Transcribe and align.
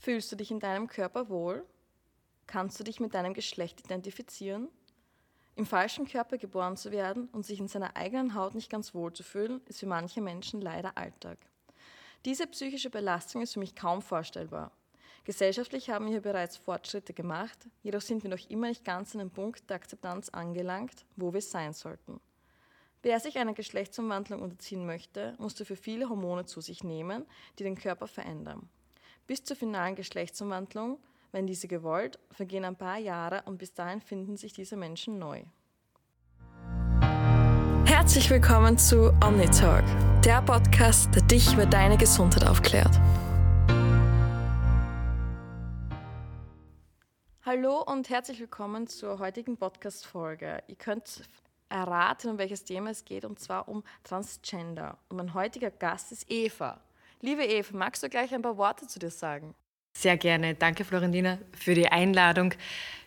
Fühlst 0.00 0.32
du 0.32 0.36
dich 0.36 0.50
in 0.50 0.60
deinem 0.60 0.86
Körper 0.86 1.28
wohl? 1.28 1.62
Kannst 2.46 2.80
du 2.80 2.84
dich 2.84 3.00
mit 3.00 3.12
deinem 3.12 3.34
Geschlecht 3.34 3.80
identifizieren? 3.80 4.68
Im 5.56 5.66
falschen 5.66 6.08
Körper 6.08 6.38
geboren 6.38 6.78
zu 6.78 6.90
werden 6.90 7.28
und 7.32 7.44
sich 7.44 7.60
in 7.60 7.68
seiner 7.68 7.98
eigenen 7.98 8.34
Haut 8.34 8.54
nicht 8.54 8.70
ganz 8.70 8.94
wohl 8.94 9.12
zu 9.12 9.22
fühlen, 9.22 9.60
ist 9.66 9.80
für 9.80 9.86
manche 9.86 10.22
Menschen 10.22 10.62
leider 10.62 10.96
Alltag. 10.96 11.36
Diese 12.24 12.46
psychische 12.46 12.88
Belastung 12.88 13.42
ist 13.42 13.52
für 13.52 13.58
mich 13.58 13.76
kaum 13.76 14.00
vorstellbar. 14.00 14.72
Gesellschaftlich 15.24 15.90
haben 15.90 16.06
wir 16.06 16.12
hier 16.12 16.22
bereits 16.22 16.56
Fortschritte 16.56 17.12
gemacht, 17.12 17.68
jedoch 17.82 18.00
sind 18.00 18.22
wir 18.22 18.30
noch 18.30 18.48
immer 18.48 18.68
nicht 18.68 18.86
ganz 18.86 19.14
an 19.14 19.18
dem 19.18 19.30
Punkt 19.30 19.68
der 19.68 19.76
Akzeptanz 19.76 20.30
angelangt, 20.30 21.04
wo 21.16 21.34
wir 21.34 21.42
sein 21.42 21.74
sollten. 21.74 22.22
Wer 23.02 23.20
sich 23.20 23.36
einer 23.36 23.52
Geschlechtsumwandlung 23.52 24.40
unterziehen 24.40 24.86
möchte, 24.86 25.34
musste 25.36 25.66
für 25.66 25.76
viele 25.76 26.08
Hormone 26.08 26.46
zu 26.46 26.62
sich 26.62 26.84
nehmen, 26.84 27.26
die 27.58 27.64
den 27.64 27.76
Körper 27.76 28.06
verändern. 28.06 28.70
Bis 29.30 29.44
zur 29.44 29.54
finalen 29.54 29.94
Geschlechtsumwandlung, 29.94 30.98
wenn 31.30 31.46
diese 31.46 31.68
gewollt, 31.68 32.18
vergehen 32.32 32.64
ein 32.64 32.74
paar 32.74 32.98
Jahre 32.98 33.42
und 33.44 33.58
bis 33.58 33.72
dahin 33.72 34.00
finden 34.00 34.36
sich 34.36 34.54
diese 34.54 34.76
Menschen 34.76 35.20
neu. 35.20 35.44
Herzlich 37.84 38.28
willkommen 38.28 38.76
zu 38.76 39.12
OmniTalk, 39.24 39.84
der 40.24 40.42
Podcast, 40.42 41.14
der 41.14 41.22
dich 41.22 41.54
über 41.54 41.64
deine 41.64 41.96
Gesundheit 41.96 42.44
aufklärt. 42.44 42.90
Hallo 47.44 47.84
und 47.84 48.10
herzlich 48.10 48.40
willkommen 48.40 48.88
zur 48.88 49.20
heutigen 49.20 49.56
Podcast-Folge. 49.56 50.64
Ihr 50.66 50.74
könnt 50.74 51.22
erraten, 51.68 52.30
um 52.32 52.38
welches 52.38 52.64
Thema 52.64 52.90
es 52.90 53.04
geht, 53.04 53.24
und 53.24 53.38
zwar 53.38 53.68
um 53.68 53.84
Transgender. 54.02 54.98
Und 55.08 55.18
mein 55.18 55.34
heutiger 55.34 55.70
Gast 55.70 56.10
ist 56.10 56.28
Eva. 56.28 56.80
Liebe 57.22 57.44
Eva, 57.44 57.76
magst 57.76 58.02
du 58.02 58.08
gleich 58.08 58.34
ein 58.34 58.40
paar 58.40 58.56
Worte 58.56 58.86
zu 58.86 58.98
dir 58.98 59.10
sagen? 59.10 59.54
Sehr 59.92 60.16
gerne. 60.16 60.54
Danke, 60.54 60.86
Florentina, 60.86 61.38
für 61.52 61.74
die 61.74 61.86
Einladung. 61.86 62.54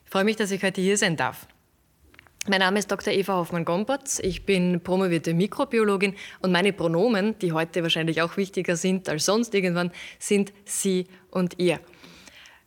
Ich 0.05 0.11
freue 0.11 0.23
mich, 0.23 0.35
dass 0.35 0.51
ich 0.51 0.61
heute 0.63 0.81
hier 0.81 0.97
sein 0.97 1.17
darf. 1.17 1.47
Mein 2.47 2.59
Name 2.59 2.77
ist 2.77 2.91
Dr. 2.91 3.11
Eva 3.11 3.37
Hoffmann-Gompertz. 3.37 4.19
Ich 4.19 4.45
bin 4.45 4.81
promovierte 4.81 5.33
Mikrobiologin 5.33 6.13
und 6.41 6.51
meine 6.51 6.73
Pronomen, 6.73 7.39
die 7.39 7.53
heute 7.53 7.81
wahrscheinlich 7.81 8.21
auch 8.21 8.37
wichtiger 8.37 8.75
sind 8.75 9.09
als 9.09 9.25
sonst 9.25 9.55
irgendwann, 9.55 9.91
sind 10.19 10.53
Sie 10.65 11.07
und 11.31 11.57
Ihr. 11.57 11.79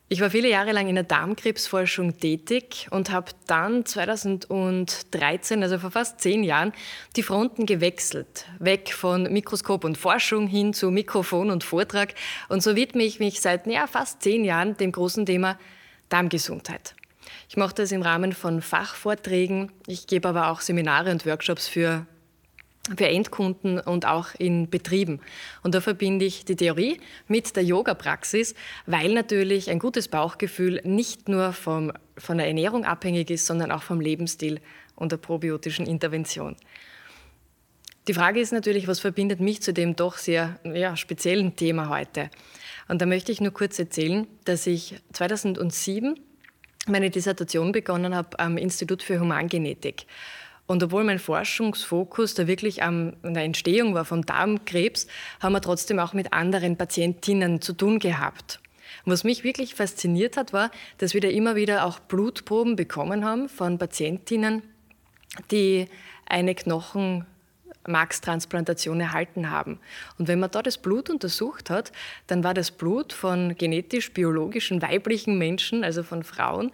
Ich 0.08 0.20
war 0.20 0.30
viele 0.30 0.48
Jahre 0.48 0.70
lang 0.70 0.86
in 0.86 0.94
der 0.94 1.02
Darmkrebsforschung 1.02 2.16
tätig 2.20 2.86
und 2.90 3.10
habe 3.10 3.32
dann 3.48 3.84
2013, 3.84 5.64
also 5.64 5.80
vor 5.80 5.90
fast 5.90 6.20
zehn 6.20 6.44
Jahren, 6.44 6.72
die 7.16 7.24
Fronten 7.24 7.66
gewechselt. 7.66 8.44
Weg 8.60 8.92
von 8.92 9.24
Mikroskop 9.24 9.82
und 9.82 9.98
Forschung 9.98 10.46
hin 10.46 10.72
zu 10.74 10.92
Mikrofon 10.92 11.50
und 11.50 11.64
Vortrag. 11.64 12.14
Und 12.48 12.62
so 12.62 12.76
widme 12.76 13.02
ich 13.02 13.18
mich 13.18 13.40
seit 13.40 13.66
ja, 13.66 13.88
fast 13.88 14.22
zehn 14.22 14.44
Jahren 14.44 14.76
dem 14.76 14.92
großen 14.92 15.26
Thema 15.26 15.58
Darmgesundheit. 16.08 16.94
Ich 17.48 17.56
mache 17.56 17.74
das 17.74 17.90
im 17.90 18.02
Rahmen 18.02 18.32
von 18.32 18.62
Fachvorträgen. 18.62 19.72
Ich 19.88 20.06
gebe 20.06 20.28
aber 20.28 20.52
auch 20.52 20.60
Seminare 20.60 21.10
und 21.10 21.26
Workshops 21.26 21.66
für 21.66 22.06
für 22.96 23.08
Endkunden 23.08 23.80
und 23.80 24.06
auch 24.06 24.28
in 24.38 24.70
Betrieben. 24.70 25.20
Und 25.62 25.74
da 25.74 25.80
verbinde 25.80 26.24
ich 26.24 26.44
die 26.44 26.56
Theorie 26.56 27.00
mit 27.26 27.56
der 27.56 27.64
Yoga-Praxis, 27.64 28.54
weil 28.86 29.12
natürlich 29.12 29.70
ein 29.70 29.78
gutes 29.78 30.08
Bauchgefühl 30.08 30.80
nicht 30.84 31.28
nur 31.28 31.52
vom, 31.52 31.92
von 32.16 32.38
der 32.38 32.46
Ernährung 32.46 32.84
abhängig 32.84 33.30
ist, 33.30 33.46
sondern 33.46 33.72
auch 33.72 33.82
vom 33.82 34.00
Lebensstil 34.00 34.60
und 34.94 35.12
der 35.12 35.16
probiotischen 35.16 35.86
Intervention. 35.86 36.56
Die 38.08 38.14
Frage 38.14 38.40
ist 38.40 38.52
natürlich, 38.52 38.86
was 38.86 39.00
verbindet 39.00 39.40
mich 39.40 39.62
zu 39.62 39.72
dem 39.72 39.96
doch 39.96 40.16
sehr 40.16 40.60
ja, 40.62 40.96
speziellen 40.96 41.56
Thema 41.56 41.88
heute? 41.88 42.30
Und 42.86 43.02
da 43.02 43.06
möchte 43.06 43.32
ich 43.32 43.40
nur 43.40 43.52
kurz 43.52 43.80
erzählen, 43.80 44.28
dass 44.44 44.66
ich 44.68 44.94
2007 45.12 46.14
meine 46.86 47.10
Dissertation 47.10 47.72
begonnen 47.72 48.14
habe 48.14 48.38
am 48.38 48.58
Institut 48.58 49.02
für 49.02 49.18
Humangenetik. 49.18 50.06
Und 50.66 50.82
obwohl 50.82 51.04
mein 51.04 51.18
Forschungsfokus 51.18 52.34
da 52.34 52.46
wirklich 52.46 52.82
an 52.82 53.16
der 53.22 53.44
Entstehung 53.44 53.94
war 53.94 54.04
vom 54.04 54.26
Darmkrebs, 54.26 55.06
haben 55.40 55.52
wir 55.52 55.60
trotzdem 55.60 55.98
auch 55.98 56.12
mit 56.12 56.32
anderen 56.32 56.76
Patientinnen 56.76 57.60
zu 57.60 57.72
tun 57.72 57.98
gehabt. 57.98 58.60
Was 59.04 59.24
mich 59.24 59.44
wirklich 59.44 59.76
fasziniert 59.76 60.36
hat, 60.36 60.52
war, 60.52 60.70
dass 60.98 61.14
wir 61.14 61.20
da 61.20 61.28
immer 61.28 61.54
wieder 61.54 61.86
auch 61.86 62.00
Blutproben 62.00 62.74
bekommen 62.74 63.24
haben 63.24 63.48
von 63.48 63.78
Patientinnen, 63.78 64.62
die 65.52 65.86
eine 66.28 66.56
Knochenmarkstransplantation 66.56 69.00
erhalten 69.00 69.50
haben. 69.50 69.78
Und 70.18 70.26
wenn 70.26 70.40
man 70.40 70.50
da 70.50 70.62
das 70.62 70.78
Blut 70.78 71.10
untersucht 71.10 71.70
hat, 71.70 71.92
dann 72.26 72.42
war 72.42 72.54
das 72.54 72.72
Blut 72.72 73.12
von 73.12 73.56
genetisch-biologischen 73.56 74.82
weiblichen 74.82 75.38
Menschen, 75.38 75.84
also 75.84 76.02
von 76.02 76.24
Frauen, 76.24 76.72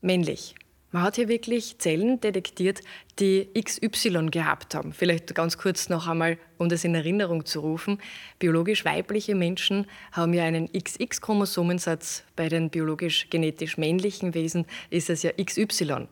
männlich. 0.00 0.54
Man 0.90 1.02
hat 1.02 1.16
hier 1.16 1.28
wirklich 1.28 1.76
Zellen 1.78 2.18
detektiert, 2.18 2.80
die 3.18 3.50
XY 3.62 4.28
gehabt 4.30 4.74
haben. 4.74 4.94
Vielleicht 4.94 5.34
ganz 5.34 5.58
kurz 5.58 5.90
noch 5.90 6.06
einmal, 6.06 6.38
um 6.56 6.70
das 6.70 6.82
in 6.82 6.94
Erinnerung 6.94 7.44
zu 7.44 7.60
rufen. 7.60 7.98
Biologisch 8.38 8.86
weibliche 8.86 9.34
Menschen 9.34 9.86
haben 10.12 10.32
ja 10.32 10.44
einen 10.44 10.72
XX-Chromosomensatz. 10.72 12.24
Bei 12.36 12.48
den 12.48 12.70
biologisch-genetisch 12.70 13.76
männlichen 13.76 14.32
Wesen 14.32 14.64
ist 14.88 15.10
es 15.10 15.22
ja 15.22 15.32
XY. 15.32 15.92
Und 15.92 16.08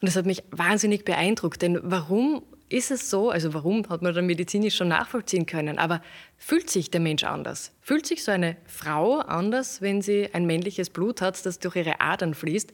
das 0.00 0.16
hat 0.16 0.24
mich 0.24 0.42
wahnsinnig 0.50 1.04
beeindruckt, 1.04 1.60
denn 1.60 1.78
warum 1.82 2.42
ist 2.68 2.90
es 2.90 3.10
so, 3.10 3.30
also 3.30 3.52
warum 3.54 3.88
hat 3.88 4.02
man 4.02 4.14
dann 4.14 4.26
medizinisch 4.26 4.76
schon 4.76 4.88
nachvollziehen 4.88 5.46
können, 5.46 5.78
aber 5.78 6.02
fühlt 6.36 6.68
sich 6.68 6.90
der 6.90 7.00
Mensch 7.00 7.22
anders? 7.22 7.72
Fühlt 7.80 8.06
sich 8.06 8.24
so 8.24 8.32
eine 8.32 8.56
Frau 8.66 9.18
anders, 9.18 9.82
wenn 9.82 10.02
sie 10.02 10.30
ein 10.32 10.46
männliches 10.46 10.90
Blut 10.90 11.20
hat, 11.20 11.44
das 11.46 11.58
durch 11.58 11.76
ihre 11.76 12.00
Adern 12.00 12.34
fließt? 12.34 12.72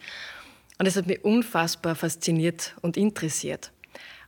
Und 0.83 0.89
es 0.89 0.97
hat 0.97 1.07
mich 1.07 1.25
unfassbar 1.25 1.95
fasziniert 1.95 2.75
und 2.83 2.97
interessiert. 2.97 3.71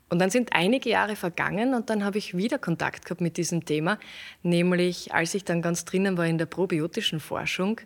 Und 0.08 0.20
dann 0.20 0.30
sind 0.30 0.52
einige 0.52 0.88
Jahre 0.88 1.16
vergangen 1.16 1.74
und 1.74 1.90
dann 1.90 2.04
habe 2.04 2.18
ich 2.18 2.36
wieder 2.36 2.60
Kontakt 2.60 3.04
gehabt 3.06 3.20
mit 3.20 3.38
diesem 3.38 3.64
Thema, 3.64 3.98
nämlich 4.44 5.12
als 5.12 5.34
ich 5.34 5.42
dann 5.42 5.62
ganz 5.62 5.84
drinnen 5.84 6.16
war 6.16 6.26
in 6.26 6.38
der 6.38 6.46
probiotischen 6.46 7.18
Forschung 7.18 7.80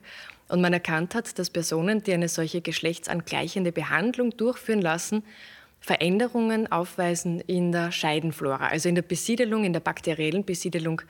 und 0.48 0.60
man 0.60 0.74
erkannt 0.74 1.14
hat, 1.14 1.38
dass 1.38 1.48
Personen, 1.48 2.02
die 2.02 2.12
eine 2.12 2.28
solche 2.28 2.60
geschlechtsangleichende 2.60 3.72
Behandlung 3.72 4.36
durchführen 4.36 4.82
lassen, 4.82 5.24
Veränderungen 5.80 6.70
aufweisen 6.70 7.40
in 7.40 7.72
der 7.72 7.90
Scheidenflora, 7.90 8.66
also 8.66 8.90
in 8.90 8.96
der 8.96 9.00
Besiedelung, 9.00 9.64
in 9.64 9.72
der 9.72 9.80
bakteriellen 9.80 10.44
Besiedelung 10.44 11.00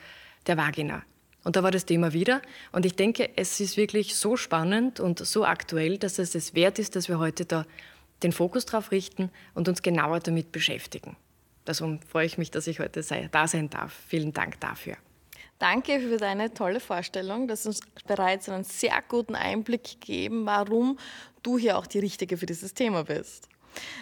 der 0.47 0.57
Vagina. 0.57 1.03
Und 1.45 1.57
da 1.57 1.63
war 1.63 1.71
das 1.71 1.87
Thema 1.87 2.13
wieder. 2.13 2.43
Und 2.73 2.85
ich 2.85 2.95
denke, 2.95 3.31
es 3.37 3.61
ist 3.61 3.77
wirklich 3.77 4.17
so 4.17 4.37
spannend 4.37 5.01
und 5.01 5.25
so 5.25 5.45
aktuell, 5.45 5.99
dass 5.99 6.19
es 6.19 6.35
es 6.35 6.55
wert 6.55 6.79
ist, 6.79 6.97
dass 6.97 7.09
wir 7.09 7.19
heute 7.19 7.45
da 7.45 7.65
den 8.23 8.33
Fokus 8.33 8.67
drauf 8.67 8.91
richten 8.91 9.31
und 9.55 9.69
uns 9.69 9.83
genauer 9.83 10.21
damit 10.21 10.53
beschäftigen. 10.53 11.17
Darum 11.65 12.01
freue 12.01 12.27
ich 12.27 12.39
mich, 12.39 12.51
dass 12.51 12.67
ich 12.67 12.81
heute 12.81 13.03
da 13.31 13.47
sein 13.47 13.71
darf. 13.71 13.95
Vielen 14.09 14.33
Dank 14.33 14.59
dafür. 14.61 14.97
Danke 15.59 16.01
für 16.01 16.17
deine 16.17 16.55
tolle 16.55 16.81
Vorstellung. 16.81 17.49
Das 17.49 17.67
uns 17.67 17.81
bereits 18.07 18.49
einen 18.49 18.65
sehr 18.65 19.03
guten 19.09 19.35
Einblick 19.35 19.85
gegeben, 19.85 20.47
warum 20.47 20.99
du 21.43 21.59
hier 21.59 21.77
auch 21.77 21.87
die 21.87 21.99
Richtige 21.99 22.37
für 22.37 22.47
dieses 22.47 22.75
Thema 22.75 23.05
bist. 23.05 23.49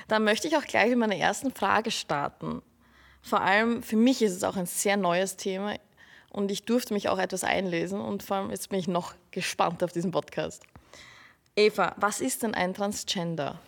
Dann 0.09 0.25
möchte 0.25 0.49
ich 0.49 0.57
auch 0.57 0.65
gleich 0.65 0.91
mit 0.91 0.99
meiner 0.99 1.17
ersten 1.17 1.53
Frage 1.53 1.91
starten. 1.91 2.63
Vor 3.23 3.41
allem 3.41 3.83
für 3.83 3.97
mich 3.97 4.23
ist 4.23 4.35
es 4.35 4.45
auch 4.45 4.57
ein 4.57 4.67
sehr 4.67 4.97
neues 4.97 5.37
Thema 5.37 5.75
und 6.37 6.51
ich 6.51 6.65
durfte 6.65 6.95
mich 6.95 7.09
auch 7.09 7.19
etwas 7.19 7.43
einlesen 7.43 8.01
und 8.01 8.23
vor 8.23 8.37
allem 8.37 8.51
jetzt 8.51 8.69
bin 8.69 8.79
ich 8.79 8.89
noch 8.89 9.15
gespannt 9.31 9.83
auf 9.83 9.93
diesen 9.93 10.11
Podcast. 10.11 10.63
Eva, 11.57 11.95
was 11.97 12.21
ist 12.21 12.43
denn 12.43 12.55
ein 12.55 12.75
Transgender? 12.75 13.59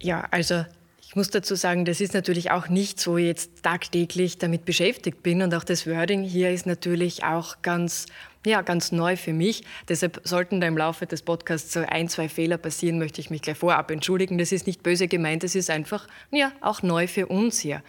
Ja, 0.00 0.26
also 0.30 0.64
ich 1.00 1.16
muss 1.16 1.28
dazu 1.28 1.56
sagen, 1.56 1.84
das 1.84 2.00
ist 2.00 2.14
natürlich 2.14 2.52
auch 2.52 2.68
nicht 2.68 3.00
so 3.00 3.18
jetzt 3.18 3.64
tagtäglich 3.64 4.38
damit 4.38 4.64
beschäftigt 4.64 5.22
bin 5.22 5.42
und 5.42 5.52
auch 5.52 5.64
das 5.64 5.86
Wording 5.86 6.22
hier 6.22 6.50
ist 6.50 6.64
natürlich 6.64 7.24
auch 7.24 7.60
ganz 7.60 8.06
ja, 8.44 8.62
ganz 8.62 8.90
neu 8.90 9.16
für 9.16 9.32
mich. 9.32 9.62
Deshalb 9.88 10.20
sollten 10.24 10.60
da 10.60 10.66
im 10.66 10.76
Laufe 10.76 11.06
des 11.06 11.22
Podcasts 11.22 11.72
so 11.72 11.80
ein, 11.80 12.08
zwei 12.08 12.28
Fehler 12.28 12.58
passieren, 12.58 12.98
möchte 12.98 13.20
ich 13.20 13.30
mich 13.30 13.42
gleich 13.42 13.56
vorab 13.56 13.90
entschuldigen. 13.90 14.38
Das 14.38 14.50
ist 14.50 14.66
nicht 14.66 14.82
böse 14.82 15.06
gemeint, 15.06 15.44
das 15.44 15.54
ist 15.54 15.70
einfach 15.70 16.08
ja, 16.30 16.50
auch 16.60 16.82
neu 16.82 17.06
für 17.06 17.26
uns 17.26 17.60
hier. 17.60 17.82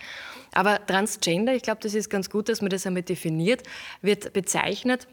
Aber 0.53 0.85
Transgender, 0.85 1.55
ich 1.55 1.63
glaube, 1.63 1.79
das 1.81 1.93
ist 1.95 2.09
ganz 2.09 2.29
gut, 2.29 2.49
dass 2.49 2.61
man 2.61 2.69
das 2.69 2.85
einmal 2.85 3.03
definiert, 3.03 3.63
wird 4.01 4.33
bezeichnet 4.33 5.07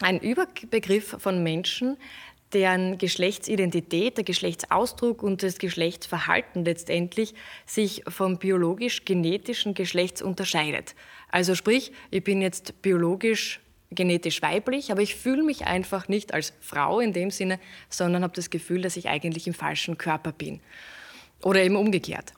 ein 0.00 0.20
Überbegriff 0.20 1.16
von 1.18 1.42
Menschen, 1.42 1.96
deren 2.52 2.96
Geschlechtsidentität, 2.98 4.16
der 4.16 4.24
Geschlechtsausdruck 4.24 5.22
und 5.22 5.42
das 5.42 5.58
Geschlechtsverhalten 5.58 6.64
letztendlich 6.64 7.34
sich 7.66 8.02
vom 8.08 8.38
biologisch-genetischen 8.38 9.74
Geschlechts 9.74 10.22
unterscheidet. 10.22 10.94
Also 11.30 11.54
sprich, 11.54 11.92
ich 12.10 12.24
bin 12.24 12.40
jetzt 12.40 12.80
biologisch 12.80 13.60
genetisch 13.90 14.42
weiblich, 14.42 14.92
aber 14.92 15.02
ich 15.02 15.14
fühle 15.14 15.42
mich 15.42 15.66
einfach 15.66 16.08
nicht 16.08 16.32
als 16.32 16.52
Frau 16.60 17.00
in 17.00 17.12
dem 17.12 17.30
Sinne, 17.30 17.58
sondern 17.88 18.22
habe 18.22 18.34
das 18.34 18.50
Gefühl, 18.50 18.82
dass 18.82 18.96
ich 18.96 19.08
eigentlich 19.08 19.46
im 19.46 19.54
falschen 19.54 19.98
Körper 19.98 20.32
bin. 20.32 20.60
Oder 21.42 21.62
eben 21.62 21.76
umgekehrt. 21.76 22.32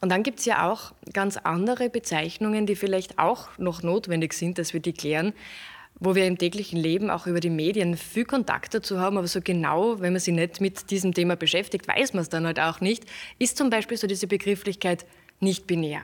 Und 0.00 0.10
dann 0.10 0.22
gibt 0.22 0.40
es 0.40 0.44
ja 0.44 0.70
auch 0.70 0.92
ganz 1.12 1.36
andere 1.36 1.88
Bezeichnungen, 1.88 2.66
die 2.66 2.76
vielleicht 2.76 3.18
auch 3.18 3.48
noch 3.58 3.82
notwendig 3.82 4.34
sind, 4.34 4.58
dass 4.58 4.72
wir 4.72 4.80
die 4.80 4.92
klären. 4.92 5.32
wo 5.98 6.14
wir 6.14 6.26
im 6.26 6.36
täglichen 6.36 6.78
Leben 6.78 7.10
auch 7.10 7.26
über 7.26 7.40
die 7.40 7.50
Medien 7.50 7.96
viel 7.96 8.24
Kontakt 8.24 8.74
dazu 8.74 9.00
haben, 9.00 9.16
aber 9.16 9.26
so 9.26 9.40
genau, 9.42 10.00
wenn 10.00 10.12
man 10.12 10.20
sich 10.20 10.34
nicht 10.34 10.60
mit 10.60 10.90
diesem 10.90 11.14
Thema 11.14 11.36
beschäftigt, 11.36 11.88
weiß 11.88 12.12
man 12.12 12.22
es 12.22 12.28
dann 12.28 12.44
halt 12.44 12.60
auch 12.60 12.80
nicht, 12.80 13.04
ist 13.38 13.56
zum 13.56 13.70
Beispiel 13.70 13.96
so 13.96 14.06
diese 14.06 14.26
Begrifflichkeit 14.26 15.06
nicht 15.40 15.66
binär. 15.66 16.02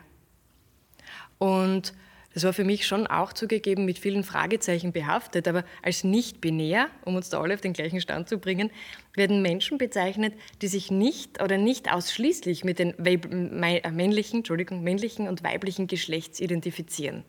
Und 1.38 1.92
das 2.34 2.44
war 2.44 2.52
für 2.52 2.64
mich 2.64 2.86
schon 2.86 3.06
auch 3.06 3.32
zugegeben 3.32 3.84
mit 3.84 3.98
vielen 3.98 4.24
Fragezeichen 4.24 4.92
behaftet, 4.92 5.46
aber 5.48 5.64
als 5.82 6.02
nicht 6.02 6.40
binär, 6.40 6.88
um 7.04 7.16
uns 7.16 7.28
da 7.28 7.40
alle 7.40 7.54
auf 7.54 7.60
den 7.60 7.74
gleichen 7.74 8.00
Stand 8.00 8.28
zu 8.28 8.38
bringen, 8.38 8.70
werden 9.14 9.42
Menschen 9.42 9.78
bezeichnet, 9.78 10.34
die 10.62 10.68
sich 10.68 10.90
nicht 10.90 11.42
oder 11.42 11.58
nicht 11.58 11.92
ausschließlich 11.92 12.64
mit 12.64 12.78
den 12.78 12.94
äh, 13.04 13.90
männlichen, 13.90 14.38
Entschuldigung, 14.38 14.82
männlichen 14.82 15.28
und 15.28 15.44
weiblichen 15.44 15.86
Geschlechts 15.86 16.40
identifizieren. 16.40 17.24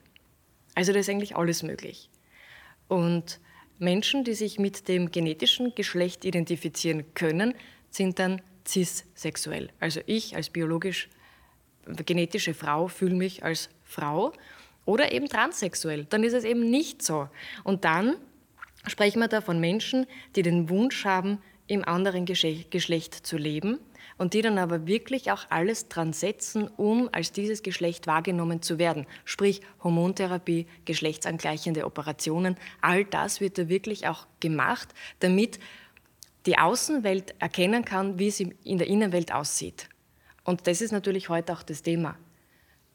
Also 0.76 0.94
da 0.94 1.00
ist 1.00 1.10
eigentlich 1.10 1.36
alles 1.36 1.64
möglich. 1.64 2.10
Und 2.88 3.40
Menschen, 3.80 4.24
die 4.24 4.34
sich 4.34 4.60
mit 4.60 4.88
dem 4.88 5.12
genetischen 5.12 5.76
Geschlecht 5.76 6.26
identifizieren 6.26 7.14
können, 7.14 7.54
sind 7.90 8.20
dann 8.20 8.42
cissexuell. 8.66 9.70
Also 9.80 10.00
ich 10.06 10.36
als 10.36 10.50
biologisch 10.50 11.10
genetische 12.06 12.54
Frau 12.54 12.88
fühle 12.88 13.16
mich 13.16 13.44
als 13.44 13.70
Frau 13.84 14.32
oder 14.86 15.12
eben 15.12 15.28
transsexuell. 15.28 16.06
Dann 16.06 16.24
ist 16.24 16.34
es 16.34 16.44
eben 16.44 16.70
nicht 16.70 17.02
so. 17.02 17.30
Und 17.64 17.86
dann 17.86 18.16
sprechen 18.88 19.20
wir 19.20 19.28
da 19.28 19.42
von 19.42 19.60
Menschen, 19.60 20.06
die 20.36 20.42
den 20.42 20.70
Wunsch 20.70 21.06
haben, 21.06 21.40
im 21.68 21.86
anderen 21.88 22.26
Geschlecht 22.26 23.26
zu 23.26 23.38
leben 23.38 23.80
und 24.18 24.34
die 24.34 24.42
dann 24.42 24.58
aber 24.58 24.86
wirklich 24.86 25.32
auch 25.32 25.46
alles 25.50 25.88
dran 25.88 26.12
setzen, 26.12 26.68
um 26.68 27.10
als 27.12 27.32
dieses 27.32 27.64
Geschlecht 27.64 28.06
wahrgenommen 28.06 28.62
zu 28.62 28.78
werden. 28.78 29.08
Sprich 29.24 29.62
Hormontherapie, 29.84 30.68
geschlechtsangleichende 30.86 31.86
Operationen, 31.86 32.58
all 32.82 33.06
das 33.06 33.40
wird 33.40 33.58
da 33.58 33.70
wirklich 33.70 34.08
auch 34.08 34.28
gemacht, 34.40 34.90
damit 35.20 35.60
die 36.46 36.58
Außenwelt 36.58 37.36
erkennen 37.40 37.86
kann, 37.86 38.20
wie 38.20 38.28
es 38.28 38.42
in 38.42 38.78
der 38.78 38.88
Innenwelt 38.88 39.34
aussieht. 39.34 39.88
Und 40.44 40.68
das 40.68 40.82
ist 40.82 40.92
natürlich 40.92 41.30
heute 41.30 41.54
auch 41.54 41.64
das 41.64 41.82
Thema 41.82 42.18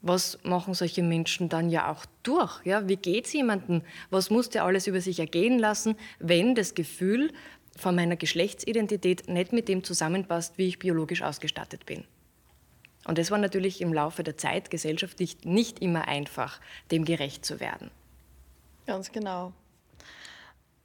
was 0.01 0.39
machen 0.45 0.75
solche 0.75 1.03
Menschen 1.03 1.49
dann 1.49 1.71
ja 1.71 1.91
auch 1.91 2.07
durch? 2.23 2.65
Ja, 2.65 2.89
wie 2.89 2.97
geht 2.97 3.27
es 3.27 3.33
jemandem? 3.33 3.83
Was 4.11 4.31
muss 4.31 4.49
der 4.49 4.65
alles 4.65 4.87
über 4.87 5.01
sich 5.01 5.19
ergehen 5.19 5.59
lassen, 5.59 5.97
wenn 6.19 6.55
das 6.55 6.75
Gefühl 6.75 7.33
von 7.77 7.95
meiner 7.95 8.17
Geschlechtsidentität 8.17 9.29
nicht 9.29 9.53
mit 9.53 9.69
dem 9.69 9.85
zusammenpasst, 9.85 10.57
wie 10.57 10.69
ich 10.69 10.79
biologisch 10.79 11.23
ausgestattet 11.23 11.87
bin? 11.87 12.05
Und 13.07 13.19
es 13.19 13.31
war 13.31 13.39
natürlich 13.39 13.81
im 13.81 13.93
Laufe 13.93 14.23
der 14.23 14.37
Zeit 14.37 14.71
gesellschaftlich 14.71 15.45
nicht 15.45 15.81
immer 15.81 16.07
einfach, 16.07 16.61
dem 16.91 17.05
gerecht 17.05 17.45
zu 17.45 17.59
werden. 17.59 17.91
Ganz 18.87 19.11
genau. 19.13 19.53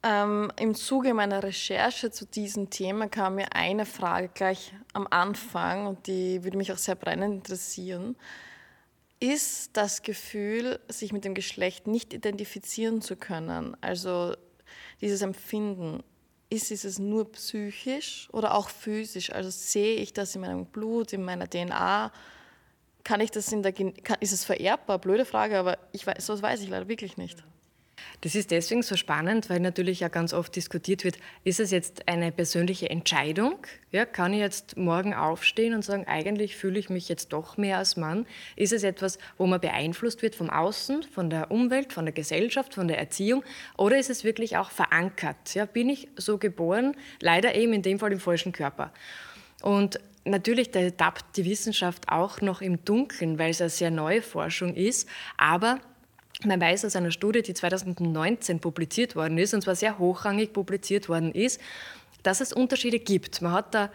Ähm, 0.02 0.52
Im 0.58 0.74
Zuge 0.74 1.14
meiner 1.14 1.42
Recherche 1.42 2.10
zu 2.10 2.26
diesem 2.26 2.70
Thema 2.70 3.08
kam 3.08 3.36
mir 3.36 3.54
eine 3.54 3.86
Frage 3.86 4.28
gleich 4.32 4.74
am 4.92 5.06
Anfang 5.08 5.86
und 5.86 6.06
die 6.06 6.44
würde 6.44 6.56
mich 6.56 6.72
auch 6.72 6.78
sehr 6.78 6.94
brennend 6.94 7.34
interessieren 7.34 8.16
ist 9.20 9.76
das 9.76 10.02
Gefühl, 10.02 10.80
sich 10.88 11.12
mit 11.12 11.24
dem 11.24 11.34
Geschlecht 11.34 11.86
nicht 11.86 12.12
identifizieren 12.12 13.00
zu 13.00 13.16
können, 13.16 13.76
also 13.80 14.34
dieses 15.00 15.22
Empfinden, 15.22 16.02
ist 16.50 16.70
es 16.70 16.98
nur 16.98 17.30
psychisch 17.32 18.28
oder 18.32 18.54
auch 18.54 18.68
physisch? 18.68 19.32
Also 19.32 19.50
sehe 19.50 19.96
ich 19.96 20.12
das 20.12 20.34
in 20.34 20.42
meinem 20.42 20.66
Blut, 20.66 21.12
in 21.12 21.24
meiner 21.24 21.48
DNA? 21.48 22.12
Kann 23.02 23.20
ich 23.20 23.30
das 23.30 23.50
in 23.52 23.62
der, 23.62 23.72
kann, 23.72 24.18
ist 24.20 24.32
es 24.32 24.44
vererbbar? 24.44 24.98
Blöde 24.98 25.24
Frage, 25.24 25.58
aber 25.58 25.78
ich 25.92 26.06
weiß, 26.06 26.24
sowas 26.24 26.42
weiß 26.42 26.60
ich 26.60 26.68
leider 26.68 26.88
wirklich 26.88 27.16
nicht. 27.16 27.44
Das 28.20 28.34
ist 28.34 28.50
deswegen 28.50 28.82
so 28.82 28.96
spannend, 28.96 29.50
weil 29.50 29.60
natürlich 29.60 30.00
ja 30.00 30.08
ganz 30.08 30.32
oft 30.32 30.54
diskutiert 30.56 31.04
wird, 31.04 31.16
ist 31.44 31.60
es 31.60 31.70
jetzt 31.70 32.08
eine 32.08 32.32
persönliche 32.32 32.90
Entscheidung? 32.90 33.58
Ja, 33.92 34.04
kann 34.04 34.32
ich 34.32 34.40
jetzt 34.40 34.76
morgen 34.76 35.14
aufstehen 35.14 35.74
und 35.74 35.84
sagen, 35.84 36.06
eigentlich 36.06 36.56
fühle 36.56 36.78
ich 36.78 36.90
mich 36.90 37.08
jetzt 37.08 37.32
doch 37.32 37.56
mehr 37.56 37.78
als 37.78 37.96
Mann? 37.96 38.26
Ist 38.56 38.72
es 38.72 38.82
etwas, 38.82 39.18
wo 39.36 39.46
man 39.46 39.60
beeinflusst 39.60 40.22
wird 40.22 40.34
vom 40.34 40.50
Außen, 40.50 41.02
von 41.02 41.30
der 41.30 41.50
Umwelt, 41.50 41.92
von 41.92 42.04
der 42.04 42.14
Gesellschaft, 42.14 42.74
von 42.74 42.88
der 42.88 42.98
Erziehung? 42.98 43.44
Oder 43.76 43.98
ist 43.98 44.10
es 44.10 44.24
wirklich 44.24 44.56
auch 44.56 44.70
verankert? 44.70 45.54
Ja, 45.54 45.66
bin 45.66 45.88
ich 45.88 46.08
so 46.16 46.38
geboren? 46.38 46.96
Leider 47.20 47.54
eben 47.54 47.72
in 47.72 47.82
dem 47.82 47.98
Fall 47.98 48.12
im 48.12 48.20
falschen 48.20 48.52
Körper. 48.52 48.92
Und 49.62 50.00
Natürlich, 50.26 50.70
da 50.70 50.88
tappt 50.88 51.36
die 51.36 51.44
Wissenschaft 51.44 52.08
auch 52.08 52.40
noch 52.40 52.62
im 52.62 52.82
Dunkeln, 52.82 53.38
weil 53.38 53.50
es 53.50 53.60
eine 53.60 53.68
sehr 53.68 53.90
neue 53.90 54.22
Forschung 54.22 54.74
ist. 54.74 55.06
Aber 55.36 55.80
man 56.42 56.60
weiß 56.60 56.84
aus 56.84 56.96
einer 56.96 57.10
Studie, 57.10 57.42
die 57.42 57.54
2019 57.54 58.60
publiziert 58.60 59.16
worden 59.16 59.38
ist, 59.38 59.54
und 59.54 59.62
zwar 59.62 59.76
sehr 59.76 59.98
hochrangig 59.98 60.52
publiziert 60.52 61.08
worden 61.08 61.32
ist, 61.32 61.60
dass 62.22 62.40
es 62.40 62.52
Unterschiede 62.52 62.98
gibt. 62.98 63.40
Man 63.42 63.52
hat 63.52 63.74
da 63.74 63.90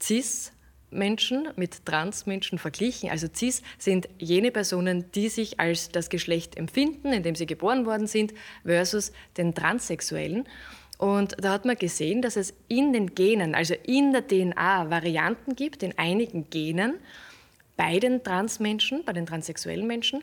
CIS 0.00 0.52
Menschen 0.90 1.48
mit 1.56 1.84
Transmenschen 1.86 2.58
verglichen. 2.58 3.10
Also 3.10 3.28
CIS 3.32 3.62
sind 3.78 4.08
jene 4.18 4.50
Personen, 4.50 5.10
die 5.12 5.28
sich 5.28 5.60
als 5.60 5.90
das 5.90 6.08
Geschlecht 6.08 6.56
empfinden, 6.56 7.12
in 7.12 7.22
dem 7.22 7.34
sie 7.34 7.46
geboren 7.46 7.86
worden 7.86 8.06
sind, 8.06 8.32
versus 8.64 9.12
den 9.36 9.54
Transsexuellen. 9.54 10.46
Und 10.98 11.34
da 11.42 11.52
hat 11.52 11.64
man 11.64 11.76
gesehen, 11.76 12.22
dass 12.22 12.36
es 12.36 12.54
in 12.68 12.92
den 12.92 13.14
Genen, 13.14 13.54
also 13.54 13.74
in 13.84 14.12
der 14.12 14.26
DNA, 14.26 14.90
Varianten 14.90 15.56
gibt, 15.56 15.82
in 15.82 15.98
einigen 15.98 16.48
Genen, 16.50 16.94
bei 17.76 17.98
den 17.98 18.22
Transmenschen, 18.22 19.04
bei 19.04 19.12
den 19.12 19.26
transsexuellen 19.26 19.86
Menschen 19.86 20.22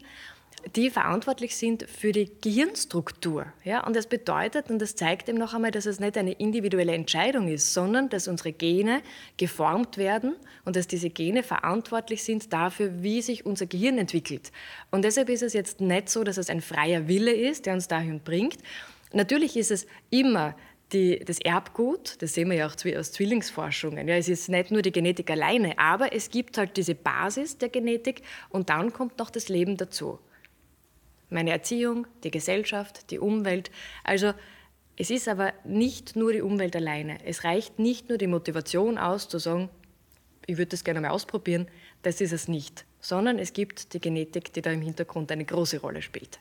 die 0.76 0.90
verantwortlich 0.90 1.56
sind 1.56 1.84
für 1.90 2.12
die 2.12 2.32
Gehirnstruktur. 2.42 3.46
Ja? 3.64 3.86
Und 3.86 3.96
das 3.96 4.08
bedeutet, 4.08 4.70
und 4.70 4.80
das 4.80 4.96
zeigt 4.96 5.30
eben 5.30 5.38
noch 5.38 5.54
einmal, 5.54 5.72
dass 5.72 5.86
es 5.86 6.00
nicht 6.00 6.18
eine 6.18 6.34
individuelle 6.34 6.94
Entscheidung 6.94 7.48
ist, 7.48 7.74
sondern 7.74 8.10
dass 8.10 8.28
unsere 8.28 8.52
Gene 8.52 9.02
geformt 9.38 9.98
werden 9.98 10.36
und 10.66 10.76
dass 10.76 10.88
diese 10.88 11.10
Gene 11.10 11.44
verantwortlich 11.44 12.24
sind 12.24 12.52
dafür, 12.54 13.04
wie 13.04 13.22
sich 13.22 13.46
unser 13.46 13.66
Gehirn 13.66 13.98
entwickelt. 13.98 14.52
Und 14.92 15.04
deshalb 15.04 15.30
ist 15.30 15.44
es 15.44 15.54
jetzt 15.54 15.82
nicht 15.82 16.10
so, 16.10 16.24
dass 16.24 16.38
es 16.38 16.50
ein 16.50 16.62
freier 16.62 17.08
Wille 17.08 17.34
ist, 17.34 17.66
der 17.66 17.74
uns 17.74 17.88
dahin 17.88 18.22
bringt. 18.22 18.58
Natürlich 19.14 19.58
ist 19.58 19.72
es 19.72 19.88
immer 20.10 20.56
die, 20.94 21.20
das 21.20 21.40
Erbgut, 21.40 22.22
das 22.22 22.34
sehen 22.34 22.50
wir 22.50 22.58
ja 22.58 22.68
auch 22.68 22.76
aus 22.98 23.12
Zwillingsforschungen. 23.12 24.08
Ja, 24.08 24.16
es 24.16 24.28
ist 24.28 24.50
nicht 24.50 24.72
nur 24.72 24.82
die 24.82 24.92
Genetik 24.92 25.30
alleine, 25.30 25.78
aber 25.78 26.14
es 26.14 26.30
gibt 26.30 26.58
halt 26.58 26.76
diese 26.76 26.96
Basis 26.96 27.58
der 27.58 27.70
Genetik 27.70 28.24
und 28.50 28.70
dann 28.70 28.92
kommt 28.92 29.18
noch 29.18 29.30
das 29.30 29.48
Leben 29.48 29.78
dazu 29.78 30.20
meine 31.32 31.52
Erziehung, 31.52 32.08
die 32.24 32.32
Gesellschaft, 32.32 33.10
die 33.12 33.20
Umwelt. 33.20 33.72
Also 34.04 34.34
es 34.98 35.10
ist 35.10 35.28
aber 35.28 35.54
nicht 35.64 36.16
nur 36.16 36.34
die 36.34 36.42
Umwelt 36.42 36.76
alleine. 36.76 37.18
Es 37.26 37.44
reicht 37.44 37.80
nicht 37.80 38.10
nur 38.10 38.18
die 38.18 38.28
Motivation 38.28 38.98
aus, 38.98 39.28
zu 39.28 39.40
sagen, 39.40 39.70
ich 40.46 40.58
würde 40.58 40.70
das 40.70 40.84
gerne 40.84 41.02
mal 41.02 41.10
ausprobieren. 41.10 41.68
Das 42.04 42.22
ist 42.22 42.34
es 42.34 42.48
nicht. 42.48 42.86
Sondern 43.00 43.40
es 43.40 43.54
gibt 43.54 43.94
die 43.94 44.00
Genetik, 44.00 44.54
die 44.54 44.62
da 44.62 44.72
im 44.72 44.82
Hintergrund 44.82 45.32
eine 45.32 45.46
große 45.46 45.80
Rolle 45.80 46.02
spielt. 46.02 46.40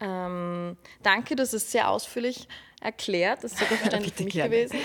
Ähm, 0.00 0.76
danke, 1.02 1.34
das 1.34 1.54
ist 1.54 1.70
sehr 1.70 1.88
ausführlich 1.90 2.46
erklärt. 2.80 3.44
Das 3.44 3.52
ist 3.52 3.60
sogar 3.60 3.78
verständlich 3.78 4.14
für 4.14 4.24
mich 4.24 4.32
gerne. 4.34 4.50
gewesen. 4.50 4.78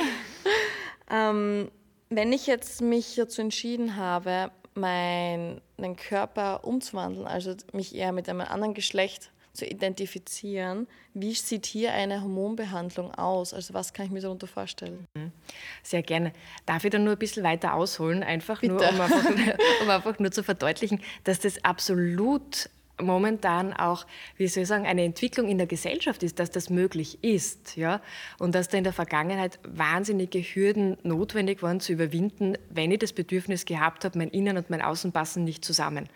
ähm, 1.12 1.72
wenn 2.10 2.32
ich 2.32 2.48
jetzt 2.48 2.82
mich 2.82 3.16
dazu 3.16 3.42
entschieden 3.42 3.96
habe, 3.96 4.52
meinen 4.75 5.62
Körper 5.98 6.63
umzuwandeln, 6.63 7.27
also 7.27 7.56
mich 7.72 7.96
eher 7.96 8.12
mit 8.12 8.30
einem 8.30 8.42
anderen 8.42 8.74
Geschlecht 8.74 9.32
zu 9.53 9.65
identifizieren. 9.65 10.88
Wie 11.13 11.34
sieht 11.34 11.65
hier 11.68 11.94
eine 11.94 12.22
Hormonbehandlung 12.22 13.13
aus? 13.13 13.53
Also 13.53 13.74
was 13.74 13.94
kann 13.94 14.08
ich 14.08 14.12
mir 14.12 14.22
darunter 14.22 14.48
vorstellen? 14.48 15.06
Mhm. 15.15 15.32
Sehr 15.84 16.01
gerne. 16.01 16.34
Darf 16.65 16.84
ich 16.84 16.92
dann 16.92 17.03
nur 17.03 17.13
ein 17.13 17.20
bisschen 17.20 17.44
weiter 17.44 17.75
ausholen, 17.75 18.24
einfach 18.24 18.62
Bitte. 18.62 18.74
nur, 18.74 18.89
um 18.89 19.01
einfach, 19.01 19.25
um 19.84 19.89
einfach 19.89 20.20
nur 20.20 20.32
zu 20.32 20.44
verdeutlichen, 20.44 21.01
dass 21.24 21.39
das 21.39 21.63
absolut 21.63 22.70
momentan 23.02 23.74
auch, 23.74 24.06
wie 24.38 24.48
soll 24.48 24.64
ich 24.64 24.70
sagen, 24.70 24.86
eine 24.86 25.04
Entwicklung 25.04 25.48
in 25.48 25.58
der 25.58 25.68
Gesellschaft 25.68 26.24
ist, 26.24 26.40
dass 26.40 26.52
das 26.52 26.70
möglich 26.70 27.24
ist. 27.24 27.76
Ja? 27.76 28.02
Und 28.40 28.56
dass 28.56 28.70
da 28.70 28.78
in 28.78 28.84
der 28.84 28.94
Vergangenheit 28.94 29.60
wahnsinnige 29.64 30.40
Hürden 30.40 30.98
notwendig 31.04 31.64
waren 31.64 31.80
zu 31.80 31.94
überwinden, 31.94 32.58
wenn 32.70 32.92
ich 32.92 33.00
das 33.00 33.14
Bedürfnis 33.14 33.66
gehabt 33.66 34.06
habe, 34.06 34.18
mein 34.18 34.30
Innen 34.30 34.58
und 34.58 34.70
mein 34.70 34.82
Außen 34.82 35.12
passen 35.12 35.44
nicht 35.44 35.66
zusammen. 35.66 36.08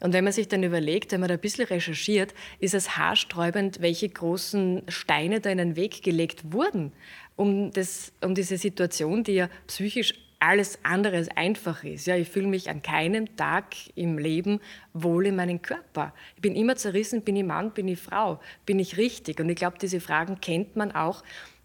Und 0.00 0.14
wenn 0.14 0.24
man 0.24 0.32
sich 0.32 0.48
dann 0.48 0.62
überlegt, 0.62 1.12
wenn 1.12 1.20
man 1.20 1.28
da 1.28 1.34
ein 1.34 1.40
bisschen 1.40 1.66
recherchiert, 1.66 2.34
ist 2.58 2.74
es 2.74 2.96
haarsträubend, 2.96 3.82
welche 3.82 4.08
großen 4.08 4.82
Steine 4.88 5.40
da 5.40 5.50
in 5.50 5.58
den 5.58 5.76
Weg 5.76 6.02
gelegt 6.02 6.52
wurden, 6.52 6.92
um, 7.36 7.70
das, 7.70 8.12
um 8.22 8.34
diese 8.34 8.56
Situation, 8.56 9.24
die 9.24 9.32
ja 9.32 9.48
psychisch 9.66 10.14
alles 10.40 10.78
andere 10.82 11.16
als 11.16 11.28
einfach 11.36 11.84
ist. 11.84 12.06
Ja, 12.06 12.16
ich 12.16 12.28
fühle 12.28 12.48
mich 12.48 12.70
an 12.70 12.82
keinem 12.82 13.36
Tag 13.36 13.76
im 13.94 14.18
Leben 14.18 14.60
wohl 14.94 15.26
in 15.26 15.36
meinem 15.36 15.62
Körper. 15.62 16.14
Ich 16.34 16.42
bin 16.42 16.56
immer 16.56 16.76
zerrissen, 16.76 17.22
bin 17.22 17.36
ich 17.36 17.44
Mann, 17.44 17.72
bin 17.72 17.86
ich 17.88 18.00
Frau, 18.00 18.40
bin 18.66 18.78
ich 18.78 18.96
richtig? 18.96 19.38
Und 19.38 19.48
ich 19.50 19.56
glaube, 19.56 19.76
diese 19.80 20.00
Fragen 20.00 20.40
kennt 20.40 20.76
man 20.76 20.92
auch 20.92 21.22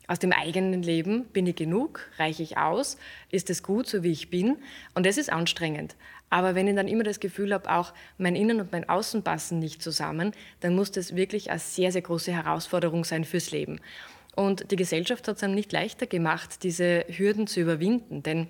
aus 0.08 0.20
dem 0.20 0.32
eigenen 0.32 0.84
Leben, 0.84 1.26
bin 1.26 1.48
ich 1.48 1.56
genug, 1.56 2.02
reiche 2.18 2.44
ich 2.44 2.58
aus, 2.58 2.98
ist 3.32 3.50
es 3.50 3.64
gut, 3.64 3.88
so 3.88 4.04
wie 4.04 4.12
ich 4.12 4.30
bin. 4.30 4.58
Und 4.94 5.06
das 5.06 5.18
ist 5.18 5.32
anstrengend. 5.32 5.96
Aber 6.30 6.54
wenn 6.54 6.68
ich 6.68 6.76
dann 6.76 6.88
immer 6.88 7.04
das 7.04 7.20
Gefühl 7.20 7.54
habe, 7.54 7.72
auch 7.72 7.94
mein 8.18 8.36
Innen 8.36 8.60
und 8.60 8.72
mein 8.72 8.88
Außen 8.90 9.24
passen 9.24 9.60
nicht 9.60 9.82
zusammen, 9.82 10.34
dann 10.60 10.76
muss 10.76 10.92
das 10.92 11.16
wirklich 11.16 11.50
eine 11.50 11.60
sehr, 11.60 11.92
sehr 11.92 12.02
große 12.02 12.32
Herausforderung 12.32 13.06
sein 13.06 13.24
fürs 13.24 13.52
Leben. 13.52 13.80
Und 14.36 14.70
die 14.70 14.76
Gesellschaft 14.76 15.28
hat 15.28 15.38
es 15.38 15.44
einem 15.44 15.56
nicht 15.56 15.72
leichter 15.72 16.08
gemacht, 16.08 16.64
diese 16.64 17.06
Hürden 17.08 17.48
zu 17.48 17.62
überwinden. 17.62 18.22
Denn 18.22 18.48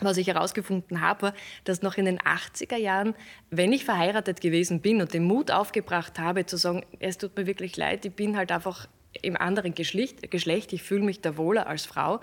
was 0.00 0.16
ich 0.16 0.26
herausgefunden 0.28 1.00
habe, 1.00 1.22
war, 1.22 1.34
dass 1.64 1.82
noch 1.82 1.96
in 1.96 2.04
den 2.04 2.18
80er 2.18 2.76
Jahren, 2.76 3.14
wenn 3.50 3.72
ich 3.72 3.84
verheiratet 3.84 4.40
gewesen 4.40 4.80
bin 4.80 5.00
und 5.00 5.14
den 5.14 5.24
Mut 5.24 5.50
aufgebracht 5.50 6.18
habe, 6.18 6.46
zu 6.46 6.56
sagen, 6.56 6.84
es 6.98 7.18
tut 7.18 7.36
mir 7.36 7.46
wirklich 7.46 7.76
leid, 7.76 8.04
ich 8.04 8.14
bin 8.14 8.36
halt 8.36 8.52
einfach 8.52 8.88
im 9.22 9.36
anderen 9.36 9.74
Geschlecht, 9.74 10.30
Geschlecht 10.30 10.72
ich 10.72 10.82
fühle 10.82 11.02
mich 11.02 11.20
da 11.20 11.36
wohler 11.36 11.66
als 11.66 11.86
Frau, 11.86 12.20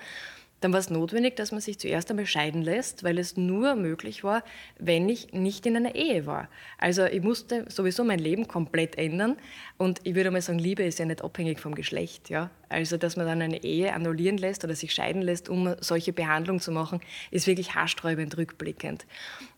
dann 0.62 0.74
war 0.74 0.80
es 0.80 0.90
notwendig, 0.90 1.36
dass 1.36 1.52
man 1.52 1.62
sich 1.62 1.78
zuerst 1.78 2.10
einmal 2.10 2.26
scheiden 2.26 2.64
lässt, 2.64 3.04
weil 3.04 3.20
es 3.20 3.38
nur 3.38 3.76
möglich 3.76 4.24
war, 4.24 4.44
wenn 4.80 5.08
ich 5.08 5.32
nicht 5.34 5.66
in 5.68 5.76
einer 5.76 5.94
Ehe 5.94 6.26
war. 6.26 6.50
Also 6.80 7.06
ich 7.06 7.22
musste 7.22 7.66
sowieso 7.70 8.04
mein 8.04 8.20
Leben 8.20 8.48
komplett 8.48 8.98
ändern 8.98 9.38
und 9.78 10.00
ich 10.04 10.16
würde 10.16 10.32
mal 10.32 10.42
sagen, 10.42 10.58
Liebe 10.58 10.84
ist 10.84 10.98
ja 10.98 11.06
nicht 11.06 11.24
abhängig 11.24 11.60
vom 11.60 11.76
Geschlecht. 11.76 12.30
Ja? 12.30 12.50
Also 12.70 12.98
dass 12.98 13.16
man 13.16 13.26
dann 13.26 13.42
eine 13.42 13.64
Ehe 13.64 13.94
annullieren 13.94 14.38
lässt 14.38 14.64
oder 14.64 14.76
sich 14.76 14.94
scheiden 14.94 15.22
lässt, 15.22 15.50
um 15.50 15.76
solche 15.80 16.14
Behandlung 16.14 16.60
zu 16.60 16.72
machen, 16.72 17.00
ist 17.32 17.48
wirklich 17.48 17.76
haarsträubend 17.76 18.38
rückblickend. 18.38 19.06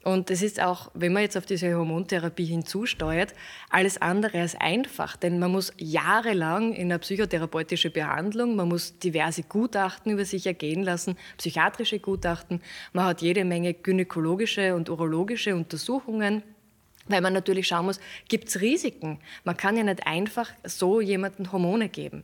Und 0.03 0.29
das 0.29 0.41
ist 0.41 0.61
auch, 0.61 0.91
wenn 0.93 1.11
man 1.11 1.23
jetzt 1.23 1.37
auf 1.37 1.45
diese 1.45 1.73
Hormontherapie 1.75 2.45
hinzusteuert, 2.45 3.33
alles 3.69 4.01
andere 4.01 4.39
als 4.39 4.55
einfach, 4.55 5.17
denn 5.17 5.39
man 5.39 5.51
muss 5.51 5.73
jahrelang 5.77 6.73
in 6.73 6.91
eine 6.91 6.99
psychotherapeutische 6.99 7.89
Behandlung, 7.89 8.55
man 8.55 8.69
muss 8.69 8.97
diverse 8.99 9.43
Gutachten 9.43 10.13
über 10.13 10.23
sich 10.23 10.47
ergehen 10.47 10.83
lassen, 10.83 11.17
psychiatrische 11.37 11.99
Gutachten, 11.99 12.61
man 12.93 13.05
hat 13.05 13.21
jede 13.21 13.43
Menge 13.43 13.73
gynäkologische 13.73 14.75
und 14.75 14.89
urologische 14.89 15.55
Untersuchungen, 15.55 16.43
weil 17.09 17.21
man 17.21 17.33
natürlich 17.33 17.67
schauen 17.67 17.85
muss, 17.85 17.99
gibt 18.29 18.47
es 18.47 18.61
Risiken? 18.61 19.19
Man 19.43 19.57
kann 19.57 19.75
ja 19.75 19.83
nicht 19.83 20.07
einfach 20.07 20.51
so 20.63 21.01
jemanden 21.01 21.51
Hormone 21.51 21.89
geben. 21.89 22.23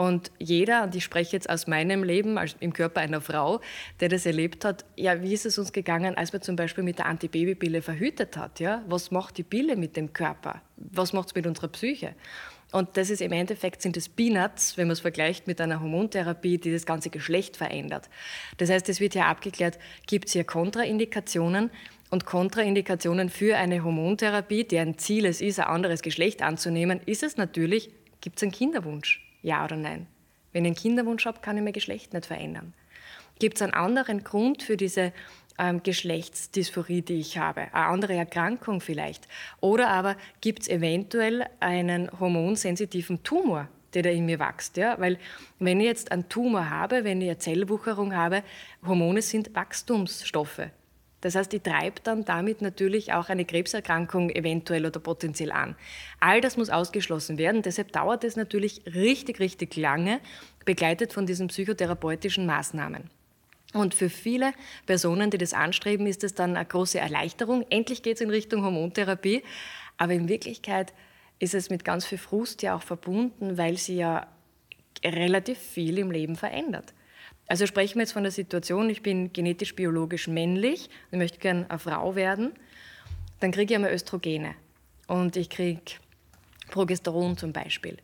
Und 0.00 0.32
jeder, 0.38 0.84
und 0.84 0.94
ich 0.94 1.04
spreche 1.04 1.36
jetzt 1.36 1.50
aus 1.50 1.66
meinem 1.66 2.02
Leben, 2.02 2.38
als 2.38 2.56
im 2.60 2.72
Körper 2.72 3.02
einer 3.02 3.20
Frau, 3.20 3.60
der 4.00 4.08
das 4.08 4.24
erlebt 4.24 4.64
hat, 4.64 4.86
ja, 4.96 5.20
wie 5.20 5.34
ist 5.34 5.44
es 5.44 5.58
uns 5.58 5.74
gegangen, 5.74 6.16
als 6.16 6.32
man 6.32 6.40
zum 6.40 6.56
Beispiel 6.56 6.82
mit 6.82 6.96
der 6.96 7.04
Antibabypille 7.04 7.82
verhütet 7.82 8.38
hat? 8.38 8.60
Ja? 8.60 8.82
Was 8.88 9.10
macht 9.10 9.36
die 9.36 9.42
Pille 9.42 9.76
mit 9.76 9.98
dem 9.98 10.14
Körper? 10.14 10.62
Was 10.78 11.12
macht 11.12 11.28
es 11.28 11.34
mit 11.34 11.46
unserer 11.46 11.68
Psyche? 11.68 12.14
Und 12.72 12.96
das 12.96 13.10
ist 13.10 13.20
im 13.20 13.32
Endeffekt 13.32 13.82
sind 13.82 13.94
es 13.98 14.08
Peanuts, 14.08 14.78
wenn 14.78 14.86
man 14.86 14.94
es 14.94 15.00
vergleicht 15.00 15.46
mit 15.46 15.60
einer 15.60 15.82
Hormontherapie, 15.82 16.56
die 16.56 16.72
das 16.72 16.86
ganze 16.86 17.10
Geschlecht 17.10 17.58
verändert. 17.58 18.08
Das 18.56 18.70
heißt, 18.70 18.88
es 18.88 19.00
wird 19.00 19.14
ja 19.14 19.26
abgeklärt, 19.26 19.78
gibt 20.06 20.28
es 20.28 20.32
hier 20.32 20.44
Kontraindikationen 20.44 21.70
und 22.08 22.24
Kontraindikationen 22.24 23.28
für 23.28 23.58
eine 23.58 23.84
Hormontherapie, 23.84 24.64
deren 24.64 24.96
Ziel 24.96 25.26
es 25.26 25.42
ist, 25.42 25.60
ein 25.60 25.66
anderes 25.66 26.00
Geschlecht 26.00 26.40
anzunehmen, 26.40 27.02
ist 27.04 27.22
es 27.22 27.36
natürlich, 27.36 27.90
gibt 28.22 28.38
es 28.38 28.44
einen 28.44 28.52
Kinderwunsch? 28.52 29.26
Ja 29.42 29.64
oder 29.64 29.76
nein? 29.76 30.06
Wenn 30.52 30.64
ich 30.64 30.70
einen 30.70 30.76
Kinderwunsch 30.76 31.26
habe, 31.26 31.40
kann 31.40 31.56
ich 31.56 31.62
mein 31.62 31.72
Geschlecht 31.72 32.12
nicht 32.12 32.26
verändern. 32.26 32.74
Gibt 33.38 33.56
es 33.56 33.62
einen 33.62 33.72
anderen 33.72 34.22
Grund 34.22 34.62
für 34.62 34.76
diese 34.76 35.12
ähm, 35.58 35.82
Geschlechtsdysphorie, 35.82 37.02
die 37.02 37.20
ich 37.20 37.38
habe? 37.38 37.72
Eine 37.72 37.86
andere 37.86 38.14
Erkrankung 38.14 38.80
vielleicht? 38.80 39.28
Oder 39.60 39.88
aber 39.88 40.16
gibt 40.40 40.62
es 40.62 40.68
eventuell 40.68 41.46
einen 41.60 42.10
hormonsensitiven 42.18 43.22
Tumor, 43.22 43.68
der 43.94 44.02
da 44.02 44.10
in 44.10 44.26
mir 44.26 44.38
wächst? 44.38 44.76
Ja? 44.76 44.98
Weil 45.00 45.18
wenn 45.58 45.80
ich 45.80 45.86
jetzt 45.86 46.12
einen 46.12 46.28
Tumor 46.28 46.68
habe, 46.68 47.04
wenn 47.04 47.22
ich 47.22 47.28
eine 47.28 47.38
Zellwucherung 47.38 48.14
habe, 48.14 48.42
Hormone 48.84 49.22
sind 49.22 49.54
Wachstumsstoffe. 49.54 50.70
Das 51.20 51.34
heißt, 51.34 51.52
die 51.52 51.60
treibt 51.60 52.06
dann 52.06 52.24
damit 52.24 52.62
natürlich 52.62 53.12
auch 53.12 53.28
eine 53.28 53.44
Krebserkrankung 53.44 54.30
eventuell 54.30 54.86
oder 54.86 55.00
potenziell 55.00 55.52
an. 55.52 55.76
All 56.18 56.40
das 56.40 56.56
muss 56.56 56.70
ausgeschlossen 56.70 57.36
werden. 57.36 57.62
Deshalb 57.62 57.92
dauert 57.92 58.24
es 58.24 58.36
natürlich 58.36 58.82
richtig, 58.86 59.38
richtig 59.38 59.76
lange, 59.76 60.20
begleitet 60.64 61.12
von 61.12 61.26
diesen 61.26 61.48
psychotherapeutischen 61.48 62.46
Maßnahmen. 62.46 63.10
Und 63.72 63.94
für 63.94 64.08
viele 64.08 64.52
Personen, 64.86 65.30
die 65.30 65.38
das 65.38 65.52
anstreben, 65.52 66.06
ist 66.06 66.24
es 66.24 66.34
dann 66.34 66.56
eine 66.56 66.66
große 66.66 66.98
Erleichterung. 66.98 67.64
Endlich 67.70 68.02
geht 68.02 68.16
es 68.16 68.20
in 68.20 68.30
Richtung 68.30 68.64
Hormontherapie. 68.64 69.42
Aber 69.96 70.14
in 70.14 70.28
Wirklichkeit 70.28 70.92
ist 71.38 71.54
es 71.54 71.70
mit 71.70 71.84
ganz 71.84 72.06
viel 72.06 72.18
Frust 72.18 72.62
ja 72.62 72.74
auch 72.74 72.82
verbunden, 72.82 73.58
weil 73.58 73.76
sie 73.76 73.96
ja 73.96 74.26
relativ 75.04 75.58
viel 75.58 75.98
im 75.98 76.10
Leben 76.10 76.36
verändert. 76.36 76.92
Also 77.50 77.66
sprechen 77.66 77.96
wir 77.96 78.02
jetzt 78.02 78.12
von 78.12 78.22
der 78.22 78.30
Situation, 78.30 78.88
ich 78.90 79.02
bin 79.02 79.32
genetisch-biologisch 79.32 80.28
männlich 80.28 80.88
und 81.10 81.18
möchte 81.18 81.40
gerne 81.40 81.68
eine 81.68 81.80
Frau 81.80 82.14
werden, 82.14 82.52
dann 83.40 83.50
kriege 83.50 83.72
ich 83.72 83.74
einmal 83.74 83.92
Östrogene 83.92 84.54
und 85.08 85.34
ich 85.34 85.50
kriege 85.50 85.80
Progesteron 86.70 87.36
zum 87.36 87.52
Beispiel. 87.52 87.96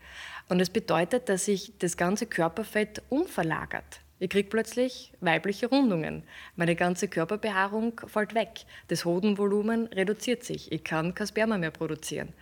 Und 0.49 0.59
das 0.59 0.69
bedeutet, 0.69 1.29
dass 1.29 1.45
sich 1.45 1.73
das 1.79 1.97
ganze 1.97 2.27
Körperfett 2.27 3.03
umverlagert. 3.09 4.01
Ich 4.19 4.31
kriege 4.31 4.49
plötzlich 4.49 5.13
weibliche 5.21 5.69
Rundungen. 5.69 6.25
Meine 6.57 6.75
ganze 6.75 7.07
Körperbehaarung 7.07 8.01
fällt 8.09 8.35
weg. 8.35 8.65
Das 8.89 9.05
Hodenvolumen 9.05 9.87
reduziert 9.87 10.43
sich. 10.43 10.73
Ich 10.73 10.83
kann 10.83 11.15
kein 11.15 11.29
Sperma 11.29 11.57
mehr 11.57 11.71
produzieren. 11.71 12.33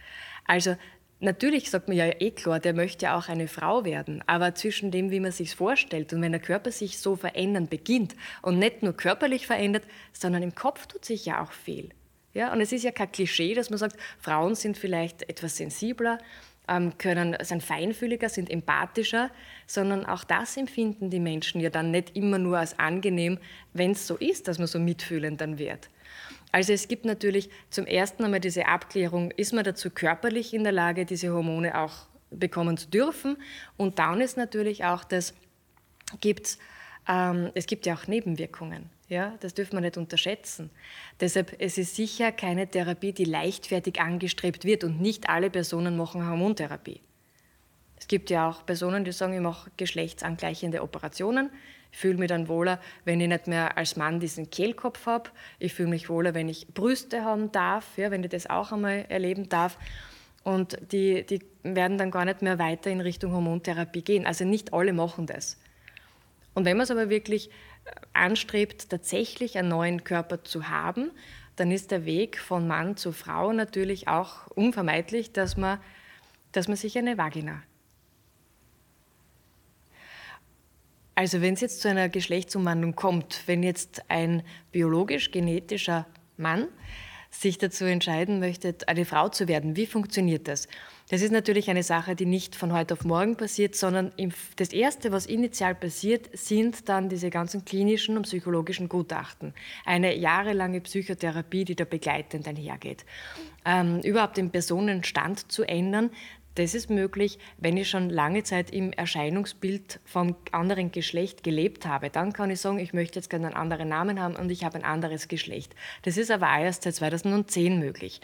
Also 0.46 0.74
Natürlich 1.20 1.70
sagt 1.70 1.88
man 1.88 1.96
ja 1.96 2.06
eh 2.20 2.32
klar, 2.32 2.60
der 2.60 2.74
möchte 2.74 3.06
ja 3.06 3.16
auch 3.16 3.28
eine 3.28 3.48
Frau 3.48 3.84
werden, 3.84 4.22
aber 4.26 4.54
zwischen 4.54 4.90
dem, 4.90 5.10
wie 5.10 5.20
man 5.20 5.32
sich 5.32 5.54
vorstellt 5.54 6.12
und 6.12 6.20
wenn 6.20 6.32
der 6.32 6.40
Körper 6.40 6.70
sich 6.70 6.98
so 6.98 7.16
verändern 7.16 7.68
beginnt 7.68 8.14
und 8.42 8.58
nicht 8.58 8.82
nur 8.82 8.94
körperlich 8.94 9.46
verändert, 9.46 9.84
sondern 10.12 10.42
im 10.42 10.54
Kopf 10.54 10.86
tut 10.86 11.04
sich 11.04 11.24
ja 11.24 11.42
auch 11.42 11.52
viel. 11.52 11.90
Ja, 12.34 12.52
und 12.52 12.60
es 12.60 12.72
ist 12.72 12.82
ja 12.82 12.90
kein 12.90 13.12
Klischee, 13.12 13.54
dass 13.54 13.70
man 13.70 13.78
sagt, 13.78 13.96
Frauen 14.18 14.56
sind 14.56 14.76
vielleicht 14.76 15.28
etwas 15.28 15.56
sensibler, 15.56 16.18
ähm, 16.68 16.98
können, 16.98 17.36
sind 17.42 17.62
feinfühliger, 17.62 18.28
sind 18.28 18.50
empathischer, 18.50 19.30
sondern 19.66 20.04
auch 20.04 20.24
das 20.24 20.56
empfinden 20.56 21.10
die 21.10 21.20
Menschen 21.20 21.60
ja 21.60 21.70
dann 21.70 21.90
nicht 21.90 22.16
immer 22.16 22.38
nur 22.38 22.58
als 22.58 22.78
angenehm, 22.78 23.38
wenn 23.72 23.92
es 23.92 24.06
so 24.06 24.16
ist, 24.16 24.48
dass 24.48 24.58
man 24.58 24.66
so 24.66 24.80
mitfühlend 24.80 25.40
dann 25.40 25.58
wird. 25.58 25.88
Also 26.54 26.72
es 26.72 26.86
gibt 26.86 27.04
natürlich 27.04 27.50
zum 27.68 27.84
ersten 27.84 28.22
einmal 28.22 28.38
diese 28.38 28.66
Abklärung, 28.66 29.32
ist 29.32 29.52
man 29.52 29.64
dazu 29.64 29.90
körperlich 29.90 30.54
in 30.54 30.62
der 30.62 30.70
Lage, 30.72 31.04
diese 31.04 31.32
Hormone 31.32 31.76
auch 31.76 32.06
bekommen 32.30 32.76
zu 32.76 32.88
dürfen. 32.88 33.38
Und 33.76 33.98
dann 33.98 34.20
ist 34.20 34.36
natürlich 34.36 34.84
auch 34.84 35.02
das, 35.02 35.34
gibt's, 36.20 36.60
ähm, 37.08 37.50
es 37.56 37.66
gibt 37.66 37.86
ja 37.86 37.94
auch 37.94 38.06
Nebenwirkungen. 38.06 38.88
Ja, 39.08 39.34
das 39.40 39.54
dürfen 39.54 39.72
wir 39.72 39.80
nicht 39.80 39.96
unterschätzen. 39.96 40.70
Deshalb 41.18 41.56
es 41.58 41.76
ist 41.76 41.96
sicher 41.96 42.30
keine 42.30 42.68
Therapie, 42.68 43.12
die 43.12 43.24
leichtfertig 43.24 44.00
angestrebt 44.00 44.64
wird 44.64 44.84
und 44.84 45.00
nicht 45.00 45.28
alle 45.28 45.50
Personen 45.50 45.96
machen 45.96 46.24
Hormontherapie. 46.24 47.00
Es 47.96 48.06
gibt 48.06 48.30
ja 48.30 48.48
auch 48.48 48.64
Personen, 48.64 49.04
die 49.04 49.10
sagen, 49.10 49.34
ich 49.34 49.40
mache 49.40 49.72
geschlechtsangleichende 49.76 50.84
Operationen. 50.84 51.50
Ich 51.94 52.00
fühle 52.00 52.18
mich 52.18 52.26
dann 52.26 52.48
wohler, 52.48 52.80
wenn 53.04 53.20
ich 53.20 53.28
nicht 53.28 53.46
mehr 53.46 53.78
als 53.78 53.94
Mann 53.94 54.18
diesen 54.18 54.50
Kehlkopf 54.50 55.06
habe. 55.06 55.30
Ich 55.60 55.74
fühle 55.74 55.90
mich 55.90 56.08
wohler, 56.08 56.34
wenn 56.34 56.48
ich 56.48 56.66
Brüste 56.74 57.24
haben 57.24 57.52
darf, 57.52 57.96
ja, 57.96 58.10
wenn 58.10 58.24
ich 58.24 58.30
das 58.30 58.50
auch 58.50 58.72
einmal 58.72 59.06
erleben 59.08 59.48
darf. 59.48 59.78
Und 60.42 60.76
die, 60.90 61.24
die 61.24 61.38
werden 61.62 61.96
dann 61.96 62.10
gar 62.10 62.24
nicht 62.24 62.42
mehr 62.42 62.58
weiter 62.58 62.90
in 62.90 63.00
Richtung 63.00 63.30
Hormontherapie 63.32 64.02
gehen. 64.02 64.26
Also 64.26 64.44
nicht 64.44 64.74
alle 64.74 64.92
machen 64.92 65.26
das. 65.26 65.56
Und 66.52 66.64
wenn 66.64 66.76
man 66.76 66.82
es 66.82 66.90
aber 66.90 67.10
wirklich 67.10 67.48
anstrebt, 68.12 68.90
tatsächlich 68.90 69.56
einen 69.56 69.68
neuen 69.68 70.02
Körper 70.02 70.42
zu 70.42 70.68
haben, 70.68 71.12
dann 71.54 71.70
ist 71.70 71.92
der 71.92 72.04
Weg 72.06 72.40
von 72.40 72.66
Mann 72.66 72.96
zu 72.96 73.12
Frau 73.12 73.52
natürlich 73.52 74.08
auch 74.08 74.48
unvermeidlich, 74.48 75.32
dass 75.32 75.56
man, 75.56 75.78
dass 76.50 76.66
man 76.66 76.76
sich 76.76 76.98
eine 76.98 77.16
Vagina 77.18 77.62
Also 81.14 81.40
wenn 81.40 81.54
es 81.54 81.60
jetzt 81.60 81.80
zu 81.80 81.88
einer 81.88 82.08
Geschlechtsumwandlung 82.08 82.96
kommt, 82.96 83.42
wenn 83.46 83.62
jetzt 83.62 84.02
ein 84.08 84.42
biologisch-genetischer 84.72 86.06
Mann 86.36 86.68
sich 87.30 87.58
dazu 87.58 87.84
entscheiden 87.84 88.38
möchte, 88.38 88.76
eine 88.86 89.04
Frau 89.04 89.28
zu 89.28 89.48
werden, 89.48 89.76
wie 89.76 89.86
funktioniert 89.86 90.48
das? 90.48 90.68
Das 91.10 91.20
ist 91.20 91.32
natürlich 91.32 91.68
eine 91.68 91.82
Sache, 91.82 92.14
die 92.16 92.26
nicht 92.26 92.56
von 92.56 92.72
heute 92.72 92.94
auf 92.94 93.04
morgen 93.04 93.36
passiert, 93.36 93.74
sondern 93.74 94.12
das 94.56 94.72
Erste, 94.72 95.12
was 95.12 95.26
initial 95.26 95.74
passiert, 95.74 96.30
sind 96.32 96.88
dann 96.88 97.08
diese 97.08 97.30
ganzen 97.30 97.64
klinischen 97.64 98.16
und 98.16 98.22
psychologischen 98.22 98.88
Gutachten. 98.88 99.52
Eine 99.84 100.16
jahrelange 100.16 100.80
Psychotherapie, 100.80 101.64
die 101.64 101.76
da 101.76 101.84
begleitend 101.84 102.48
einhergeht. 102.48 103.04
Ähm, 103.64 104.00
überhaupt 104.00 104.36
den 104.36 104.50
Personenstand 104.50 105.50
zu 105.52 105.64
ändern, 105.64 106.10
das 106.56 106.74
ist 106.74 106.88
möglich, 106.88 107.38
wenn 107.58 107.76
ich 107.76 107.90
schon 107.90 108.10
lange 108.10 108.44
Zeit 108.44 108.70
im 108.70 108.92
Erscheinungsbild 108.92 110.00
vom 110.04 110.36
anderen 110.52 110.92
Geschlecht 110.92 111.42
gelebt 111.42 111.86
habe. 111.86 112.10
Dann 112.10 112.32
kann 112.32 112.50
ich 112.50 112.60
sagen, 112.60 112.78
ich 112.78 112.92
möchte 112.92 113.18
jetzt 113.18 113.28
gerne 113.28 113.48
einen 113.48 113.56
anderen 113.56 113.88
Namen 113.88 114.20
haben 114.20 114.36
und 114.36 114.50
ich 114.50 114.64
habe 114.64 114.76
ein 114.76 114.84
anderes 114.84 115.26
Geschlecht. 115.26 115.74
Das 116.02 116.16
ist 116.16 116.30
aber 116.30 116.46
erst 116.56 116.84
seit 116.84 116.94
2010 116.94 117.78
möglich. 117.78 118.20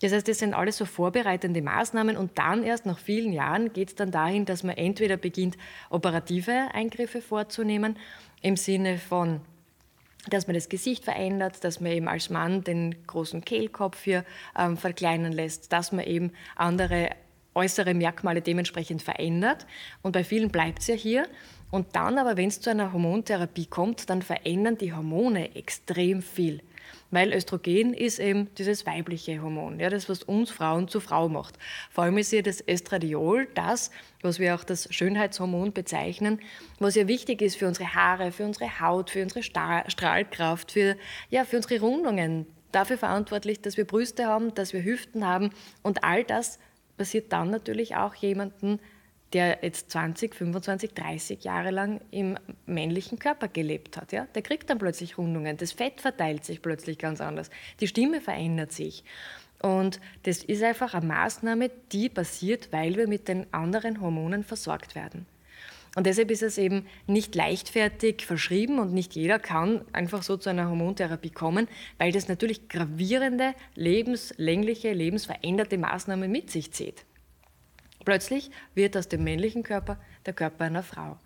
Das 0.00 0.12
heißt, 0.12 0.26
das 0.26 0.38
sind 0.38 0.54
alles 0.54 0.78
so 0.78 0.86
vorbereitende 0.86 1.60
Maßnahmen 1.60 2.16
und 2.16 2.38
dann 2.38 2.62
erst 2.62 2.86
nach 2.86 2.98
vielen 2.98 3.32
Jahren 3.32 3.72
geht 3.72 3.88
es 3.88 3.94
dann 3.94 4.10
dahin, 4.10 4.46
dass 4.46 4.62
man 4.62 4.76
entweder 4.76 5.16
beginnt, 5.16 5.58
operative 5.90 6.68
Eingriffe 6.72 7.20
vorzunehmen 7.20 7.98
im 8.40 8.56
Sinne 8.56 8.98
von 8.98 9.40
dass 10.30 10.46
man 10.46 10.54
das 10.54 10.70
Gesicht 10.70 11.04
verändert, 11.04 11.64
dass 11.64 11.80
man 11.80 11.92
eben 11.92 12.08
als 12.08 12.30
Mann 12.30 12.64
den 12.64 13.06
großen 13.06 13.44
Kehlkopf 13.44 14.04
hier 14.04 14.24
ähm, 14.58 14.78
verkleinern 14.78 15.32
lässt, 15.32 15.70
dass 15.70 15.92
man 15.92 16.06
eben 16.06 16.32
andere 16.56 17.10
äußere 17.54 17.94
Merkmale 17.94 18.42
dementsprechend 18.42 19.02
verändert. 19.02 19.66
Und 20.02 20.12
bei 20.12 20.24
vielen 20.24 20.50
bleibt 20.50 20.80
es 20.80 20.86
ja 20.88 20.94
hier. 20.94 21.26
Und 21.70 21.96
dann 21.96 22.18
aber, 22.18 22.36
wenn 22.36 22.48
es 22.48 22.60
zu 22.60 22.70
einer 22.70 22.92
Hormontherapie 22.92 23.66
kommt, 23.66 24.08
dann 24.08 24.22
verändern 24.22 24.78
die 24.78 24.92
Hormone 24.92 25.56
extrem 25.56 26.22
viel. 26.22 26.60
Weil 27.10 27.32
Östrogen 27.32 27.94
ist 27.94 28.18
eben 28.18 28.52
dieses 28.56 28.86
weibliche 28.86 29.40
Hormon, 29.40 29.78
ja, 29.78 29.88
das, 29.88 30.08
was 30.08 30.22
uns 30.22 30.50
Frauen 30.50 30.88
zu 30.88 31.00
Frau 31.00 31.28
macht. 31.28 31.58
Vor 31.90 32.04
allem 32.04 32.18
ist 32.18 32.30
hier 32.30 32.42
das 32.42 32.60
Estradiol, 32.60 33.46
das, 33.54 33.90
was 34.22 34.38
wir 34.38 34.54
auch 34.54 34.64
das 34.64 34.92
Schönheitshormon 34.92 35.72
bezeichnen, 35.72 36.40
was 36.80 36.94
ja 36.94 37.06
wichtig 37.06 37.42
ist 37.42 37.56
für 37.56 37.68
unsere 37.68 37.94
Haare, 37.94 38.32
für 38.32 38.44
unsere 38.44 38.80
Haut, 38.80 39.10
für 39.10 39.22
unsere 39.22 39.42
Strahlkraft, 39.42 40.72
für, 40.72 40.96
ja, 41.30 41.44
für 41.44 41.56
unsere 41.56 41.80
Rundungen. 41.80 42.46
Dafür 42.72 42.98
verantwortlich, 42.98 43.60
dass 43.60 43.76
wir 43.76 43.84
Brüste 43.84 44.26
haben, 44.26 44.52
dass 44.54 44.72
wir 44.72 44.82
Hüften 44.82 45.24
haben 45.24 45.50
und 45.82 46.02
all 46.02 46.24
das 46.24 46.58
passiert 46.96 47.32
dann 47.32 47.50
natürlich 47.50 47.96
auch 47.96 48.14
jemanden, 48.14 48.80
der 49.32 49.58
jetzt 49.62 49.90
20, 49.90 50.34
25, 50.34 50.94
30 50.94 51.44
Jahre 51.44 51.70
lang 51.70 52.00
im 52.10 52.38
männlichen 52.66 53.18
Körper 53.18 53.48
gelebt 53.48 53.96
hat. 53.96 54.12
Ja? 54.12 54.26
Der 54.34 54.42
kriegt 54.42 54.70
dann 54.70 54.78
plötzlich 54.78 55.18
Rundungen, 55.18 55.56
das 55.56 55.72
Fett 55.72 56.00
verteilt 56.00 56.44
sich 56.44 56.62
plötzlich 56.62 56.98
ganz 56.98 57.20
anders, 57.20 57.50
die 57.80 57.88
Stimme 57.88 58.20
verändert 58.20 58.72
sich. 58.72 59.04
Und 59.60 60.00
das 60.24 60.44
ist 60.44 60.62
einfach 60.62 60.94
eine 60.94 61.06
Maßnahme, 61.06 61.70
die 61.90 62.08
passiert, 62.08 62.68
weil 62.70 62.96
wir 62.96 63.08
mit 63.08 63.28
den 63.28 63.52
anderen 63.52 64.00
Hormonen 64.00 64.44
versorgt 64.44 64.94
werden. 64.94 65.26
Und 65.96 66.06
deshalb 66.06 66.30
ist 66.30 66.42
es 66.42 66.58
eben 66.58 66.86
nicht 67.06 67.34
leichtfertig 67.34 68.26
verschrieben 68.26 68.78
und 68.80 68.92
nicht 68.92 69.14
jeder 69.14 69.38
kann 69.38 69.84
einfach 69.92 70.22
so 70.22 70.36
zu 70.36 70.50
einer 70.50 70.68
Hormontherapie 70.68 71.30
kommen, 71.30 71.68
weil 71.98 72.10
das 72.10 72.26
natürlich 72.28 72.68
gravierende, 72.68 73.54
lebenslängliche, 73.76 74.92
lebensveränderte 74.92 75.78
Maßnahmen 75.78 76.30
mit 76.30 76.50
sich 76.50 76.72
zieht. 76.72 77.04
Plötzlich 78.04 78.50
wird 78.74 78.96
aus 78.96 79.08
dem 79.08 79.24
männlichen 79.24 79.62
Körper 79.62 79.98
der 80.26 80.34
Körper 80.34 80.64
einer 80.64 80.82
Frau. 80.82 81.16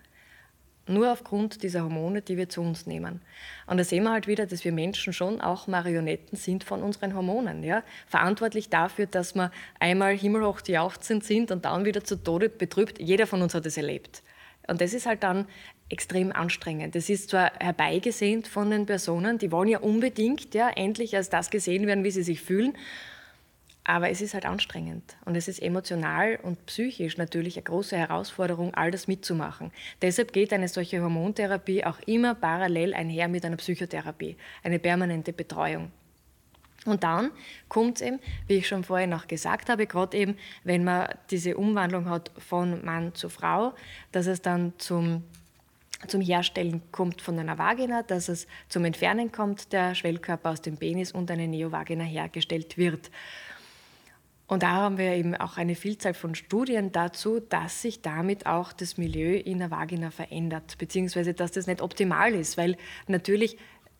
Nur 0.86 1.12
aufgrund 1.12 1.62
dieser 1.62 1.82
Hormone, 1.82 2.22
die 2.22 2.38
wir 2.38 2.48
zu 2.48 2.62
uns 2.62 2.86
nehmen. 2.86 3.20
Und 3.66 3.76
da 3.76 3.84
sehen 3.84 4.04
wir 4.04 4.12
halt 4.12 4.26
wieder, 4.26 4.46
dass 4.46 4.64
wir 4.64 4.72
Menschen 4.72 5.12
schon 5.12 5.40
auch 5.42 5.66
Marionetten 5.66 6.38
sind 6.38 6.64
von 6.64 6.82
unseren 6.82 7.14
Hormonen. 7.14 7.62
Ja? 7.62 7.82
Verantwortlich 8.06 8.70
dafür, 8.70 9.06
dass 9.06 9.34
wir 9.34 9.50
einmal 9.80 10.16
himmelhoch 10.16 10.60
jauchzend 10.66 11.24
sind 11.24 11.50
und 11.50 11.66
dann 11.66 11.84
wieder 11.84 12.04
zu 12.04 12.16
Tode 12.16 12.48
betrübt. 12.48 12.98
Jeder 13.00 13.26
von 13.26 13.42
uns 13.42 13.54
hat 13.54 13.66
es 13.66 13.76
erlebt. 13.76 14.22
Und 14.68 14.80
das 14.80 14.94
ist 14.94 15.06
halt 15.06 15.22
dann 15.22 15.46
extrem 15.88 16.30
anstrengend. 16.30 16.94
Das 16.94 17.08
ist 17.08 17.30
zwar 17.30 17.52
herbeigesehnt 17.58 18.46
von 18.46 18.70
den 18.70 18.86
Personen, 18.86 19.38
die 19.38 19.50
wollen 19.50 19.68
ja 19.68 19.78
unbedingt 19.78 20.54
ja, 20.54 20.68
endlich 20.68 21.16
als 21.16 21.30
das 21.30 21.50
gesehen 21.50 21.86
werden, 21.86 22.04
wie 22.04 22.10
sie 22.10 22.22
sich 22.22 22.42
fühlen, 22.42 22.74
aber 23.88 24.10
es 24.10 24.20
ist 24.20 24.34
halt 24.34 24.44
anstrengend 24.44 25.16
und 25.24 25.34
es 25.34 25.48
ist 25.48 25.62
emotional 25.62 26.38
und 26.42 26.66
psychisch 26.66 27.16
natürlich 27.16 27.56
eine 27.56 27.62
große 27.62 27.96
Herausforderung, 27.96 28.74
all 28.74 28.90
das 28.90 29.08
mitzumachen. 29.08 29.72
Deshalb 30.02 30.34
geht 30.34 30.52
eine 30.52 30.68
solche 30.68 31.00
Hormontherapie 31.00 31.84
auch 31.84 31.98
immer 32.04 32.34
parallel 32.34 32.92
einher 32.92 33.28
mit 33.28 33.46
einer 33.46 33.56
Psychotherapie, 33.56 34.36
eine 34.62 34.78
permanente 34.78 35.32
Betreuung. 35.32 35.90
Und 36.88 37.04
dann 37.04 37.30
kommt 37.68 37.96
es 37.96 38.02
eben, 38.02 38.18
wie 38.46 38.54
ich 38.54 38.68
schon 38.68 38.84
vorher 38.84 39.06
noch 39.06 39.26
gesagt 39.26 39.68
habe, 39.68 39.86
gerade 39.86 40.16
eben, 40.16 40.36
wenn 40.64 40.84
man 40.84 41.08
diese 41.30 41.56
Umwandlung 41.56 42.08
hat 42.08 42.30
von 42.38 42.84
Mann 42.84 43.14
zu 43.14 43.28
Frau, 43.28 43.74
dass 44.12 44.26
es 44.26 44.42
dann 44.42 44.72
zum, 44.78 45.22
zum 46.06 46.20
Herstellen 46.20 46.82
kommt 46.92 47.20
von 47.20 47.38
einer 47.38 47.58
Vagina, 47.58 48.02
dass 48.02 48.28
es 48.28 48.46
zum 48.68 48.84
Entfernen 48.84 49.32
kommt, 49.32 49.72
der 49.72 49.94
Schwellkörper 49.94 50.50
aus 50.50 50.62
dem 50.62 50.76
Penis 50.76 51.12
und 51.12 51.30
eine 51.30 51.48
Neovagina 51.48 52.04
hergestellt 52.04 52.78
wird. 52.78 53.10
Und 54.48 54.62
da 54.62 54.70
haben 54.70 54.96
wir 54.96 55.12
eben 55.12 55.34
auch 55.34 55.58
eine 55.58 55.74
Vielzahl 55.74 56.14
von 56.14 56.34
Studien 56.34 56.90
dazu, 56.90 57.38
dass 57.38 57.82
sich 57.82 58.00
damit 58.00 58.46
auch 58.46 58.72
das 58.72 58.96
Milieu 58.96 59.36
in 59.36 59.58
der 59.58 59.70
Vagina 59.70 60.10
verändert, 60.10 60.78
beziehungsweise 60.78 61.34
dass 61.34 61.52
das 61.52 61.66
nicht 61.66 61.82
optimal 61.82 62.32
ist, 62.34 62.56
weil 62.56 62.78
natürlich 63.08 63.58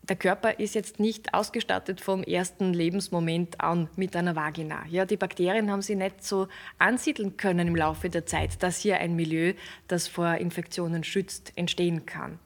der 0.08 0.16
Körper 0.16 0.58
ist 0.58 0.74
jetzt 0.74 1.00
nicht 1.00 1.34
ausgestattet 1.34 2.00
vom 2.00 2.22
ersten 2.22 2.72
Lebensmoment 2.72 3.60
an 3.60 3.88
mit 3.96 4.16
einer 4.16 4.36
Vagina. 4.36 4.84
Ja, 4.88 5.04
die 5.04 5.16
Bakterien 5.16 5.70
haben 5.70 5.82
sie 5.82 5.96
nicht 5.96 6.24
so 6.24 6.48
ansiedeln 6.78 7.36
können 7.36 7.68
im 7.68 7.76
Laufe 7.76 8.08
der 8.08 8.24
Zeit, 8.24 8.62
dass 8.62 8.78
hier 8.78 8.98
ein 8.98 9.16
Milieu, 9.16 9.52
das 9.86 10.08
vor 10.08 10.34
Infektionen 10.36 11.04
schützt, 11.04 11.52
entstehen 11.56 12.06
kann. 12.06 12.38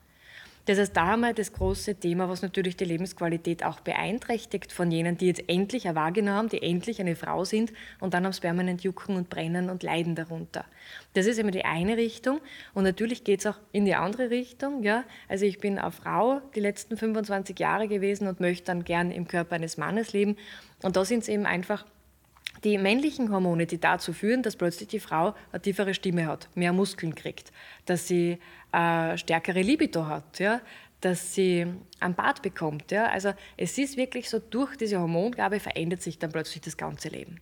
Das 0.67 0.79
heißt, 0.79 0.97
da 0.97 1.09
haben 1.09 1.23
wir 1.23 1.33
das 1.33 1.53
große 1.53 1.97
Thema, 1.97 2.29
was 2.29 2.43
natürlich 2.43 2.77
die 2.77 2.85
Lebensqualität 2.85 3.65
auch 3.65 3.81
beeinträchtigt 3.81 4.71
von 4.71 4.93
jenen, 4.93 5.17
die 5.17 5.27
jetzt 5.27 5.43
endlich 5.49 5.89
eine 5.89 5.97
Vagina 5.97 6.35
haben, 6.35 6.49
die 6.49 6.63
endlich 6.63 7.01
eine 7.01 7.17
Frau 7.17 7.45
sind 7.45 7.73
und 7.99 8.15
dann 8.15 8.25
haben 8.25 8.33
sie 8.33 8.41
permanent 8.41 8.83
Jucken 8.83 9.17
und 9.17 9.29
Brennen 9.29 9.71
und 9.71 9.83
Leiden 9.83 10.15
darunter. 10.15 10.65
Das 11.15 11.27
ist 11.27 11.39
immer 11.39 11.51
die 11.51 11.65
eine 11.65 11.97
Richtung 11.97 12.41
und 12.75 12.85
natürlich 12.85 13.25
geht 13.25 13.41
es 13.41 13.47
auch 13.47 13.59
in 13.73 13.87
die 13.87 13.97
andere 13.97 14.31
Richtung. 14.31 14.85
Ja? 14.85 15.03
Also 15.29 15.47
ich 15.47 15.59
bin 15.59 15.81
eine 15.81 15.91
Frau 15.91 16.41
die 16.55 16.61
letzten 16.61 16.97
25 16.97 17.59
Jahre 17.59 17.89
gewesen 17.89 18.29
und 18.29 18.39
möchte 18.39 18.67
dann 18.67 18.85
gern 18.85 19.11
im 19.11 19.27
Körper 19.27 19.57
eines 19.57 19.79
Mannes 19.79 20.13
leben 20.13 20.37
und 20.83 20.95
da 20.95 21.05
sind 21.05 21.21
es 21.25 21.29
eben 21.29 21.45
einfach 21.45 21.85
die 22.65 22.79
männlichen 22.79 23.31
Hormone, 23.33 23.67
die 23.67 23.81
dazu 23.81 24.13
führen, 24.13 24.43
dass 24.43 24.57
plötzlich 24.57 24.89
die 24.89 25.01
Frau 25.01 25.35
eine 25.51 25.63
tiefere 25.63 25.95
Stimme 25.95 26.27
hat, 26.27 26.49
mehr 26.55 26.73
Muskeln 26.73 27.15
kriegt, 27.15 27.53
dass 27.87 28.07
sie 28.07 28.39
eine 28.71 29.19
stärkere 29.19 29.63
Libido 29.63 30.07
hat, 30.07 30.39
ja, 30.39 30.61
dass 31.01 31.35
sie 31.35 31.67
einen 32.01 32.15
Bart 32.15 32.43
bekommt. 32.43 32.91
Ja. 32.91 33.07
Also 33.07 33.33
es 33.57 33.77
ist 33.79 33.97
wirklich 33.97 34.31
so, 34.31 34.39
durch 34.39 34.77
diese 34.77 35.01
Hormongabe 35.01 35.61
verändert 35.61 36.03
sich 36.03 36.19
dann 36.19 36.33
plötzlich 36.33 36.63
das 36.63 36.77
ganze 36.77 37.09
Leben. 37.09 37.41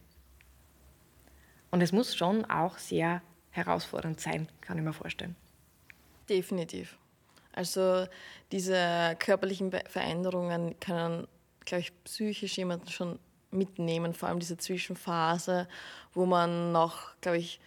Und 1.70 1.82
es 1.82 1.92
muss 1.92 2.16
schon 2.16 2.44
auch 2.46 2.78
sehr 2.78 3.22
herausfordernd 3.50 4.20
sein, 4.20 4.48
kann 4.60 4.78
ich 4.78 4.84
mir 4.84 4.92
vorstellen. 4.92 5.36
Definitiv. 6.28 6.96
Also 7.52 8.06
diese 8.52 9.16
körperlichen 9.18 9.72
Veränderungen 9.88 10.78
können, 10.80 11.26
glaube 11.64 11.82
ich, 11.82 12.04
psychisch 12.04 12.56
jemanden 12.56 12.88
schon 12.88 13.18
mitnehmen, 13.50 14.14
vor 14.14 14.28
allem 14.28 14.40
diese 14.40 14.56
Zwischenphase, 14.56 15.68
wo 16.14 16.26
man 16.26 16.72
noch, 16.72 17.12
glaube 17.20 17.38
ich, 17.38 17.60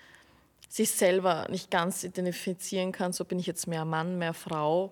sich 0.70 0.92
selber 0.92 1.48
nicht 1.50 1.70
ganz 1.70 2.04
identifizieren 2.04 2.92
kann, 2.92 3.14
so 3.14 3.26
bin 3.26 3.40
ich 3.40 3.46
jetzt 3.46 3.68
mehr 3.68 3.86
Mann, 3.86 4.18
mehr 4.18 4.34
Frau. 4.34 4.92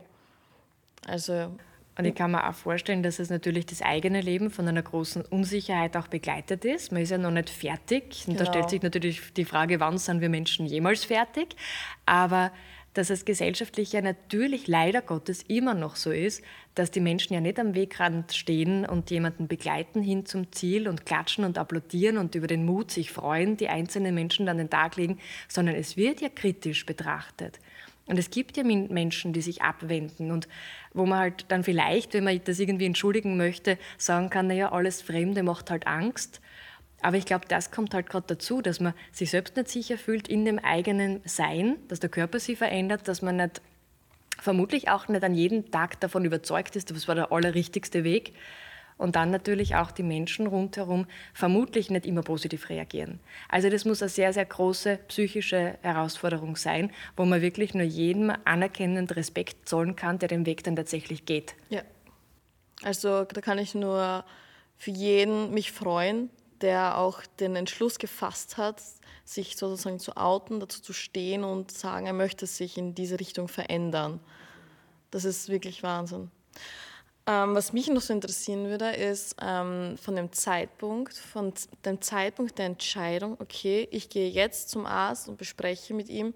Also 1.08 1.52
und 1.98 2.06
ich 2.06 2.16
kann 2.16 2.32
mir 2.32 2.48
auch 2.48 2.54
vorstellen, 2.54 3.04
dass 3.04 3.20
es 3.20 3.30
natürlich 3.30 3.66
das 3.66 3.82
eigene 3.82 4.22
Leben 4.22 4.50
von 4.50 4.68
einer 4.68 4.82
großen 4.82 5.24
Unsicherheit 5.24 5.98
auch 5.98 6.08
begleitet 6.08 6.64
ist. 6.64 6.92
Man 6.92 7.02
ist 7.02 7.10
ja 7.10 7.18
noch 7.18 7.32
nicht 7.32 7.50
fertig. 7.50 8.24
Und 8.28 8.38
genau. 8.38 8.46
da 8.46 8.46
stellt 8.46 8.70
sich 8.70 8.82
natürlich 8.82 9.34
die 9.34 9.46
Frage, 9.46 9.80
wann 9.80 9.98
sind 9.98 10.22
wir 10.22 10.30
Menschen 10.30 10.66
jemals 10.66 11.04
fertig? 11.04 11.56
Aber 12.06 12.52
dass 12.94 13.10
es 13.10 13.26
gesellschaftlich 13.26 13.94
ja 13.94 14.02
natürlich 14.02 14.68
leider 14.68 15.02
Gottes 15.02 15.44
immer 15.48 15.74
noch 15.74 15.96
so 15.96 16.12
ist, 16.12 16.44
dass 16.76 16.92
die 16.92 17.00
Menschen 17.00 17.34
ja 17.34 17.40
nicht 17.40 17.60
am 17.60 17.74
Wegrand 17.74 18.34
stehen 18.34 18.86
und 18.86 19.12
jemanden 19.12 19.48
begleiten 19.48 20.02
hin 20.02 20.26
zum 20.26 20.52
Ziel 20.52 20.88
und 20.88 21.06
klatschen 21.06 21.46
und 21.46 21.58
applaudieren 21.58 22.18
und 22.18 22.36
über 22.36 22.48
den 22.48 22.66
Mut 22.66 22.92
sich 22.92 23.12
freuen, 23.12 23.58
die 23.58 23.70
einzelnen 23.70 24.14
Menschen 24.14 24.50
an 24.50 24.58
den 24.58 24.70
Tag 24.70 24.98
legen, 24.98 25.20
sondern 25.48 25.76
es 25.76 25.96
wird 25.96 26.22
ja 26.22 26.30
kritisch 26.30 26.86
betrachtet. 26.86 27.60
Und 28.08 28.18
es 28.18 28.30
gibt 28.30 28.58
ja 28.58 28.64
Menschen, 28.64 29.32
die 29.32 29.42
sich 29.42 29.62
abwenden 29.62 30.32
und 30.32 30.50
wo 30.94 31.06
man 31.06 31.20
halt 31.20 31.46
dann 31.48 31.64
vielleicht, 31.64 32.14
wenn 32.14 32.26
man 32.26 32.42
das 32.44 32.60
irgendwie 32.60 32.86
entschuldigen 32.86 33.38
möchte, 33.38 33.78
sagen 33.98 34.30
kann, 34.30 34.48
naja, 34.48 34.72
alles 34.72 35.02
Fremde 35.02 35.44
macht 35.44 35.70
halt 35.70 35.88
Angst. 35.88 36.42
Aber 37.02 37.18
ich 37.18 37.26
glaube, 37.26 37.46
das 37.48 37.72
kommt 37.72 37.94
halt 37.94 38.10
gerade 38.10 38.28
dazu, 38.28 38.62
dass 38.62 38.80
man 38.80 38.94
sich 39.12 39.32
selbst 39.32 39.56
nicht 39.56 39.70
sicher 39.70 39.98
fühlt 39.98 40.28
in 40.28 40.46
dem 40.46 40.60
eigenen 40.60 41.22
Sein, 41.26 41.78
dass 41.88 42.00
der 42.00 42.10
Körper 42.10 42.40
sich 42.40 42.58
verändert, 42.58 43.08
dass 43.08 43.22
man 43.22 43.38
nicht, 43.38 43.62
vermutlich 44.40 44.90
auch 44.90 45.08
nicht 45.08 45.24
an 45.24 45.36
jedem 45.36 45.72
Tag 45.72 46.00
davon 46.00 46.26
überzeugt 46.26 46.76
ist, 46.76 46.92
das 46.92 47.08
war 47.08 47.16
der 47.16 47.32
allerrichtigste 47.32 48.04
Weg. 48.04 48.34
Und 48.98 49.16
dann 49.16 49.32
natürlich 49.32 49.74
auch 49.76 49.90
die 49.90 50.04
Menschen 50.04 50.46
rundherum 50.46 51.08
vermutlich 51.34 51.90
nicht 51.90 52.06
immer 52.06 52.22
positiv 52.22 52.70
reagieren. 52.70 53.20
Also 53.50 53.68
das 53.68 53.84
muss 53.84 54.04
eine 54.04 54.10
sehr, 54.10 54.32
sehr 54.32 54.46
große 54.46 55.00
psychische 55.08 55.80
Herausforderung 55.82 56.56
sein, 56.56 56.92
wo 57.18 57.26
man 57.26 57.42
wirklich 57.42 57.74
nur 57.74 57.86
jedem 57.86 58.32
anerkennend 58.46 59.16
Respekt 59.16 59.68
zollen 59.68 59.96
kann, 59.96 60.20
der 60.20 60.30
den 60.30 60.46
Weg 60.46 60.64
dann 60.64 60.76
tatsächlich 60.76 61.26
geht. 61.26 61.56
Ja. 61.70 61.82
Also 62.84 63.24
da 63.24 63.42
kann 63.42 63.58
ich 63.58 63.74
nur 63.74 64.24
für 64.78 64.92
jeden 64.92 65.52
mich 65.52 65.72
freuen, 65.72 66.30
der 66.62 66.98
auch 66.98 67.22
den 67.40 67.56
Entschluss 67.56 68.00
gefasst 68.00 68.58
hat, 68.58 68.82
sich 69.26 69.58
sozusagen 69.58 70.00
zu 70.00 70.18
outen, 70.18 70.60
dazu 70.60 70.82
zu 70.82 70.94
stehen 70.94 71.44
und 71.44 71.72
sagen, 71.72 72.06
er 72.06 72.14
möchte 72.14 72.46
sich 72.46 72.78
in 72.78 72.96
diese 72.96 73.20
Richtung 73.20 73.48
verändern. 73.48 74.20
Das 75.12 75.26
ist 75.26 75.50
wirklich 75.50 75.84
Wahnsinn. 75.84 76.32
Ähm, 77.28 77.54
was 77.54 77.72
mich 77.72 77.88
noch 77.88 78.02
so 78.02 78.14
interessieren 78.14 78.66
würde, 78.68 78.92
ist 78.92 79.36
ähm, 79.42 79.96
von 80.02 80.16
dem 80.16 80.32
Zeitpunkt, 80.32 81.14
von 81.14 81.54
dem 81.86 82.02
Zeitpunkt 82.02 82.58
der 82.58 82.66
Entscheidung, 82.66 83.38
okay, 83.40 83.88
ich 83.92 84.10
gehe 84.10 84.30
jetzt 84.30 84.70
zum 84.70 84.86
Arzt 84.86 85.30
und 85.30 85.38
bespreche 85.38 85.94
mit 85.94 86.10
ihm, 86.10 86.34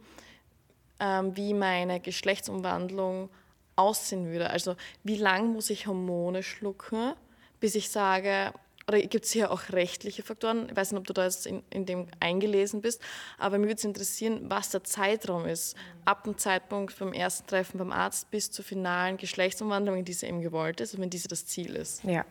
ähm, 1.00 1.36
wie 1.36 1.54
meine 1.54 2.00
Geschlechtsumwandlung 2.00 3.30
aussehen 3.76 4.28
würde. 4.28 4.52
Also 4.52 4.76
wie 5.04 5.18
lange 5.18 5.48
muss 5.50 5.70
ich 5.70 5.88
Hormone 5.88 6.44
schlucken, 6.44 7.14
bis 7.60 7.76
ich 7.76 7.90
sage, 7.90 8.54
oder 8.88 9.00
gibt 9.02 9.26
es 9.26 9.32
hier 9.32 9.52
auch 9.52 9.70
rechtliche 9.72 10.22
Faktoren? 10.22 10.68
Ich 10.70 10.76
weiß 10.76 10.92
nicht, 10.92 11.00
ob 11.00 11.08
du 11.08 11.14
da 11.14 11.24
jetzt 11.24 11.48
in, 11.48 11.64
in 11.70 11.86
dem 11.86 12.08
eingelesen 12.20 12.82
bist, 12.82 13.02
aber 13.38 13.58
mir 13.58 13.66
würde 13.66 13.76
es 13.76 13.84
interessieren, 13.84 14.42
was 14.44 14.70
der 14.70 14.84
Zeitraum 14.84 15.46
ist, 15.46 15.76
ab 16.06 16.24
dem 16.24 16.38
Zeitpunkt 16.38 16.94
vom 16.94 17.12
ersten 17.14 17.48
Treffen 17.48 17.80
beim 17.80 17.92
Arzt 17.92 18.30
bis 18.30 18.52
zur 18.52 18.64
finalen 18.64 19.18
Geschlechtsumwandlung, 19.18 19.98
wenn 19.98 20.06
diese 20.06 20.28
eben 20.28 20.42
gewollt 20.42 20.82
ist 20.82 20.94
und 20.94 21.02
wenn 21.02 21.10
diese 21.10 21.28
das 21.28 21.46
Ziel 21.48 21.76
ist. 21.76 22.04
Ja, 22.04 22.26